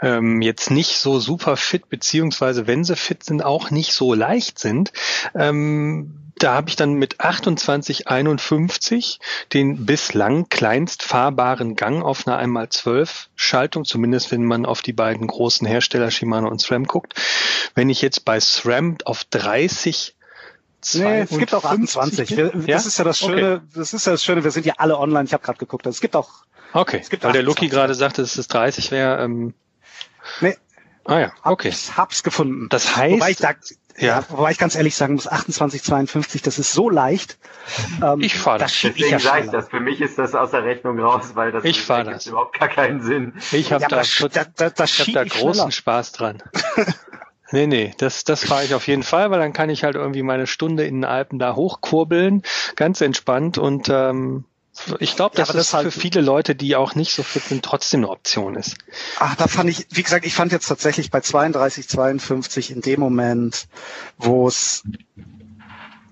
ähm, 0.01 0.41
jetzt 0.41 0.71
nicht 0.71 0.99
so 0.99 1.19
super 1.19 1.57
fit, 1.57 1.89
beziehungsweise 1.89 2.65
wenn 2.65 2.85
sie 2.85 2.95
fit 2.95 3.23
sind, 3.23 3.43
auch 3.43 3.71
nicht 3.71 3.93
so 3.93 4.13
leicht 4.13 4.57
sind. 4.57 4.93
Ähm, 5.35 6.23
da 6.35 6.55
habe 6.55 6.69
ich 6.69 6.75
dann 6.75 6.93
mit 6.93 7.17
2851 7.21 9.19
den 9.53 9.85
bislang 9.85 10.49
kleinst 10.49 11.03
fahrbaren 11.03 11.75
Gang 11.75 12.03
auf 12.03 12.25
einer 12.25 12.37
einmal 12.37 12.69
12 12.69 13.29
Schaltung, 13.35 13.85
zumindest 13.85 14.31
wenn 14.31 14.45
man 14.45 14.65
auf 14.65 14.81
die 14.81 14.93
beiden 14.93 15.27
großen 15.27 15.67
Hersteller 15.67 16.09
Shimano 16.09 16.49
und 16.49 16.59
SRAM 16.59 16.85
guckt. 16.85 17.13
Wenn 17.75 17.89
ich 17.89 18.01
jetzt 18.01 18.25
bei 18.25 18.39
SRAM 18.39 18.97
auf 19.05 19.23
30 19.25 20.15
Nee, 20.93 21.21
es 21.21 21.29
gibt 21.37 21.53
auch 21.53 21.63
28. 21.65 22.37
Wir, 22.37 22.45
ja? 22.45 22.75
Das 22.75 22.85
ist 22.85 22.97
ja 22.97 23.03
das 23.05 23.19
Schöne, 23.19 23.55
okay. 23.55 23.65
das 23.75 23.93
ist 23.93 24.05
ja 24.05 24.11
das 24.13 24.23
Schöne, 24.23 24.43
wir 24.43 24.51
sind 24.51 24.65
ja 24.65 24.73
alle 24.77 24.97
online, 24.97 25.25
ich 25.25 25.33
habe 25.33 25.43
gerade 25.43 25.59
geguckt. 25.59 25.85
Es 25.87 26.01
gibt 26.01 26.15
auch 26.15 26.29
Okay, 26.73 26.99
es 27.01 27.09
gibt 27.09 27.23
weil 27.23 27.29
28. 27.29 27.33
der 27.33 27.43
Lucky 27.43 27.67
gerade 27.69 27.93
sagte, 27.93 28.21
dass 28.23 28.35
es 28.35 28.47
30 28.47 28.89
wäre. 28.91 29.23
Ähm, 29.23 29.53
nee. 30.41 30.57
Ah 31.05 31.19
ja, 31.19 31.31
okay. 31.43 31.69
Hab's, 31.69 31.97
hab's 31.97 32.23
gefunden. 32.23 32.67
Das 32.69 32.95
heißt, 32.95 33.13
Wobei 33.15 33.31
ich 33.31 33.37
da, 33.37 33.51
Ja. 33.97 34.07
ja. 34.19 34.25
wobei 34.29 34.51
ich 34.51 34.57
ganz 34.57 34.73
ehrlich 34.75 34.95
sagen 34.95 35.13
muss, 35.15 35.29
28,52, 35.29 36.41
das 36.43 36.57
ist 36.57 36.73
so 36.73 36.89
leicht. 36.89 37.37
Ähm, 38.01 38.21
ich 38.21 38.35
fahre 38.37 38.59
das. 38.59 38.71
Deswegen 38.71 38.95
ich 39.05 39.11
ja 39.11 39.19
sage 39.19 39.45
ich 39.45 39.51
das. 39.51 39.69
Für 39.69 39.81
mich 39.81 40.01
ist 40.01 40.17
das 40.17 40.33
aus 40.33 40.51
der 40.51 40.63
Rechnung 40.63 40.99
raus, 40.99 41.31
weil 41.35 41.51
das 41.51 41.63
ich 41.63 41.81
fahr 41.81 42.03
das. 42.05 42.25
überhaupt 42.25 42.59
gar 42.59 42.69
keinen 42.69 43.01
Sinn. 43.01 43.33
Ich 43.51 43.71
habe 43.71 43.83
ja, 43.83 43.87
da, 43.89 44.01
da, 44.01 44.45
da, 44.55 44.69
da, 44.71 44.83
ich 44.85 44.99
hab 44.99 45.13
da 45.13 45.23
großen 45.25 45.53
schneller. 45.53 45.71
Spaß 45.71 46.11
dran. 46.13 46.41
Nee, 47.53 47.67
nee, 47.67 47.93
das, 47.99 48.23
das 48.23 48.43
fahre 48.43 48.65
ich 48.65 48.73
auf 48.73 48.87
jeden 48.87 49.03
Fall, 49.03 49.29
weil 49.29 49.39
dann 49.39 49.53
kann 49.53 49.69
ich 49.69 49.83
halt 49.83 49.93
irgendwie 49.93 50.23
meine 50.23 50.47
Stunde 50.47 50.87
in 50.87 50.95
den 50.95 51.05
Alpen 51.05 51.37
da 51.37 51.55
hochkurbeln, 51.55 52.41
ganz 52.75 52.99
entspannt 52.99 53.59
und 53.59 53.89
ähm, 53.89 54.45
ich 54.97 55.15
glaube, 55.15 55.35
dass 55.35 55.49
ja, 55.49 55.53
das, 55.53 55.67
das 55.67 55.73
halt 55.75 55.93
für 55.93 55.99
viele 55.99 56.21
Leute, 56.21 56.55
die 56.55 56.75
auch 56.75 56.95
nicht 56.95 57.13
so 57.13 57.21
fit 57.21 57.43
sind, 57.43 57.63
trotzdem 57.63 57.99
eine 57.99 58.09
Option 58.09 58.55
ist. 58.55 58.77
Ach, 59.19 59.35
da 59.35 59.45
fand 59.45 59.69
ich, 59.69 59.85
wie 59.91 60.01
gesagt, 60.01 60.25
ich 60.25 60.33
fand 60.33 60.51
jetzt 60.51 60.67
tatsächlich 60.67 61.11
bei 61.11 61.21
32, 61.21 61.87
52 61.87 62.71
in 62.71 62.81
dem 62.81 62.99
Moment, 62.99 63.67
wo 64.17 64.47
es 64.47 64.81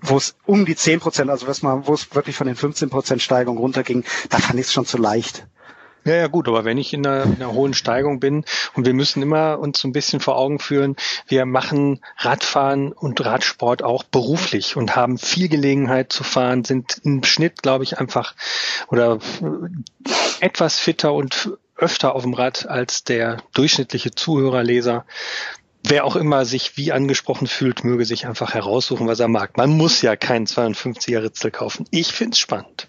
wo 0.00 0.16
es 0.16 0.36
um 0.46 0.64
die 0.64 0.76
10 0.76 1.00
Prozent, 1.00 1.28
also 1.28 1.48
was 1.48 1.62
mal, 1.62 1.88
wo 1.88 1.94
es 1.94 2.14
wirklich 2.14 2.36
von 2.36 2.46
den 2.46 2.54
15 2.54 2.88
Prozent 2.88 3.20
Steigung 3.20 3.58
runterging, 3.58 4.04
da 4.30 4.38
fand 4.38 4.60
ich 4.60 4.66
es 4.66 4.72
schon 4.72 4.86
zu 4.86 4.96
leicht. 4.96 5.46
Ja, 6.04 6.16
ja, 6.16 6.26
gut, 6.26 6.48
aber 6.48 6.64
wenn 6.64 6.78
ich 6.78 6.92
in 6.92 7.06
einer, 7.06 7.24
in 7.24 7.36
einer 7.36 7.52
hohen 7.52 7.74
Steigung 7.74 8.18
bin 8.18 8.44
und 8.74 8.86
wir 8.86 8.92
müssen 8.92 9.22
immer 9.22 9.60
uns 9.60 9.78
so 9.80 9.86
ein 9.86 9.92
bisschen 9.92 10.18
vor 10.18 10.36
Augen 10.36 10.58
führen, 10.58 10.96
wir 11.28 11.46
machen 11.46 12.00
Radfahren 12.16 12.92
und 12.92 13.24
Radsport 13.24 13.84
auch 13.84 14.02
beruflich 14.02 14.76
und 14.76 14.96
haben 14.96 15.16
viel 15.16 15.48
Gelegenheit 15.48 16.12
zu 16.12 16.24
fahren, 16.24 16.64
sind 16.64 17.00
im 17.04 17.22
Schnitt, 17.22 17.62
glaube 17.62 17.84
ich, 17.84 17.98
einfach 17.98 18.34
oder 18.88 19.20
etwas 20.40 20.80
fitter 20.80 21.12
und 21.12 21.52
öfter 21.76 22.14
auf 22.14 22.22
dem 22.22 22.34
Rad 22.34 22.68
als 22.68 23.04
der 23.04 23.38
durchschnittliche 23.54 24.12
Zuhörerleser 24.12 25.04
wer 25.84 26.04
auch 26.04 26.16
immer 26.16 26.44
sich 26.44 26.76
wie 26.76 26.92
angesprochen 26.92 27.46
fühlt, 27.46 27.84
möge 27.84 28.04
sich 28.04 28.26
einfach 28.26 28.54
heraussuchen, 28.54 29.06
was 29.06 29.20
er 29.20 29.28
mag. 29.28 29.56
Man 29.56 29.70
muss 29.70 30.02
ja 30.02 30.16
keinen 30.16 30.46
52er 30.46 31.22
Ritzel 31.22 31.50
kaufen. 31.50 31.86
Ich 31.90 32.12
find's 32.12 32.38
spannend. 32.38 32.88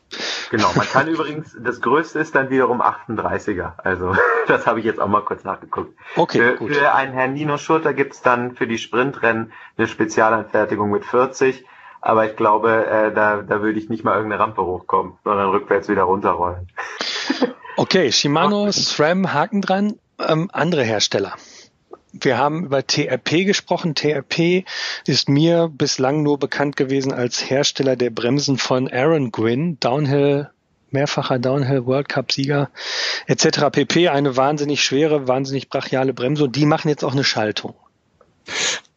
Genau, 0.52 0.72
man 0.76 0.88
kann 0.88 1.08
übrigens, 1.10 1.56
das 1.60 1.82
größte 1.82 2.20
ist 2.20 2.36
dann 2.36 2.50
wiederum 2.50 2.82
38er. 2.82 3.74
Also 3.78 4.16
das 4.48 4.66
habe 4.68 4.80
ich 4.80 4.86
jetzt 4.86 5.00
auch 5.00 5.08
mal 5.08 5.22
kurz 5.22 5.44
nachgeguckt. 5.44 5.98
Okay, 6.16 6.38
für, 6.39 6.56
gut. 6.58 6.74
für 6.74 6.94
einen 6.94 7.14
Herrn 7.14 7.34
Nino 7.34 7.58
Schurter 7.58 7.94
gibt's 7.94 8.22
dann 8.22 8.56
für 8.56 8.68
die 8.68 8.78
Sprintrennen 8.78 9.52
eine 9.78 9.88
Spezialanfertigung 9.88 10.91
mit 10.91 11.06
40. 11.06 11.66
Aber 12.02 12.26
ich 12.30 12.36
glaube, 12.36 12.86
äh, 12.86 13.14
da, 13.14 13.41
da 13.41 13.62
würde 13.62 13.80
ich 13.80 13.89
nicht 13.89 14.04
mal 14.04 14.16
irgendeine 14.16 14.44
Rampe 14.44 14.62
hochkommen, 14.62 15.14
sondern 15.24 15.50
rückwärts 15.50 15.88
wieder 15.88 16.04
runterrollen. 16.04 16.68
Okay, 17.78 18.12
Shimano, 18.12 18.70
SRAM, 18.72 19.34
Haken 19.34 19.62
dran. 19.62 20.00
Ähm, 20.20 20.50
andere 20.52 20.84
Hersteller. 20.84 21.34
Wir 22.14 22.38
haben 22.38 22.66
über 22.66 22.86
TRP 22.86 23.45
gesprochen. 23.45 23.95
TRP 23.95 24.66
ist 25.05 25.30
mir 25.30 25.68
bislang 25.74 26.22
nur 26.22 26.38
bekannt 26.38 26.76
gewesen 26.78 27.11
als 27.11 27.49
Hersteller 27.49 27.95
der 27.95 28.11
Bremsen 28.11 28.59
von 28.59 28.88
Aaron 28.88 29.32
Gwynn, 29.32 29.80
Downhill 29.80 30.49
mehrfacher 30.91 31.39
Downhill 31.39 31.88
World 31.88 32.07
Cup 32.07 32.32
Sieger 32.32 32.70
etc. 33.26 33.72
pp. 33.72 34.09
Eine 34.09 34.38
wahnsinnig 34.38 34.84
schwere, 34.84 35.28
wahnsinnig 35.28 35.70
brachiale 35.70 36.14
Bremse 36.14 36.43
und 36.43 36.55
die 36.55 36.68
machen 36.68 36.88
jetzt 36.88 37.03
auch 37.03 37.14
eine 37.14 37.24
Schaltung. 37.24 37.74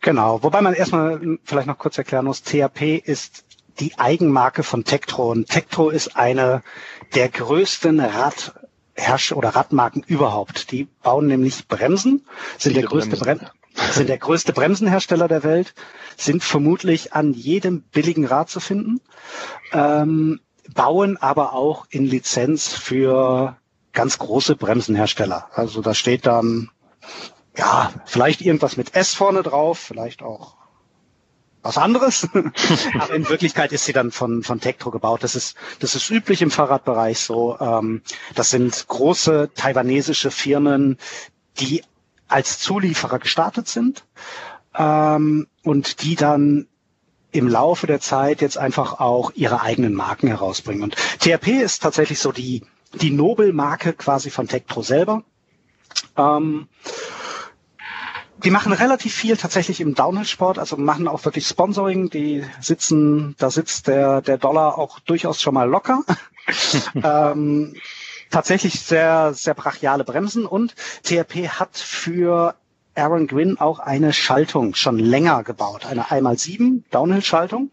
Genau, 0.00 0.42
wobei 0.42 0.60
man 0.60 0.74
erstmal 0.74 1.38
vielleicht 1.42 1.66
noch 1.66 1.78
kurz 1.78 1.96
erklären 1.96 2.26
muss, 2.26 2.42
THP 2.42 3.02
ist 3.02 3.44
die 3.80 3.98
Eigenmarke 3.98 4.62
von 4.62 4.84
Tektro 4.84 5.30
und 5.30 5.48
Tektro 5.48 5.90
ist 5.90 6.16
eine 6.16 6.62
der 7.14 7.28
größten 7.28 8.00
Rad 8.00 8.54
Herrsch 8.97 9.32
oder 9.32 9.51
Radmarken 9.51 10.03
überhaupt. 10.07 10.70
Die 10.72 10.84
bauen 11.03 11.26
nämlich 11.26 11.68
Bremsen, 11.68 12.26
sind 12.59 12.72
Viele 12.72 12.80
der 12.80 12.88
größte 12.88 13.16
Bremsen. 13.16 13.47
Brem 13.47 13.57
sind 13.92 14.09
der 14.09 14.18
größte 14.18 14.53
Bremsenhersteller 14.53 15.28
der 15.28 15.44
Welt, 15.44 15.74
sind 16.16 16.42
vermutlich 16.42 17.12
an 17.12 17.32
jedem 17.34 17.82
billigen 17.82 18.24
Rad 18.24 18.49
zu 18.49 18.61
finden, 18.61 19.01
ähm, 19.72 20.40
bauen 20.74 21.16
aber 21.18 21.53
auch 21.53 21.86
in 21.90 22.07
Lizenz 22.07 22.72
für 22.72 23.57
ganz 23.92 24.18
große 24.18 24.57
Bremsenhersteller. 24.57 25.51
Also 25.53 25.82
da 25.82 25.94
steht 25.94 26.26
dann 26.26 26.70
ja 27.57 27.92
vielleicht 28.07 28.40
irgendwas 28.40 28.76
mit 28.76 28.94
S 28.94 29.14
vorne 29.14 29.42
drauf, 29.42 29.78
vielleicht 29.78 30.22
auch 30.22 30.57
was 31.66 31.78
anderes. 31.78 32.28
Aber 32.98 33.14
in 33.14 33.28
Wirklichkeit 33.28 33.72
ist 33.72 33.84
sie 33.84 33.92
dann 33.92 34.10
von, 34.10 34.42
von 34.42 34.60
Tektro 34.60 34.90
gebaut. 34.90 35.22
Das 35.22 35.34
ist, 35.34 35.56
das 35.80 35.94
ist 35.94 36.10
üblich 36.10 36.42
im 36.42 36.50
Fahrradbereich 36.50 37.18
so. 37.18 37.58
Ähm, 37.60 38.02
das 38.34 38.50
sind 38.50 38.86
große 38.88 39.50
taiwanesische 39.54 40.30
Firmen, 40.30 40.98
die 41.58 41.82
als 42.28 42.58
Zulieferer 42.58 43.18
gestartet 43.18 43.68
sind 43.68 44.04
ähm, 44.76 45.46
und 45.62 46.02
die 46.02 46.16
dann 46.16 46.66
im 47.32 47.48
Laufe 47.48 47.86
der 47.86 48.00
Zeit 48.00 48.40
jetzt 48.40 48.56
einfach 48.58 48.98
auch 49.00 49.30
ihre 49.34 49.60
eigenen 49.60 49.94
Marken 49.94 50.28
herausbringen. 50.28 50.82
Und 50.82 50.96
TRP 51.20 51.48
ist 51.62 51.82
tatsächlich 51.82 52.18
so 52.18 52.32
die, 52.32 52.62
die 52.94 53.10
Nobelmarke 53.10 53.92
quasi 53.92 54.30
von 54.30 54.48
Tektro 54.48 54.82
selber. 54.82 55.22
Ähm, 56.16 56.68
die 58.45 58.51
machen 58.51 58.72
relativ 58.72 59.14
viel 59.14 59.37
tatsächlich 59.37 59.80
im 59.80 59.95
Downhill-Sport, 59.95 60.59
also 60.59 60.76
machen 60.76 61.09
auch 61.09 61.24
wirklich 61.24 61.47
Sponsoring. 61.47 62.11
Die 62.11 62.45
sitzen, 62.61 63.34
da 63.39 63.51
sitzt 63.51 63.87
der, 63.89 64.20
der 64.20 64.39
Dollar 64.39 64.78
auch 64.78 65.01
durchaus 65.01 65.41
schon 65.41 65.55
mal 65.55 65.68
locker. 65.68 66.03
ähm, 66.95 67.74
tatsächlich 68.30 68.80
sehr, 68.80 69.32
sehr 69.34 69.55
brachiale 69.55 70.05
Bremsen 70.05 70.47
und 70.47 70.74
TRP 71.03 71.49
hat 71.49 71.76
für 71.76 72.55
Aaron 72.95 73.26
Gwynn 73.26 73.59
auch 73.59 73.78
eine 73.78 74.12
Schaltung 74.12 74.74
schon 74.74 74.99
länger 74.99 75.43
gebaut, 75.43 75.87
eine 75.87 76.07
1x7 76.07 76.82
Downhill-Schaltung. 76.91 77.70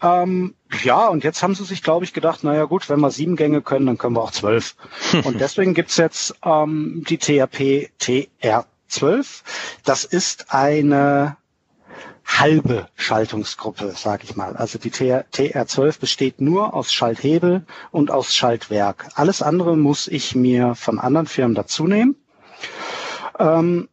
Ähm, 0.00 0.54
ja, 0.84 1.08
und 1.08 1.24
jetzt 1.24 1.42
haben 1.42 1.54
sie 1.54 1.64
sich, 1.64 1.82
glaube 1.82 2.04
ich, 2.04 2.12
gedacht, 2.12 2.44
naja 2.44 2.64
gut, 2.64 2.88
wenn 2.88 3.00
wir 3.00 3.10
sieben 3.10 3.34
Gänge 3.36 3.62
können, 3.62 3.86
dann 3.86 3.98
können 3.98 4.14
wir 4.14 4.22
auch 4.22 4.30
zwölf. 4.30 4.76
und 5.24 5.40
deswegen 5.40 5.74
gibt's 5.74 5.96
jetzt 5.96 6.36
ähm, 6.44 7.04
die 7.08 7.18
TRP 7.18 7.90
TR 7.98 8.64
12. 8.88 9.42
Das 9.84 10.04
ist 10.04 10.52
eine 10.52 11.36
halbe 12.28 12.88
Schaltungsgruppe, 12.96 13.92
sage 13.96 14.24
ich 14.24 14.36
mal. 14.36 14.56
Also 14.56 14.78
die 14.78 14.90
TR12 14.90 15.98
besteht 15.98 16.40
nur 16.40 16.74
aus 16.74 16.92
Schalthebel 16.92 17.64
und 17.90 18.10
aus 18.10 18.34
Schaltwerk. 18.34 19.08
Alles 19.14 19.42
andere 19.42 19.76
muss 19.76 20.06
ich 20.08 20.34
mir 20.34 20.74
von 20.74 20.98
anderen 20.98 21.26
Firmen 21.26 21.54
dazu 21.54 21.86
nehmen. 21.86 22.16
Ähm, 23.38 23.88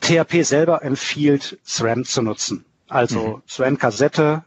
THP 0.00 0.42
selber 0.44 0.82
empfiehlt 0.82 1.58
SRAM 1.64 2.04
zu 2.04 2.22
nutzen. 2.22 2.64
Also 2.88 3.20
mhm. 3.20 3.42
SRAM-Kassette, 3.46 4.44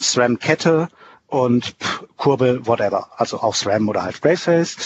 SRAM-Kette 0.00 0.88
und 1.28 1.74
Kurbel, 2.16 2.66
whatever, 2.66 3.08
also 3.16 3.40
auch 3.40 3.54
SRAM 3.54 3.88
oder 3.88 4.02
halt 4.02 4.20
Braceface. 4.20 4.76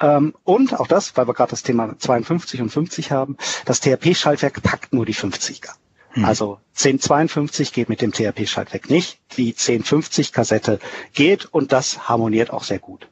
Ähm, 0.00 0.34
und 0.44 0.78
auch 0.78 0.86
das, 0.86 1.16
weil 1.16 1.26
wir 1.26 1.34
gerade 1.34 1.50
das 1.50 1.62
Thema 1.62 1.98
52 1.98 2.60
und 2.60 2.70
50 2.70 3.12
haben, 3.12 3.36
das 3.64 3.80
THP-Schaltwerk 3.80 4.62
packt 4.62 4.92
nur 4.92 5.06
die 5.06 5.14
50er. 5.14 5.70
Hm. 6.10 6.24
Also 6.24 6.58
1052 6.76 7.72
geht 7.72 7.88
mit 7.88 8.00
dem 8.00 8.12
THP-Schaltwerk 8.12 8.90
nicht. 8.90 9.18
Die 9.36 9.54
1050-Kassette 9.54 10.80
geht 11.14 11.46
und 11.46 11.72
das 11.72 12.08
harmoniert 12.08 12.50
auch 12.50 12.64
sehr 12.64 12.78
gut. 12.78 13.08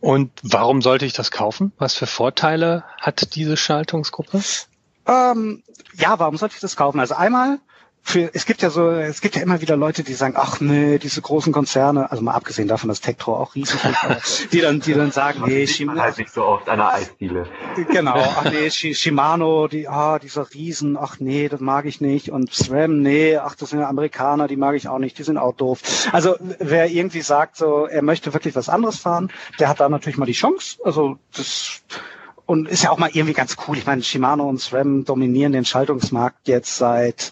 Und 0.00 0.30
warum 0.42 0.80
sollte 0.80 1.04
ich 1.04 1.12
das 1.12 1.30
kaufen? 1.30 1.72
Was 1.78 1.94
für 1.94 2.06
Vorteile 2.06 2.84
hat 2.98 3.34
diese 3.34 3.56
Schaltungsgruppe? 3.56 4.42
Ähm, 5.06 5.62
ja, 5.94 6.18
warum 6.18 6.36
sollte 6.36 6.54
ich 6.54 6.60
das 6.60 6.76
kaufen? 6.76 7.00
Also 7.00 7.14
einmal 7.14 7.58
für, 8.02 8.30
es 8.34 8.46
gibt 8.46 8.62
ja 8.62 8.70
so, 8.70 8.90
es 8.90 9.20
gibt 9.20 9.36
ja 9.36 9.42
immer 9.42 9.60
wieder 9.60 9.76
Leute, 9.76 10.02
die 10.02 10.14
sagen, 10.14 10.34
ach 10.36 10.60
nee, 10.60 10.98
diese 10.98 11.20
großen 11.20 11.52
Konzerne, 11.52 12.10
also 12.10 12.22
mal 12.22 12.32
abgesehen 12.32 12.66
davon, 12.66 12.88
dass 12.88 13.00
Tektro 13.00 13.36
auch 13.36 13.54
riesig 13.54 13.80
ist, 14.18 14.52
die 14.52 14.60
dann, 14.60 14.80
die 14.80 14.94
dann 14.94 15.12
sagen, 15.12 15.42
nee, 15.46 15.66
Shimano. 15.66 16.00
halt 16.00 16.18
nicht 16.18 16.32
so 16.32 16.44
oft 16.44 16.68
an 16.68 16.78
der 16.78 16.94
Eisdiele. 16.94 17.46
Genau, 17.90 18.16
ach 18.16 18.50
nee, 18.50 18.70
Shimano, 18.70 19.68
die, 19.68 19.88
ah, 19.88 20.18
dieser 20.18 20.52
Riesen, 20.52 20.96
ach 20.96 21.20
nee, 21.20 21.48
das 21.48 21.60
mag 21.60 21.84
ich 21.84 22.00
nicht 22.00 22.30
und 22.30 22.52
SRAM, 22.52 23.00
nee, 23.00 23.36
ach, 23.36 23.54
das 23.54 23.70
sind 23.70 23.80
ja 23.80 23.88
Amerikaner, 23.88 24.48
die 24.48 24.56
mag 24.56 24.74
ich 24.74 24.88
auch 24.88 24.98
nicht, 24.98 25.18
die 25.18 25.22
sind 25.22 25.38
auch 25.38 25.54
doof. 25.54 25.80
Also, 26.12 26.36
wer 26.58 26.90
irgendwie 26.90 27.22
sagt, 27.22 27.56
so, 27.56 27.86
er 27.86 28.02
möchte 28.02 28.32
wirklich 28.32 28.56
was 28.56 28.68
anderes 28.68 28.98
fahren, 28.98 29.30
der 29.58 29.68
hat 29.68 29.80
da 29.80 29.88
natürlich 29.88 30.18
mal 30.18 30.26
die 30.26 30.32
Chance, 30.32 30.78
also, 30.84 31.18
das, 31.36 31.82
und 32.50 32.68
ist 32.68 32.82
ja 32.82 32.90
auch 32.90 32.98
mal 32.98 33.10
irgendwie 33.12 33.32
ganz 33.32 33.56
cool. 33.68 33.78
Ich 33.78 33.86
meine, 33.86 34.02
Shimano 34.02 34.48
und 34.48 34.60
SRAM 34.60 35.04
dominieren 35.04 35.52
den 35.52 35.64
Schaltungsmarkt 35.64 36.48
jetzt 36.48 36.76
seit 36.76 37.30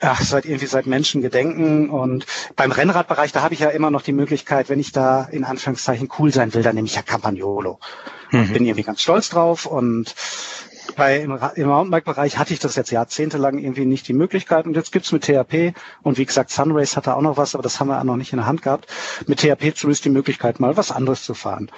ach, 0.00 0.20
seit 0.20 0.44
irgendwie 0.44 0.66
seit 0.66 0.86
Menschengedenken. 0.86 1.88
Und 1.88 2.26
beim 2.54 2.70
Rennradbereich, 2.70 3.32
da 3.32 3.40
habe 3.40 3.54
ich 3.54 3.60
ja 3.60 3.70
immer 3.70 3.90
noch 3.90 4.02
die 4.02 4.12
Möglichkeit, 4.12 4.68
wenn 4.68 4.78
ich 4.78 4.92
da 4.92 5.24
in 5.24 5.44
Anführungszeichen 5.44 6.10
cool 6.18 6.34
sein 6.34 6.52
will, 6.52 6.62
dann 6.62 6.74
nehme 6.74 6.86
ich 6.86 6.94
ja 6.94 7.00
Campagnolo. 7.00 7.80
Mhm. 8.30 8.52
Bin 8.52 8.66
irgendwie 8.66 8.82
ganz 8.82 9.00
stolz 9.00 9.30
drauf 9.30 9.64
und 9.64 10.14
bei, 10.96 11.20
im, 11.20 11.38
im 11.54 11.68
Mountainbike-Bereich 11.68 12.36
hatte 12.36 12.52
ich 12.52 12.60
das 12.60 12.76
jetzt 12.76 12.90
jahrzehntelang 12.90 13.56
irgendwie 13.56 13.86
nicht 13.86 14.06
die 14.06 14.12
Möglichkeit 14.12 14.66
und 14.66 14.76
jetzt 14.76 14.92
gibt's 14.92 15.12
mit 15.12 15.24
THP 15.24 15.72
und 16.02 16.18
wie 16.18 16.26
gesagt, 16.26 16.50
Sunrace 16.50 16.96
hatte 16.96 17.16
auch 17.16 17.22
noch 17.22 17.38
was, 17.38 17.54
aber 17.54 17.62
das 17.62 17.80
haben 17.80 17.88
wir 17.88 17.98
auch 17.98 18.04
noch 18.04 18.16
nicht 18.16 18.34
in 18.34 18.38
der 18.38 18.46
Hand 18.46 18.60
gehabt, 18.60 18.86
mit 19.26 19.40
THP 19.40 19.74
zumindest 19.74 20.04
die 20.04 20.10
Möglichkeit, 20.10 20.60
mal 20.60 20.76
was 20.76 20.90
anderes 20.90 21.24
zu 21.24 21.32
fahren. 21.32 21.70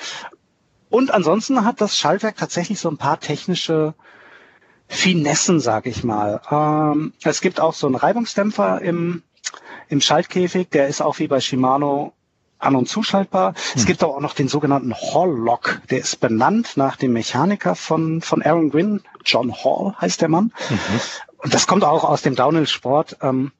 Und 0.91 1.13
ansonsten 1.13 1.65
hat 1.65 1.81
das 1.81 1.97
Schaltwerk 1.97 2.37
tatsächlich 2.37 2.81
so 2.81 2.89
ein 2.89 2.97
paar 2.97 3.21
technische 3.21 3.95
Finessen, 4.89 5.61
sag 5.61 5.87
ich 5.87 6.03
mal. 6.03 6.41
Ähm, 6.51 7.13
es 7.23 7.41
gibt 7.41 7.61
auch 7.61 7.75
so 7.75 7.87
einen 7.87 7.97
Reibungsdämpfer 7.97 8.81
im, 8.81 9.23
im 9.89 10.01
Schaltkäfig, 10.01 10.71
der 10.71 10.89
ist 10.89 11.03
auch 11.03 11.19
wie 11.19 11.29
bei 11.29 11.41
Shimano 11.41 12.15
an- 12.59 12.75
und 12.75 12.89
zuschaltbar. 12.89 13.51
Hm. 13.51 13.55
Es 13.77 13.87
gibt 13.87 14.03
auch 14.03 14.21
noch 14.21 14.35
den 14.35 14.49
sogenannten 14.49 14.95
Hall 14.95 15.31
Lock. 15.31 15.81
Der 15.91 15.99
ist 15.99 16.21
benannt 16.21 16.73
nach 16.77 16.97
dem 16.97 17.13
Mechaniker 17.13 17.75
von, 17.75 18.21
von 18.21 18.43
Aaron 18.43 18.71
Gwynn. 18.71 19.03
John 19.25 19.53
Hall 19.53 19.95
heißt 20.01 20.21
der 20.23 20.29
Mann. 20.29 20.53
Mhm. 20.69 21.01
Und 21.39 21.55
das 21.55 21.67
kommt 21.67 21.85
auch 21.85 22.05
aus 22.05 22.23
dem 22.23 22.35
Downhill-Sport. 22.35 23.19
Ähm, 23.23 23.53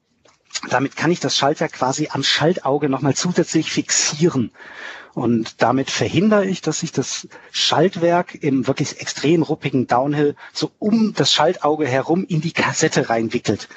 damit 0.69 0.95
kann 0.95 1.11
ich 1.11 1.19
das 1.19 1.37
Schaltwerk 1.37 1.73
quasi 1.73 2.09
am 2.11 2.23
Schaltauge 2.23 2.89
nochmal 2.89 3.15
zusätzlich 3.15 3.71
fixieren. 3.71 4.51
Und 5.19 5.61
damit 5.61 5.91
verhindere 5.91 6.45
ich, 6.45 6.61
dass 6.61 6.79
sich 6.79 6.93
das 6.93 7.27
Schaltwerk 7.51 8.41
im 8.41 8.67
wirklich 8.67 9.01
extrem 9.01 9.43
ruppigen 9.43 9.85
Downhill 9.85 10.35
so 10.53 10.71
um 10.79 11.13
das 11.13 11.33
Schaltauge 11.33 11.85
herum 11.85 12.25
in 12.25 12.39
die 12.39 12.53
Kassette 12.53 13.09
reinwickelt. 13.09 13.67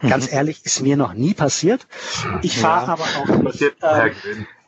Ganz 0.00 0.26
mhm. 0.26 0.34
ehrlich, 0.34 0.60
ist 0.64 0.82
mir 0.82 0.98
noch 0.98 1.14
nie 1.14 1.32
passiert. 1.32 1.86
Ich 2.42 2.58
fahre 2.58 2.86
ja. 2.86 2.92
aber 2.92 3.04
auch 3.16 3.36
nicht. 3.42 3.62
Äh, 3.62 4.10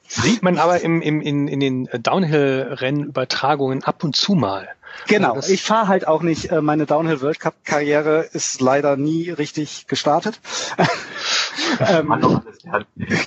Sieht 0.08 0.42
man 0.42 0.56
aber 0.58 0.80
im, 0.80 1.02
im, 1.02 1.20
in, 1.20 1.48
in 1.48 1.60
den 1.60 1.88
Downhill-Rennübertragungen 1.92 3.84
ab 3.84 4.02
und 4.02 4.16
zu 4.16 4.34
mal. 4.34 4.68
Genau, 5.08 5.34
also 5.34 5.52
ich 5.52 5.62
fahre 5.62 5.88
halt 5.88 6.06
auch 6.06 6.22
nicht. 6.22 6.50
Äh, 6.50 6.62
meine 6.62 6.86
Downhill 6.86 7.20
World 7.20 7.40
Cup 7.40 7.54
Karriere 7.64 8.28
ist 8.32 8.60
leider 8.60 8.96
nie 8.96 9.30
richtig 9.30 9.86
gestartet. 9.86 10.40
Ähm, 11.80 12.08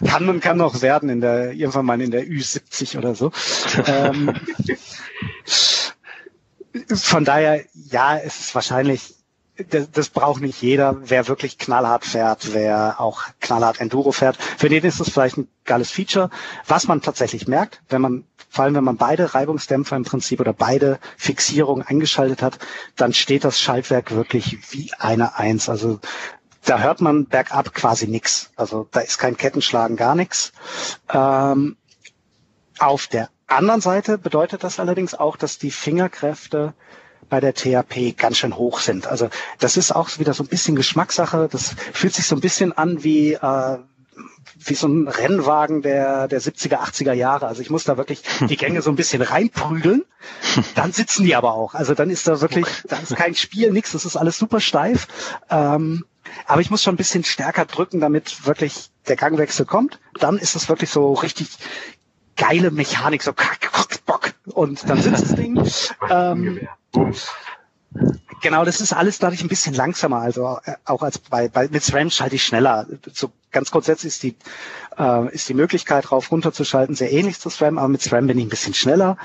kann 0.08 0.26
man 0.26 0.40
kann 0.40 0.58
noch 0.58 0.82
werden 0.82 1.10
in 1.10 1.22
der 1.22 1.52
irgendwann 1.54 1.86
mal 1.86 2.02
in 2.02 2.12
der 2.12 2.26
Ü70 2.26 2.98
oder 2.98 3.16
so. 3.16 3.32
ähm, 3.88 4.34
von 6.96 7.26
daher, 7.26 7.64
ja, 7.74 8.18
es 8.18 8.40
ist 8.40 8.56
wahrscheinlich 8.56 9.16
das, 9.70 9.90
das 9.92 10.10
braucht 10.10 10.42
nicht 10.42 10.62
jeder. 10.62 10.98
Wer 11.04 11.28
wirklich 11.28 11.58
knallhart 11.58 12.06
fährt, 12.06 12.54
wer 12.54 13.00
auch 13.00 13.24
knallhart 13.40 13.80
Enduro 13.80 14.12
fährt, 14.12 14.38
für 14.38 14.70
den 14.70 14.84
ist 14.84 15.00
es 15.00 15.10
vielleicht 15.10 15.38
ein 15.38 15.48
geiles 15.64 15.92
Feature. 15.92 16.30
Was 16.68 16.88
man 16.88 17.02
tatsächlich 17.02 17.48
merkt, 17.48 17.82
wenn 17.90 18.02
man, 18.02 18.26
vor 18.50 18.66
allem 18.66 18.76
wenn 18.76 18.84
man 18.84 18.98
beide 18.98 19.34
Reibungsdämpfer 19.34 19.96
im 19.96 20.04
Prinzip 20.04 20.40
oder 20.40 20.54
beide 20.54 21.00
Fixierungen 21.18 21.86
eingeschaltet 21.88 22.42
hat, 22.42 22.60
dann 22.96 23.14
steht 23.14 23.44
das 23.44 23.60
Schaltwerk 23.60 24.12
wirklich 24.12 24.58
wie 24.72 24.92
eine 25.00 25.38
Eins. 25.38 25.70
Also 25.70 26.00
da 26.66 26.80
hört 26.80 27.02
man 27.02 27.26
bergab 27.26 27.74
quasi 27.74 28.08
nichts. 28.08 28.52
Also 28.56 28.88
da 28.92 29.00
ist 29.02 29.18
kein 29.18 29.38
Kettenschlagen, 29.38 29.98
gar 29.98 30.16
nichts. 30.16 30.52
Ähm, 31.12 31.78
auf 32.80 33.08
der 33.08 33.30
anderen 33.48 33.82
Seite 33.82 34.18
bedeutet 34.18 34.64
das 34.64 34.80
allerdings 34.80 35.14
auch, 35.14 35.38
dass 35.38 35.58
die 35.58 35.72
Fingerkräfte 35.72 36.74
bei 37.30 37.40
der 37.40 37.54
THP 37.54 38.16
ganz 38.18 38.38
schön 38.38 38.56
hoch 38.56 38.80
sind. 38.80 39.08
Also 39.08 39.30
das 39.60 39.78
ist 39.78 39.92
auch 39.96 40.20
wieder 40.20 40.34
so 40.34 40.44
ein 40.44 40.48
bisschen 40.48 40.76
Geschmackssache. 40.76 41.48
Das 41.52 41.76
fühlt 41.94 42.14
sich 42.14 42.28
so 42.28 42.36
ein 42.36 42.42
bisschen 42.42 42.74
an 42.74 43.04
wie 43.04 43.34
äh, 43.34 43.78
wie 44.58 44.76
so 44.76 44.88
ein 44.88 45.08
Rennwagen 45.08 45.82
der, 45.82 46.28
der 46.28 46.42
70er, 46.42 46.78
80er 46.78 47.14
Jahre. 47.14 47.48
Also 47.48 47.62
ich 47.62 47.70
muss 47.70 47.84
da 47.84 47.98
wirklich 47.98 48.22
die 48.50 48.58
Gänge 48.58 48.82
so 48.82 48.90
ein 48.90 48.96
bisschen 48.96 49.22
reinprügeln. 49.22 50.04
Dann 50.76 50.92
sitzen 50.92 51.24
die 51.26 51.36
aber 51.36 51.54
auch. 51.54 51.74
Also 51.74 51.94
dann 51.94 52.10
ist 52.10 52.28
da 52.28 52.42
wirklich, 52.42 52.68
da 52.88 52.98
ist 52.98 53.16
kein 53.16 53.36
Spiel, 53.36 53.72
nichts. 53.72 53.92
Das 53.92 54.06
ist 54.06 54.16
alles 54.16 54.38
super 54.38 54.60
steif. 54.60 55.08
Ähm, 55.50 56.06
aber 56.46 56.62
ich 56.62 56.70
muss 56.70 56.84
schon 56.84 56.94
ein 56.94 56.98
bisschen 56.98 57.24
stärker 57.24 57.66
drücken, 57.66 58.00
damit 58.00 58.46
wirklich 58.46 58.90
der 59.08 59.16
Gangwechsel 59.16 59.66
kommt. 59.66 60.00
Dann 60.20 60.38
ist 60.38 60.56
es 60.56 60.70
wirklich 60.70 60.90
so 60.90 61.14
richtig 61.14 61.50
geile 62.36 62.72
Mechanik, 62.72 63.24
so 63.24 63.34
kack, 63.34 63.62
kack, 63.62 64.06
bock. 64.06 64.34
Und 64.46 64.90
dann 64.90 65.02
sitzt 65.02 65.24
das 65.24 65.36
Ding. 65.36 65.56
Ähm, 66.10 66.60
Genau, 68.42 68.66
das 68.66 68.82
ist 68.82 68.94
alles 68.94 69.20
dadurch 69.20 69.42
ein 69.42 69.48
bisschen 69.48 69.74
langsamer, 69.74 70.18
also 70.20 70.60
äh, 70.66 70.74
auch 70.86 71.02
als 71.02 71.18
bei, 71.18 71.48
bei 71.48 71.68
mit 71.70 71.84
SRAM 71.84 72.12
schalte 72.12 72.36
ich 72.36 72.44
schneller. 72.44 72.86
So 73.14 73.32
ganz 73.52 73.72
grundsätzlich 73.72 74.14
ist 74.14 74.24
die 74.24 74.36
äh, 74.98 75.34
ist 75.34 75.48
die 75.48 75.54
Möglichkeit 75.54 76.12
rauf 76.12 76.32
runter 76.32 76.52
zu 76.52 76.66
schalten 76.66 76.94
sehr 76.96 77.12
ähnlich 77.12 77.40
zu 77.40 77.50
SRAM, 77.50 77.78
aber 77.78 77.88
mit 77.88 78.02
SRAM 78.02 78.28
bin 78.28 78.38
ich 78.38 78.46
ein 78.46 78.50
bisschen 78.50 78.74
schneller. 78.74 79.18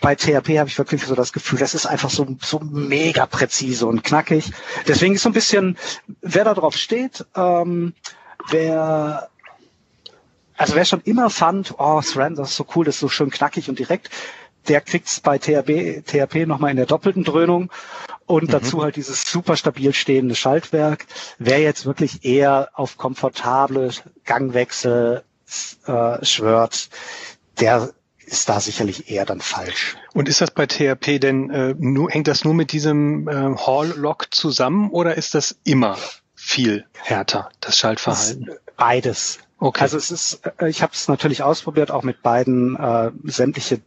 Bei 0.00 0.14
THP 0.14 0.58
habe 0.58 0.68
ich 0.68 0.78
wirklich 0.78 1.04
so 1.04 1.14
das 1.14 1.32
Gefühl, 1.32 1.58
das 1.58 1.74
ist 1.74 1.86
einfach 1.86 2.10
so 2.10 2.26
so 2.42 2.60
mega 2.60 3.26
präzise 3.26 3.86
und 3.86 4.04
knackig. 4.04 4.52
Deswegen 4.86 5.14
ist 5.14 5.22
so 5.22 5.30
ein 5.30 5.34
bisschen, 5.34 5.78
wer 6.20 6.44
da 6.44 6.54
drauf 6.54 6.76
steht, 6.76 7.24
ähm, 7.34 7.94
wer 8.50 9.28
also 10.56 10.74
wer 10.74 10.84
schon 10.84 11.02
immer 11.02 11.30
fand, 11.30 11.74
oh 11.78 12.00
SRAM, 12.00 12.34
das 12.34 12.50
ist 12.50 12.56
so 12.56 12.66
cool, 12.74 12.84
das 12.84 12.96
ist 12.96 13.00
so 13.00 13.08
schön 13.08 13.30
knackig 13.30 13.68
und 13.68 13.78
direkt, 13.78 14.10
der 14.68 14.80
kriegt's 14.80 15.20
bei 15.20 15.38
THB, 15.38 16.04
THP 16.04 16.46
nochmal 16.46 16.70
in 16.70 16.76
der 16.76 16.86
doppelten 16.86 17.24
Dröhnung 17.24 17.70
und 18.26 18.44
mhm. 18.44 18.52
dazu 18.52 18.82
halt 18.82 18.96
dieses 18.96 19.30
super 19.30 19.56
stabil 19.56 19.92
stehende 19.92 20.34
Schaltwerk. 20.34 21.06
Wer 21.38 21.60
jetzt 21.60 21.86
wirklich 21.86 22.24
eher 22.24 22.70
auf 22.74 22.96
komfortable 22.96 23.90
Gangwechsel 24.24 25.22
äh, 25.86 26.24
schwört, 26.24 26.88
der 27.60 27.92
ist 28.26 28.48
da 28.48 28.60
sicherlich 28.60 29.10
eher 29.10 29.24
dann 29.24 29.40
falsch. 29.40 29.96
Und 30.12 30.28
ist 30.28 30.40
das 30.40 30.50
bei 30.50 30.66
THP 30.66 31.18
denn 31.20 31.50
äh, 31.50 31.74
nur, 31.78 32.10
hängt 32.10 32.28
das 32.28 32.44
nur 32.44 32.54
mit 32.54 32.72
diesem 32.72 33.28
äh, 33.28 33.56
Hall-Lock 33.56 34.34
zusammen 34.34 34.90
oder 34.90 35.14
ist 35.14 35.34
das 35.34 35.56
immer 35.64 35.96
viel 36.34 36.84
härter, 36.94 37.48
das 37.60 37.78
Schaltverhalten? 37.78 38.46
Das 38.46 38.56
beides. 38.76 39.38
Okay. 39.58 39.80
Also 39.82 39.96
es 39.96 40.10
ist, 40.10 40.40
äh, 40.58 40.68
ich 40.68 40.82
habe 40.82 40.92
es 40.92 41.08
natürlich 41.08 41.42
ausprobiert, 41.42 41.90
auch 41.90 42.02
mit 42.02 42.22
beiden 42.22 42.76
äh, 42.76 43.10
sämtliche 43.24 43.80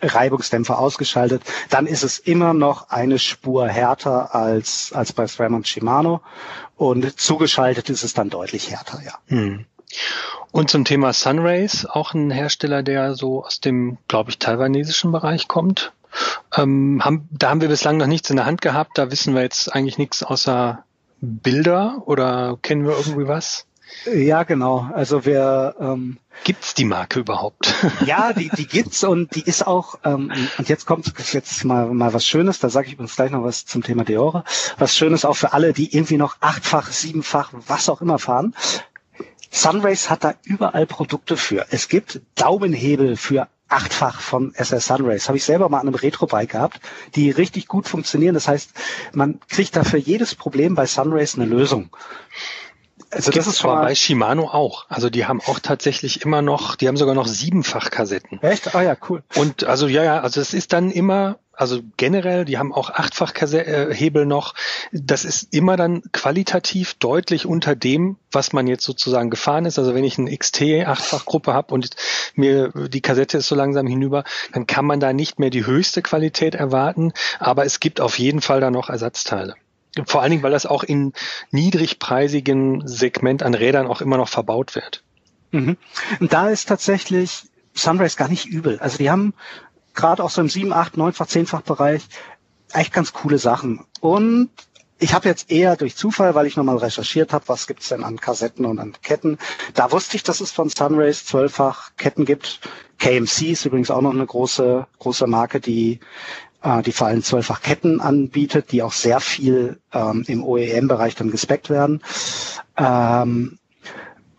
Reibungsdämpfer 0.00 0.78
ausgeschaltet, 0.78 1.42
dann 1.68 1.86
ist 1.86 2.04
es 2.04 2.18
immer 2.18 2.54
noch 2.54 2.88
eine 2.88 3.18
Spur 3.18 3.68
härter 3.68 4.34
als, 4.34 4.92
als 4.94 5.12
bei 5.12 5.26
SRAM 5.26 5.54
und 5.54 5.68
Shimano. 5.68 6.22
Und 6.76 7.20
zugeschaltet 7.20 7.90
ist 7.90 8.02
es 8.02 8.14
dann 8.14 8.30
deutlich 8.30 8.70
härter, 8.70 9.02
ja. 9.04 9.12
Hm. 9.26 9.66
Und 10.52 10.70
zum 10.70 10.84
Thema 10.84 11.12
Sunrays, 11.12 11.84
auch 11.84 12.14
ein 12.14 12.30
Hersteller, 12.30 12.82
der 12.82 13.14
so 13.14 13.44
aus 13.44 13.60
dem, 13.60 13.98
glaube 14.08 14.30
ich, 14.30 14.38
taiwanesischen 14.38 15.10
Bereich 15.10 15.48
kommt. 15.48 15.92
Ähm, 16.56 17.00
haben, 17.04 17.28
da 17.32 17.50
haben 17.50 17.60
wir 17.60 17.68
bislang 17.68 17.96
noch 17.96 18.06
nichts 18.06 18.30
in 18.30 18.36
der 18.36 18.46
Hand 18.46 18.62
gehabt. 18.62 18.96
Da 18.96 19.10
wissen 19.10 19.34
wir 19.34 19.42
jetzt 19.42 19.74
eigentlich 19.74 19.98
nichts 19.98 20.22
außer 20.22 20.84
Bilder 21.20 22.02
oder 22.06 22.58
kennen 22.62 22.86
wir 22.86 22.96
irgendwie 22.96 23.26
was? 23.26 23.66
Ja, 24.12 24.42
genau. 24.42 24.88
Also 24.92 25.24
wir 25.24 25.76
ähm, 25.80 26.18
gibt's 26.42 26.74
die 26.74 26.84
Marke 26.84 27.20
überhaupt? 27.20 27.74
ja, 28.06 28.32
die, 28.32 28.50
die 28.50 28.66
gibt's 28.66 29.04
und 29.04 29.34
die 29.34 29.42
ist 29.42 29.66
auch. 29.66 29.98
Ähm, 30.04 30.32
und 30.58 30.68
jetzt 30.68 30.84
kommt 30.86 31.12
jetzt 31.32 31.64
mal 31.64 31.86
mal 31.86 32.12
was 32.12 32.26
Schönes. 32.26 32.58
Da 32.58 32.68
sage 32.68 32.88
ich 32.88 32.98
uns 32.98 33.16
gleich 33.16 33.30
noch 33.30 33.44
was 33.44 33.66
zum 33.66 33.82
Thema 33.82 34.04
Deore. 34.04 34.44
Was 34.78 34.96
Schönes 34.96 35.24
auch 35.24 35.36
für 35.36 35.52
alle, 35.52 35.72
die 35.72 35.94
irgendwie 35.94 36.16
noch 36.16 36.36
achtfach, 36.40 36.90
siebenfach, 36.90 37.52
was 37.66 37.88
auch 37.88 38.00
immer 38.00 38.18
fahren. 38.18 38.54
Sunrace 39.54 40.10
hat 40.10 40.24
da 40.24 40.34
überall 40.42 40.84
Produkte 40.84 41.36
für. 41.36 41.66
Es 41.70 41.88
gibt 41.88 42.20
Daumenhebel 42.34 43.16
für 43.16 43.46
achtfach 43.68 44.20
von 44.20 44.52
SS 44.54 44.86
Sunrace. 44.86 45.28
Habe 45.28 45.38
ich 45.38 45.44
selber 45.44 45.68
mal 45.68 45.78
an 45.78 45.86
einem 45.86 45.94
Retro-Bike 45.94 46.50
gehabt, 46.50 46.80
die 47.14 47.30
richtig 47.30 47.68
gut 47.68 47.86
funktionieren. 47.88 48.34
Das 48.34 48.48
heißt, 48.48 48.72
man 49.12 49.38
kriegt 49.48 49.76
da 49.76 49.84
für 49.84 49.96
jedes 49.96 50.34
Problem 50.34 50.74
bei 50.74 50.86
Sunrace 50.86 51.36
eine 51.36 51.44
Lösung. 51.44 51.96
Also 53.10 53.30
das 53.30 53.46
ist 53.46 53.60
schon 53.60 53.80
bei 53.80 53.94
Shimano 53.94 54.48
auch. 54.48 54.86
Also 54.88 55.08
die 55.08 55.24
haben 55.24 55.40
auch 55.40 55.60
tatsächlich 55.60 56.22
immer 56.22 56.42
noch, 56.42 56.74
die 56.74 56.88
haben 56.88 56.96
sogar 56.96 57.14
noch 57.14 57.28
siebenfach 57.28 57.90
Kassetten. 57.90 58.42
Echt? 58.42 58.74
Ah 58.74 58.82
ja, 58.82 58.96
cool. 59.08 59.22
Und 59.36 59.62
also 59.62 59.86
ja, 59.86 60.02
ja, 60.02 60.20
also 60.20 60.40
es 60.40 60.52
ist 60.52 60.72
dann 60.72 60.90
immer, 60.90 61.38
also 61.56 61.80
generell, 61.96 62.44
die 62.44 62.58
haben 62.58 62.72
auch 62.72 62.90
achtfach 62.90 63.32
äh, 63.52 63.94
Hebel 63.94 64.26
noch. 64.26 64.54
Das 64.92 65.24
ist 65.24 65.54
immer 65.54 65.76
dann 65.76 66.02
qualitativ 66.12 66.94
deutlich 66.94 67.46
unter 67.46 67.76
dem, 67.76 68.16
was 68.32 68.52
man 68.52 68.66
jetzt 68.66 68.84
sozusagen 68.84 69.30
gefahren 69.30 69.64
ist. 69.64 69.78
Also 69.78 69.94
wenn 69.94 70.04
ich 70.04 70.18
eine 70.18 70.36
XT 70.36 70.62
achtfach 70.86 71.24
Gruppe 71.24 71.54
habe 71.54 71.72
und 71.74 71.90
mir 72.34 72.70
die 72.88 73.00
Kassette 73.00 73.38
ist 73.38 73.48
so 73.48 73.54
langsam 73.54 73.86
hinüber, 73.86 74.24
dann 74.52 74.66
kann 74.66 74.84
man 74.84 75.00
da 75.00 75.12
nicht 75.12 75.38
mehr 75.38 75.50
die 75.50 75.66
höchste 75.66 76.02
Qualität 76.02 76.54
erwarten. 76.54 77.12
Aber 77.38 77.64
es 77.64 77.80
gibt 77.80 78.00
auf 78.00 78.18
jeden 78.18 78.40
Fall 78.40 78.60
da 78.60 78.70
noch 78.70 78.88
Ersatzteile. 78.88 79.54
Vor 80.06 80.22
allen 80.22 80.32
Dingen, 80.32 80.42
weil 80.42 80.50
das 80.50 80.66
auch 80.66 80.82
in 80.82 81.12
niedrigpreisigen 81.50 82.86
Segment 82.86 83.42
an 83.42 83.54
Rädern 83.54 83.86
auch 83.86 84.00
immer 84.00 84.16
noch 84.16 84.28
verbaut 84.28 84.74
wird. 84.74 85.04
Mhm. 85.52 85.76
Und 86.18 86.32
da 86.32 86.48
ist 86.48 86.68
tatsächlich 86.68 87.44
Sunrise 87.74 88.16
gar 88.16 88.28
nicht 88.28 88.46
übel. 88.46 88.78
Also 88.80 88.98
die 88.98 89.10
haben 89.10 89.34
gerade 89.94 90.22
auch 90.22 90.30
so 90.30 90.40
im 90.40 90.48
7, 90.48 90.72
8, 90.72 90.94
9-fach, 90.96 91.26
10-fach 91.26 91.62
Bereich 91.62 92.02
echt 92.72 92.92
ganz 92.92 93.12
coole 93.12 93.38
Sachen. 93.38 93.84
Und 94.00 94.50
ich 94.98 95.12
habe 95.14 95.28
jetzt 95.28 95.50
eher 95.50 95.76
durch 95.76 95.96
Zufall, 95.96 96.34
weil 96.34 96.46
ich 96.46 96.56
nochmal 96.56 96.76
recherchiert 96.78 97.32
habe, 97.32 97.48
was 97.48 97.66
gibt's 97.66 97.88
denn 97.88 98.04
an 98.04 98.20
Kassetten 98.20 98.64
und 98.64 98.78
an 98.78 98.94
Ketten. 99.02 99.38
Da 99.74 99.90
wusste 99.92 100.16
ich, 100.16 100.22
dass 100.22 100.40
es 100.40 100.50
von 100.52 100.68
Sunrace 100.68 101.24
zwölffach 101.26 101.90
Ketten 101.96 102.24
gibt. 102.24 102.60
KMC 102.98 103.50
ist 103.52 103.64
übrigens 103.64 103.90
auch 103.90 104.00
noch 104.00 104.12
eine 104.12 104.24
große, 104.26 104.86
große 104.98 105.26
Marke, 105.26 105.60
die 105.60 106.00
äh, 106.62 106.82
die 106.82 106.92
vor 106.92 107.08
allem 107.08 107.22
zwölffach 107.22 107.60
Ketten 107.60 108.00
anbietet, 108.00 108.72
die 108.72 108.82
auch 108.82 108.92
sehr 108.92 109.20
viel 109.20 109.80
ähm, 109.92 110.24
im 110.26 110.42
OEM-Bereich 110.44 111.14
dann 111.14 111.30
gespeckt 111.30 111.70
werden. 111.70 112.02
Ähm, 112.76 113.58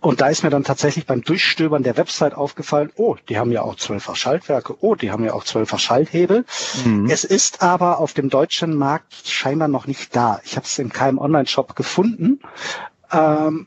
und 0.06 0.22
da 0.22 0.28
ist 0.28 0.44
mir 0.44 0.52
dann 0.52 0.64
tatsächlich 0.64 1.08
beim 1.08 1.24
Durchstöbern 1.24 1.82
der 1.82 1.98
Website 1.98 2.36
aufgefallen, 2.36 2.92
oh, 2.96 3.16
die 3.28 3.40
haben 3.40 3.52
ja 3.52 3.64
auch 3.64 3.76
zwölffach 3.76 4.16
Schaltwerke, 4.16 4.76
oh, 4.82 4.94
die 4.94 5.10
haben 5.12 5.26
ja 5.26 5.34
auch 5.34 5.44
zwölffach 5.44 5.80
Schalthebel. 5.80 6.46
Mhm. 6.86 7.10
Es 7.10 7.24
ist 7.24 7.64
aber 7.64 7.98
auf 7.98 8.14
dem 8.14 8.30
deutschen 8.30 8.76
Markt 8.76 9.28
scheinbar 9.28 9.68
noch 9.68 9.88
nicht 9.88 10.16
da. 10.16 10.42
Ich 10.44 10.58
habe 10.58 10.68
es 10.68 10.78
in 10.78 10.90
keinem 10.90 11.18
Online-Shop 11.18 11.76
gefunden. 11.76 12.40
Ähm, 13.12 13.66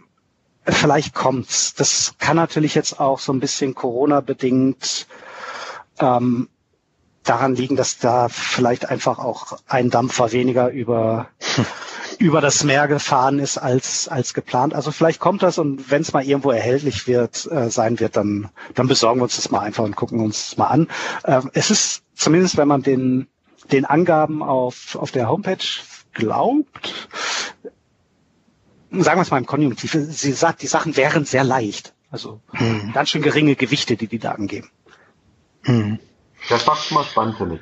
vielleicht 0.65 1.13
kommt's. 1.13 1.75
Das 1.75 2.15
kann 2.21 2.37
natürlich 2.37 2.77
jetzt 2.77 3.01
auch 3.01 3.19
so 3.19 3.33
ein 3.33 3.41
bisschen 3.41 3.75
Corona-bedingt 3.75 5.09
ähm, 5.99 6.49
daran 7.25 7.57
liegen, 7.57 7.75
dass 7.75 7.99
da 7.99 8.29
vielleicht 8.29 8.89
einfach 8.89 9.19
auch 9.19 9.59
ein 9.67 9.91
Dampfer 9.91 10.31
weniger 10.31 10.71
über 10.71 11.31
über 12.19 12.41
das 12.41 12.65
Meer 12.65 12.89
gefahren 12.89 13.39
ist 13.39 13.59
als, 13.59 14.09
als 14.09 14.35
geplant. 14.35 14.75
Also 14.75 14.91
vielleicht 14.91 15.21
kommt 15.21 15.43
das 15.43 15.59
und 15.59 15.91
wenn 15.91 16.03
es 16.03 16.13
mal 16.13 16.25
irgendwo 16.25 16.51
erhältlich 16.51 17.07
wird, 17.07 17.49
äh, 17.51 17.71
sein 17.71 18.01
wird, 18.01 18.17
dann, 18.17 18.51
dann 18.75 18.89
besorgen 18.89 19.21
wir 19.21 19.25
uns 19.25 19.37
das 19.37 19.51
mal 19.51 19.61
einfach 19.61 19.85
und 19.85 19.97
gucken 19.97 20.21
uns 20.21 20.51
das 20.51 20.59
mal 20.59 20.67
an. 20.67 20.89
Äh, 21.23 21.43
es 21.55 21.71
ist 21.71 22.03
zumindest, 22.15 22.57
wenn 22.57 22.69
man 22.69 22.83
den, 22.83 23.29
den 23.71 23.85
Angaben 23.85 24.43
auf, 24.43 24.97
auf 24.97 25.13
der 25.13 25.29
Homepage 25.29 25.65
glaubt, 26.13 27.09
sagen 28.91 29.19
wir 29.19 29.23
es 29.23 29.31
mal 29.31 29.39
im 29.39 29.47
Konjunktiv, 29.47 29.93
sie 29.93 30.33
sagt, 30.33 30.63
die 30.63 30.67
Sachen 30.67 30.97
wären 30.97 31.25
sehr 31.25 31.45
leicht. 31.45 31.95
Also 32.11 32.41
hm. 32.53 32.93
ganz 32.93 33.11
schön 33.11 33.23
geringe 33.23 33.55
Gewichte, 33.55 33.97
die 33.97 34.07
die 34.07 34.19
da 34.19 34.33
angeben. 34.33 34.71
Hm. 35.63 35.99
Das 36.49 36.67
macht 36.67 36.91
mal 36.91 37.05
spannend 37.05 37.37
für 37.37 37.47
mich. 37.47 37.61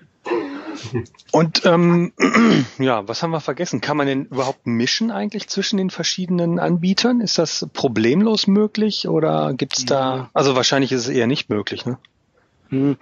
Und 1.33 1.65
ähm, 1.65 2.13
ja, 2.79 3.07
was 3.09 3.23
haben 3.23 3.31
wir 3.31 3.41
vergessen? 3.41 3.81
Kann 3.81 3.97
man 3.97 4.07
denn 4.07 4.27
überhaupt 4.27 4.67
mischen 4.67 5.11
eigentlich 5.11 5.49
zwischen 5.49 5.77
den 5.77 5.91
verschiedenen 5.91 6.59
Anbietern? 6.59 7.21
Ist 7.21 7.39
das 7.39 7.67
problemlos 7.73 8.47
möglich 8.47 9.09
oder 9.09 9.55
gibt's 9.55 9.85
da? 9.85 10.31
Also 10.33 10.55
wahrscheinlich 10.57 10.93
ist 10.93 11.03
es 11.03 11.09
eher 11.09 11.27
nicht 11.27 11.51
möglich, 11.51 11.87
ne? 11.87 11.99
Hm. 12.69 12.97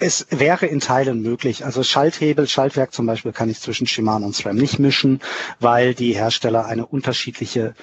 Es 0.00 0.28
wäre 0.30 0.66
in 0.66 0.78
Teilen 0.78 1.22
möglich. 1.22 1.64
Also 1.64 1.82
Schalthebel, 1.82 2.46
Schaltwerk 2.46 2.92
zum 2.92 3.06
Beispiel 3.06 3.32
kann 3.32 3.50
ich 3.50 3.58
zwischen 3.58 3.88
Shimano 3.88 4.26
und 4.26 4.36
SRAM 4.36 4.54
nicht 4.54 4.78
mischen, 4.78 5.20
weil 5.58 5.92
die 5.92 6.12
Hersteller 6.12 6.66
eine 6.66 6.86
unterschiedliche 6.86 7.74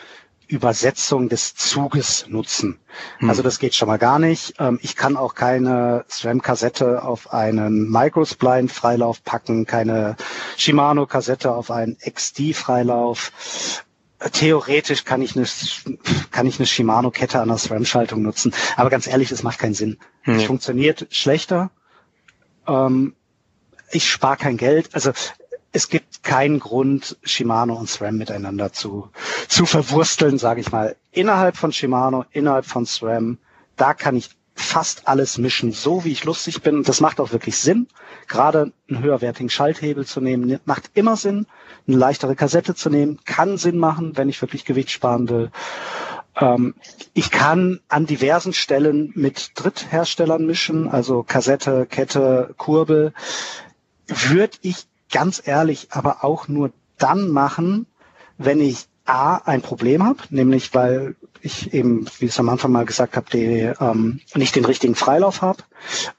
Übersetzung 0.47 1.29
des 1.29 1.55
Zuges 1.55 2.25
nutzen. 2.27 2.79
Hm. 3.19 3.29
Also 3.29 3.41
das 3.41 3.59
geht 3.59 3.75
schon 3.75 3.87
mal 3.87 3.97
gar 3.97 4.19
nicht. 4.19 4.55
Ähm, 4.59 4.79
ich 4.81 4.95
kann 4.95 5.17
auch 5.17 5.35
keine 5.35 6.05
SRAM-Kassette 6.09 7.03
auf 7.03 7.33
einen 7.33 7.89
Microspline-Freilauf 7.89 9.23
packen, 9.23 9.65
keine 9.65 10.15
Shimano-Kassette 10.57 11.53
auf 11.53 11.71
einen 11.71 11.97
XD-Freilauf. 11.97 13.31
Theoretisch 14.31 15.03
kann 15.03 15.21
ich 15.21 15.35
eine, 15.35 15.45
kann 16.31 16.47
ich 16.47 16.59
eine 16.59 16.67
Shimano-Kette 16.67 17.39
an 17.39 17.49
der 17.49 17.57
SRAM-Schaltung 17.57 18.21
nutzen. 18.21 18.53
Aber 18.75 18.89
ganz 18.89 19.07
ehrlich, 19.07 19.29
das 19.29 19.43
macht 19.43 19.59
keinen 19.59 19.73
Sinn. 19.73 19.97
Hm. 20.21 20.35
Es 20.35 20.43
funktioniert 20.43 21.07
schlechter. 21.11 21.71
Ähm, 22.67 23.15
ich 23.91 24.09
spare 24.09 24.37
kein 24.37 24.57
Geld. 24.57 24.89
Also 24.93 25.11
es 25.75 25.89
gibt 25.89 26.23
keinen 26.23 26.59
Grund, 26.61 27.17
Shimano 27.23 27.75
und 27.75 27.89
SRAM 27.89 28.15
miteinander 28.15 28.71
zu, 28.71 29.09
zu 29.49 29.65
verwursteln, 29.65 30.37
sage 30.37 30.61
ich 30.61 30.71
mal. 30.71 30.95
Innerhalb 31.11 31.57
von 31.57 31.73
Shimano, 31.73 32.23
innerhalb 32.31 32.65
von 32.65 32.85
SRAM, 32.85 33.39
da 33.75 33.93
kann 33.93 34.15
ich 34.15 34.29
fast 34.55 35.09
alles 35.09 35.37
mischen, 35.37 35.73
so 35.73 36.05
wie 36.05 36.13
ich 36.13 36.23
lustig 36.23 36.61
bin. 36.61 36.83
Das 36.83 37.01
macht 37.01 37.19
auch 37.19 37.33
wirklich 37.33 37.57
Sinn. 37.57 37.87
Gerade 38.29 38.71
einen 38.89 39.03
höherwertigen 39.03 39.49
Schalthebel 39.49 40.05
zu 40.05 40.21
nehmen, 40.21 40.61
macht 40.63 40.91
immer 40.93 41.17
Sinn. 41.17 41.45
Eine 41.89 41.97
leichtere 41.97 42.37
Kassette 42.37 42.73
zu 42.73 42.89
nehmen, 42.89 43.19
kann 43.25 43.57
Sinn 43.57 43.77
machen, 43.77 44.15
wenn 44.15 44.29
ich 44.29 44.41
wirklich 44.41 44.63
Gewicht 44.63 44.91
sparen 44.91 45.27
will. 45.27 45.51
Ähm, 46.37 46.73
ich 47.13 47.31
kann 47.31 47.81
an 47.89 48.05
diversen 48.05 48.53
Stellen 48.53 49.11
mit 49.13 49.51
Drittherstellern 49.55 50.45
mischen, 50.45 50.87
also 50.87 51.21
Kassette, 51.23 51.85
Kette, 51.85 52.53
Kurbel. 52.55 53.11
Würde 54.07 54.57
ich 54.61 54.87
ganz 55.11 55.41
ehrlich 55.45 55.87
aber 55.91 56.23
auch 56.23 56.47
nur 56.47 56.71
dann 56.97 57.29
machen, 57.29 57.85
wenn 58.37 58.59
ich 58.59 58.87
A, 59.05 59.35
ein 59.37 59.61
Problem 59.61 60.03
habe, 60.03 60.19
nämlich 60.29 60.73
weil 60.73 61.15
ich 61.41 61.73
eben, 61.73 62.07
wie 62.17 62.25
ich 62.25 62.31
es 62.31 62.39
am 62.39 62.49
Anfang 62.49 62.71
mal 62.71 62.85
gesagt 62.85 63.15
habe, 63.15 63.29
die, 63.31 63.71
ähm, 63.79 64.19
nicht 64.33 64.55
den 64.55 64.65
richtigen 64.65 64.95
Freilauf 64.95 65.43
habe, 65.43 65.63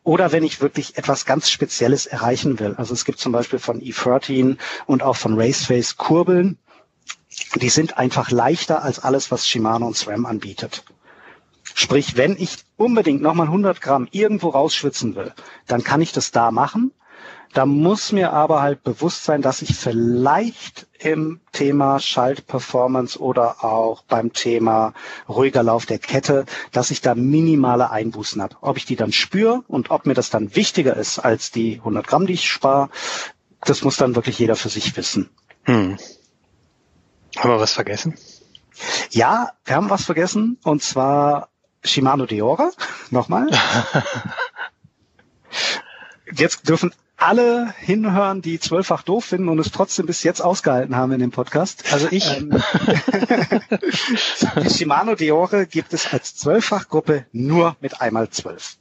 oder 0.05 0.31
wenn 0.31 0.45
ich 0.45 0.61
wirklich 0.61 0.97
etwas 0.97 1.27
ganz 1.27 1.51
Spezielles 1.51 2.07
erreichen 2.07 2.61
will. 2.61 2.75
Also 2.77 2.95
es 2.95 3.05
gibt 3.05 3.19
zum 3.19 3.33
Beispiel 3.33 3.59
von 3.59 3.81
E13 3.81 4.57
und 4.87 5.03
auch 5.03 5.17
von 5.17 5.39
Raceface 5.39 5.97
Kurbeln, 5.97 6.59
die 7.57 7.71
sind 7.71 7.99
einfach 7.99 8.31
leichter 8.31 8.83
als 8.83 9.01
alles, 9.01 9.33
was 9.33 9.49
Shimano 9.49 9.87
und 9.87 9.97
SRAM 9.97 10.25
anbietet. 10.25 10.85
Sprich, 11.75 12.17
wenn 12.17 12.37
ich 12.39 12.59
unbedingt 12.77 13.21
nochmal 13.21 13.47
100 13.47 13.81
Gramm 13.81 14.07
irgendwo 14.13 14.51
rausschwitzen 14.51 15.17
will, 15.17 15.35
dann 15.67 15.83
kann 15.83 16.01
ich 16.01 16.13
das 16.13 16.31
da 16.31 16.53
machen 16.53 16.93
da 17.57 17.65
muss 17.65 18.13
mir 18.13 18.35
aber 18.35 18.61
halt 18.61 18.83
bewusst 18.83 19.25
sein, 19.25 19.41
dass 19.41 19.63
ich 19.63 19.75
vielleicht 19.75 20.87
im 20.99 21.41
Thema 21.53 22.01
Schaltperformance 22.01 23.19
oder 23.19 23.65
auch 23.65 24.03
beim 24.03 24.35
Thema 24.35 24.93
ruhiger 25.27 25.63
Lauf 25.63 25.87
der 25.87 25.99
Kette, 25.99 26.45
dass 26.73 26.91
ich 26.91 27.01
da 27.01 27.15
minimale 27.15 27.91
Einbußen 27.91 28.43
habe. 28.43 28.57
Ob 28.61 28.77
ich 28.77 28.85
die 28.85 28.95
dann 28.95 29.11
spüre 29.11 29.65
und 29.69 29.91
ob 29.91 30.05
mir 30.05 30.13
das 30.13 30.29
dann 30.29 30.55
wichtiger 30.55 30.99
ist 30.99 31.19
als 31.19 31.51
die 31.51 31.79
100 31.79 32.07
Gramm, 32.07 32.27
die 32.27 32.35
ich 32.35 32.47
spare, 32.47 32.91
das 33.63 33.83
muss 33.83 33.97
dann 33.97 34.17
wirklich 34.17 34.39
jeder 34.39 34.57
für 34.57 34.69
sich 34.69 34.95
wissen. 34.95 35.31
Hm. 35.63 35.97
Haben 37.39 37.51
wir 37.51 37.59
was 37.59 37.73
vergessen? 37.73 38.17
Ja, 39.13 39.53
wir 39.65 39.77
haben 39.77 39.89
was 39.89 40.05
vergessen 40.05 40.59
und 40.63 40.83
zwar 40.83 41.49
Shimano 41.83 42.27
Deora. 42.27 42.71
Nochmal. 43.09 43.49
Jetzt 46.31 46.69
dürfen 46.69 46.93
alle 47.17 47.75
hinhören, 47.79 48.43
die 48.43 48.61
zwölffach 48.61 49.03
doof 49.03 49.25
finden 49.25 49.49
und 49.49 49.59
es 49.59 49.71
trotzdem 49.71 50.07
bis 50.07 50.23
jetzt 50.23 50.41
ausgehalten 50.41 50.97
haben 50.97 51.13
in 51.13 51.21
dem 51.21 51.31
Podcast. 51.31 51.91
Also 51.93 52.09
ich. 52.11 52.37
Ähm, 52.37 52.51
die 54.63 54.71
Shimano 54.71 55.15
Deore 55.15 55.67
gibt 55.67 55.95
es 55.95 56.13
als 56.13 56.37
Zwölffachgruppe 56.37 57.27
nur 57.33 57.77
mit 57.81 58.01
einmal 58.01 58.29
zwölf. 58.31 58.77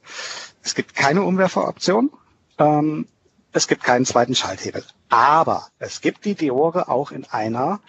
Es 0.62 0.74
gibt 0.74 0.94
keine 0.94 1.22
Umwerferoption. 1.22 2.10
Ähm, 2.58 3.06
es 3.52 3.68
gibt 3.68 3.82
keinen 3.82 4.04
zweiten 4.04 4.34
Schalthebel. 4.34 4.84
Aber 5.08 5.68
es 5.78 6.02
gibt 6.02 6.24
die 6.26 6.34
Deore 6.34 6.88
auch 6.88 7.12
in 7.12 7.24
einer 7.24 7.80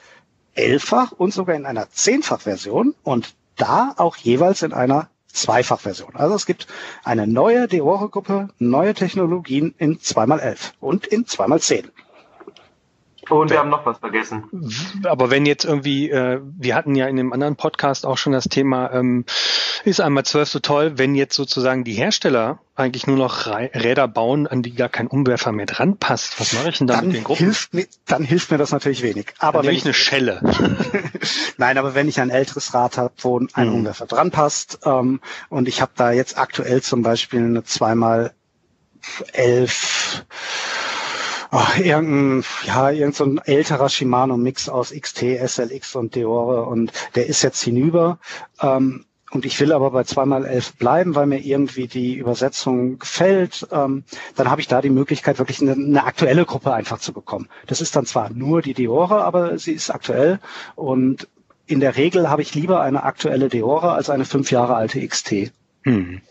Elffach 0.53 1.11
und 1.11 1.33
sogar 1.33 1.55
in 1.55 1.65
einer 1.65 1.89
Zehnfach-Version 1.89 2.95
und 3.03 3.35
da 3.57 3.93
auch 3.97 4.15
jeweils 4.15 4.61
in 4.61 4.71
einer 4.71 5.09
Zweifachversion. 5.38 6.15
Also 6.15 6.35
es 6.35 6.45
gibt 6.45 6.67
eine 7.03 7.27
neue 7.27 7.67
Deore-Gruppe, 7.67 8.49
neue 8.59 8.93
Technologien 8.93 9.73
in 9.77 9.99
2x11 9.99 10.71
und 10.79 11.05
in 11.07 11.25
2x10. 11.25 11.85
Und 13.30 13.49
wir 13.49 13.59
haben 13.59 13.69
noch 13.69 13.86
was 13.86 13.97
vergessen. 13.97 14.45
Aber 15.03 15.30
wenn 15.30 15.45
jetzt 15.45 15.65
irgendwie, 15.65 16.09
äh, 16.09 16.39
wir 16.43 16.75
hatten 16.75 16.95
ja 16.95 17.07
in 17.07 17.15
dem 17.15 17.34
anderen 17.34 17.55
Podcast 17.55 18.05
auch 18.05 18.17
schon 18.17 18.34
das 18.34 18.45
Thema, 18.45 18.91
ähm, 18.93 19.25
ist 19.84 20.01
einmal 20.01 20.23
zwölf 20.23 20.49
so 20.49 20.59
toll, 20.59 20.97
wenn 20.97 21.15
jetzt 21.15 21.36
sozusagen 21.36 21.84
die 21.84 21.93
Hersteller 21.93 22.59
eigentlich 22.75 23.07
nur 23.07 23.17
noch 23.17 23.47
Räder 23.47 24.07
bauen, 24.07 24.47
an 24.47 24.61
die 24.61 24.73
gar 24.73 24.89
kein 24.89 25.07
Umwerfer 25.07 25.51
mehr 25.51 25.65
dran 25.65 25.97
passt. 25.97 26.39
Was 26.39 26.53
mache 26.53 26.69
ich 26.69 26.78
denn 26.78 26.88
da 26.88 26.97
dann 26.97 27.07
mit 27.07 27.15
den 27.17 27.23
Gruppen? 27.23 27.45
Hilft 27.45 27.73
mir, 27.73 27.88
dann 28.05 28.23
hilft 28.23 28.51
mir 28.51 28.57
das 28.57 28.71
natürlich 28.71 29.01
wenig. 29.01 29.34
Aber 29.39 29.59
dann 29.59 29.67
wenn 29.67 29.75
ich 29.75 29.86
eine 29.86 29.93
Schelle. 29.93 30.41
Nein, 31.57 31.78
aber 31.78 31.95
wenn 31.95 32.07
ich 32.07 32.19
ein 32.19 32.30
älteres 32.30 32.73
Rad 32.73 32.97
habe, 32.97 33.13
wo 33.19 33.39
ein 33.39 33.67
mhm. 33.67 33.75
Umwerfer 33.75 34.05
dran 34.05 34.32
passt, 34.32 34.80
ähm, 34.86 35.21
und 35.49 35.67
ich 35.67 35.82
habe 35.82 35.91
da 35.95 36.11
jetzt 36.11 36.38
aktuell 36.38 36.82
zum 36.82 37.01
Beispiel 37.01 37.39
eine 37.39 37.63
zweimal 37.63 38.34
elf 39.34 40.25
oh, 41.51 41.81
irgendein, 41.81 42.43
ja, 42.65 42.91
irgendein 42.91 43.39
älterer 43.45 43.89
Shimano-Mix 43.89 44.69
aus 44.69 44.91
XT, 44.91 45.23
SLX 45.45 45.95
und 45.95 46.15
Deore 46.15 46.65
und 46.65 46.91
der 47.15 47.27
ist 47.27 47.41
jetzt 47.41 47.61
hinüber. 47.61 48.19
Ähm, 48.61 49.05
und 49.31 49.45
ich 49.45 49.59
will 49.59 49.73
aber 49.73 49.91
bei 49.91 50.03
zweimal 50.03 50.45
elf 50.45 50.73
bleiben, 50.75 51.15
weil 51.15 51.25
mir 51.25 51.39
irgendwie 51.39 51.87
die 51.87 52.15
Übersetzung 52.15 52.97
gefällt, 52.99 53.67
ähm, 53.71 54.05
dann 54.35 54.49
habe 54.49 54.61
ich 54.61 54.67
da 54.67 54.81
die 54.81 54.89
Möglichkeit, 54.89 55.37
wirklich 55.37 55.61
eine, 55.61 55.73
eine, 55.73 56.05
aktuelle 56.05 56.45
Gruppe 56.45 56.73
einfach 56.73 56.99
zu 56.99 57.11
bekommen. 57.11 57.49
Das 57.65 57.81
ist 57.81 57.95
dann 57.95 58.05
zwar 58.05 58.29
nur 58.29 58.61
die 58.61 58.73
Deore, 58.73 59.23
aber 59.23 59.59
sie 59.59 59.73
ist 59.73 59.89
aktuell 59.89 60.39
und 60.75 61.27
in 61.65 61.81
der 61.81 61.97
Regel 61.97 62.29
habe 62.29 62.41
ich 62.41 62.55
lieber 62.55 62.81
eine 62.81 63.03
aktuelle 63.03 63.49
Deore 63.49 63.91
als 63.91 64.09
eine 64.09 64.23
fünf 64.23 64.51
Jahre 64.51 64.75
alte 64.75 65.05
XT. 65.05 65.51
Hm. 65.83 66.21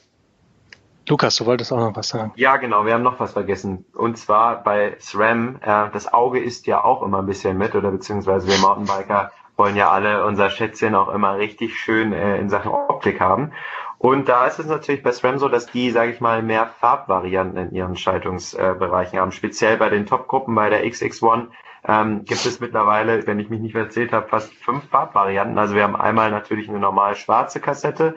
Lukas, 1.08 1.36
du 1.36 1.46
wolltest 1.46 1.72
auch 1.72 1.78
noch 1.78 1.94
was 1.94 2.08
sagen. 2.08 2.32
Ja, 2.36 2.56
genau, 2.56 2.84
wir 2.84 2.94
haben 2.94 3.02
noch 3.02 3.20
was 3.20 3.32
vergessen. 3.32 3.84
Und 3.94 4.18
zwar 4.18 4.62
bei 4.62 4.96
SRAM, 4.98 5.60
äh, 5.62 5.90
das 5.92 6.12
Auge 6.12 6.40
ist 6.40 6.66
ja 6.66 6.82
auch 6.82 7.02
immer 7.02 7.18
ein 7.18 7.26
bisschen 7.26 7.56
mit, 7.56 7.74
oder 7.74 7.90
beziehungsweise 7.92 8.48
wir 8.48 8.58
Mountainbiker 8.58 9.30
wollen 9.56 9.76
ja 9.76 9.90
alle 9.90 10.24
unser 10.26 10.50
Schätzchen 10.50 10.94
auch 10.94 11.08
immer 11.08 11.38
richtig 11.38 11.78
schön 11.78 12.12
äh, 12.12 12.38
in 12.38 12.50
Sachen 12.50 12.72
Optik 12.72 13.20
haben. 13.20 13.52
Und 13.98 14.28
da 14.28 14.46
ist 14.46 14.58
es 14.58 14.66
natürlich 14.66 15.02
bei 15.02 15.12
SRAM 15.12 15.38
so, 15.38 15.48
dass 15.48 15.66
die, 15.66 15.90
sage 15.90 16.10
ich 16.10 16.20
mal, 16.20 16.42
mehr 16.42 16.66
Farbvarianten 16.80 17.68
in 17.68 17.74
ihren 17.74 17.96
Schaltungsbereichen 17.96 19.16
äh, 19.16 19.20
haben. 19.20 19.32
Speziell 19.32 19.78
bei 19.78 19.88
den 19.88 20.06
Top-Gruppen, 20.06 20.54
bei 20.54 20.68
der 20.68 20.84
XX1 20.84 21.46
ähm, 21.88 22.24
gibt 22.24 22.44
es 22.44 22.60
mittlerweile, 22.60 23.26
wenn 23.26 23.38
ich 23.38 23.48
mich 23.48 23.60
nicht 23.60 23.74
erzählt 23.74 24.12
habe, 24.12 24.28
fast 24.28 24.52
fünf 24.52 24.88
Farbvarianten. 24.90 25.56
Also 25.58 25.74
wir 25.74 25.84
haben 25.84 25.96
einmal 25.96 26.30
natürlich 26.30 26.68
eine 26.68 26.78
normal 26.78 27.14
schwarze 27.14 27.60
Kassette, 27.60 28.16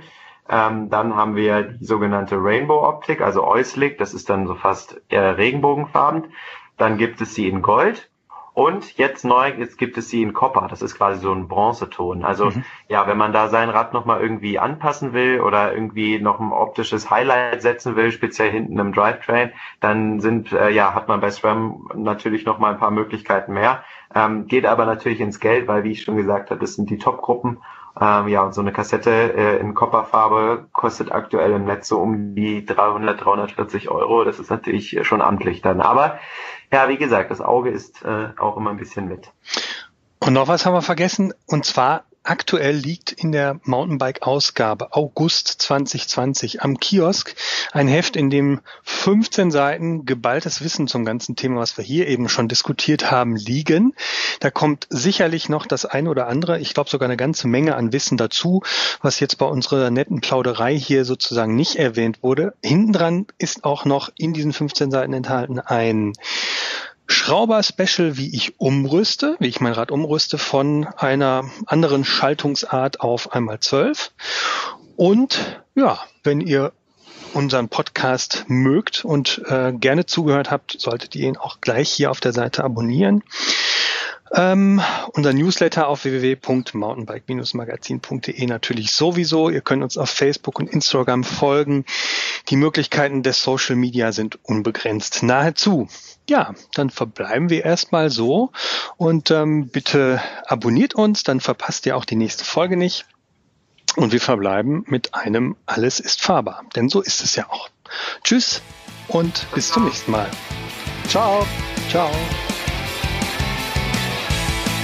ähm, 0.49 0.89
dann 0.89 1.15
haben 1.15 1.35
wir 1.35 1.63
die 1.63 1.85
sogenannte 1.85 2.35
Rainbow 2.37 2.87
Optik, 2.87 3.21
also 3.21 3.45
Euslig, 3.45 3.97
das 3.97 4.13
ist 4.13 4.29
dann 4.29 4.47
so 4.47 4.55
fast 4.55 5.01
eher 5.09 5.37
regenbogenfarben. 5.37 6.33
Dann 6.77 6.97
gibt 6.97 7.21
es 7.21 7.35
sie 7.35 7.47
in 7.47 7.61
Gold 7.61 8.09
und 8.53 8.97
jetzt 8.97 9.23
neu, 9.23 9.53
jetzt 9.57 9.77
gibt 9.77 9.97
es 9.97 10.09
sie 10.09 10.21
in 10.21 10.33
Copper. 10.33 10.67
Das 10.69 10.81
ist 10.81 10.95
quasi 10.95 11.21
so 11.21 11.31
ein 11.31 11.47
Bronzeton. 11.47 12.25
Also 12.25 12.47
mhm. 12.47 12.63
ja, 12.87 13.07
wenn 13.07 13.17
man 13.17 13.31
da 13.31 13.47
sein 13.47 13.69
Rad 13.69 13.93
nochmal 13.93 14.21
irgendwie 14.21 14.59
anpassen 14.59 15.13
will 15.13 15.39
oder 15.39 15.73
irgendwie 15.73 16.19
noch 16.19 16.39
ein 16.39 16.51
optisches 16.51 17.09
Highlight 17.09 17.61
setzen 17.61 17.95
will, 17.95 18.11
speziell 18.11 18.51
hinten 18.51 18.77
im 18.79 18.91
Drivetrain, 18.91 19.51
dann 19.79 20.19
sind 20.19 20.51
äh, 20.51 20.71
ja 20.71 20.93
hat 20.93 21.07
man 21.07 21.21
bei 21.21 21.29
SRAM 21.29 21.89
natürlich 21.95 22.45
nochmal 22.45 22.73
ein 22.73 22.79
paar 22.79 22.91
Möglichkeiten 22.91 23.53
mehr. 23.53 23.83
Ähm, 24.13 24.47
geht 24.47 24.65
aber 24.65 24.85
natürlich 24.85 25.21
ins 25.21 25.39
Geld, 25.39 25.67
weil 25.67 25.83
wie 25.83 25.91
ich 25.91 26.01
schon 26.01 26.17
gesagt 26.17 26.49
habe, 26.49 26.59
das 26.59 26.73
sind 26.73 26.89
die 26.89 26.97
Top-Gruppen 26.97 27.59
ähm, 27.99 28.27
ja, 28.27 28.43
und 28.43 28.53
so 28.53 28.61
eine 28.61 28.71
Kassette 28.71 29.11
äh, 29.11 29.57
in 29.59 29.73
Copperfarbe 29.73 30.67
kostet 30.71 31.11
aktuell 31.11 31.51
im 31.51 31.65
Netz 31.65 31.87
so 31.87 31.99
um 31.99 32.35
die 32.35 32.65
300, 32.65 33.23
340 33.23 33.89
Euro. 33.89 34.23
Das 34.23 34.39
ist 34.39 34.49
natürlich 34.49 34.99
schon 35.05 35.21
amtlich 35.21 35.61
dann. 35.61 35.81
Aber 35.81 36.19
ja, 36.71 36.89
wie 36.89 36.97
gesagt, 36.97 37.31
das 37.31 37.41
Auge 37.41 37.69
ist 37.69 38.03
äh, 38.03 38.29
auch 38.37 38.57
immer 38.57 38.71
ein 38.71 38.77
bisschen 38.77 39.07
mit. 39.07 39.31
Und 40.19 40.33
noch 40.33 40.47
was 40.47 40.65
haben 40.65 40.73
wir 40.73 40.81
vergessen, 40.81 41.33
und 41.47 41.65
zwar 41.65 42.03
aktuell 42.23 42.75
liegt 42.75 43.11
in 43.11 43.31
der 43.31 43.59
Mountainbike-Ausgabe 43.63 44.93
August 44.93 45.47
2020 45.47 46.61
am 46.61 46.79
Kiosk 46.79 47.35
ein 47.71 47.87
Heft, 47.87 48.15
in 48.15 48.29
dem 48.29 48.61
15 48.83 49.51
Seiten 49.51 50.05
geballtes 50.05 50.63
Wissen 50.63 50.87
zum 50.87 51.05
ganzen 51.05 51.35
Thema, 51.35 51.61
was 51.61 51.77
wir 51.77 51.83
hier 51.83 52.07
eben 52.07 52.29
schon 52.29 52.47
diskutiert 52.47 53.11
haben, 53.11 53.35
liegen. 53.35 53.93
Da 54.39 54.51
kommt 54.51 54.87
sicherlich 54.89 55.49
noch 55.49 55.65
das 55.65 55.85
eine 55.85 56.09
oder 56.09 56.27
andere, 56.27 56.59
ich 56.59 56.73
glaube 56.73 56.89
sogar 56.89 57.07
eine 57.07 57.17
ganze 57.17 57.47
Menge 57.47 57.75
an 57.75 57.93
Wissen 57.93 58.17
dazu, 58.17 58.61
was 59.01 59.19
jetzt 59.19 59.37
bei 59.37 59.45
unserer 59.45 59.89
netten 59.89 60.21
Plauderei 60.21 60.77
hier 60.77 61.05
sozusagen 61.05 61.55
nicht 61.55 61.77
erwähnt 61.77 62.21
wurde. 62.21 62.53
Hinten 62.63 62.93
dran 62.93 63.27
ist 63.37 63.63
auch 63.63 63.85
noch 63.85 64.09
in 64.17 64.33
diesen 64.33 64.53
15 64.53 64.91
Seiten 64.91 65.13
enthalten 65.13 65.59
ein 65.59 66.13
Schrauber-Special, 67.09 68.17
wie 68.17 68.33
ich 68.35 68.59
umrüste, 68.59 69.35
wie 69.39 69.47
ich 69.47 69.59
mein 69.59 69.73
Rad 69.73 69.91
umrüste 69.91 70.37
von 70.37 70.87
einer 70.97 71.49
anderen 71.65 72.05
Schaltungsart 72.05 73.01
auf 73.01 73.33
einmal 73.33 73.59
12. 73.59 74.11
Und 74.95 75.61
ja, 75.75 75.99
wenn 76.23 76.39
ihr 76.39 76.71
unseren 77.33 77.69
Podcast 77.69 78.45
mögt 78.47 79.05
und 79.05 79.41
äh, 79.47 79.73
gerne 79.73 80.05
zugehört 80.05 80.51
habt, 80.51 80.79
solltet 80.79 81.15
ihr 81.15 81.27
ihn 81.27 81.37
auch 81.37 81.61
gleich 81.61 81.89
hier 81.89 82.11
auf 82.11 82.19
der 82.19 82.33
Seite 82.33 82.63
abonnieren. 82.63 83.23
Ähm, 84.33 84.81
unser 85.13 85.33
Newsletter 85.33 85.87
auf 85.87 86.03
www.mountainbike-magazin.de 86.03 88.45
natürlich 88.45 88.91
sowieso. 88.91 89.49
Ihr 89.49 89.61
könnt 89.61 89.83
uns 89.83 89.97
auf 89.97 90.09
Facebook 90.09 90.59
und 90.59 90.69
Instagram 90.69 91.23
folgen. 91.23 91.85
Die 92.49 92.55
Möglichkeiten 92.55 93.23
des 93.23 93.41
Social 93.41 93.75
Media 93.75 94.11
sind 94.11 94.37
unbegrenzt. 94.43 95.23
Nahezu. 95.23 95.87
Ja, 96.29 96.53
dann 96.73 96.91
verbleiben 96.91 97.49
wir 97.49 97.65
erstmal 97.65 98.11
so 98.11 98.51
und 98.97 99.31
ähm, 99.31 99.69
bitte 99.69 100.21
abonniert 100.45 100.93
uns, 100.93 101.23
dann 101.23 101.39
verpasst 101.39 101.87
ihr 101.87 101.97
auch 101.97 102.05
die 102.05 102.15
nächste 102.15 102.45
Folge 102.45 102.77
nicht. 102.77 103.07
Und 103.95 104.11
wir 104.11 104.21
verbleiben 104.21 104.85
mit 104.87 105.15
einem 105.15 105.55
Alles 105.65 105.99
ist 105.99 106.21
fahrbar, 106.21 106.63
denn 106.75 106.87
so 106.87 107.01
ist 107.01 107.23
es 107.23 107.35
ja 107.35 107.49
auch. 107.49 107.69
Tschüss 108.23 108.61
und 109.07 109.47
bis 109.55 109.71
zum 109.71 109.85
nächsten 109.85 110.11
Mal. 110.11 110.29
Ciao. 111.07 111.47
Ciao. 111.89 112.11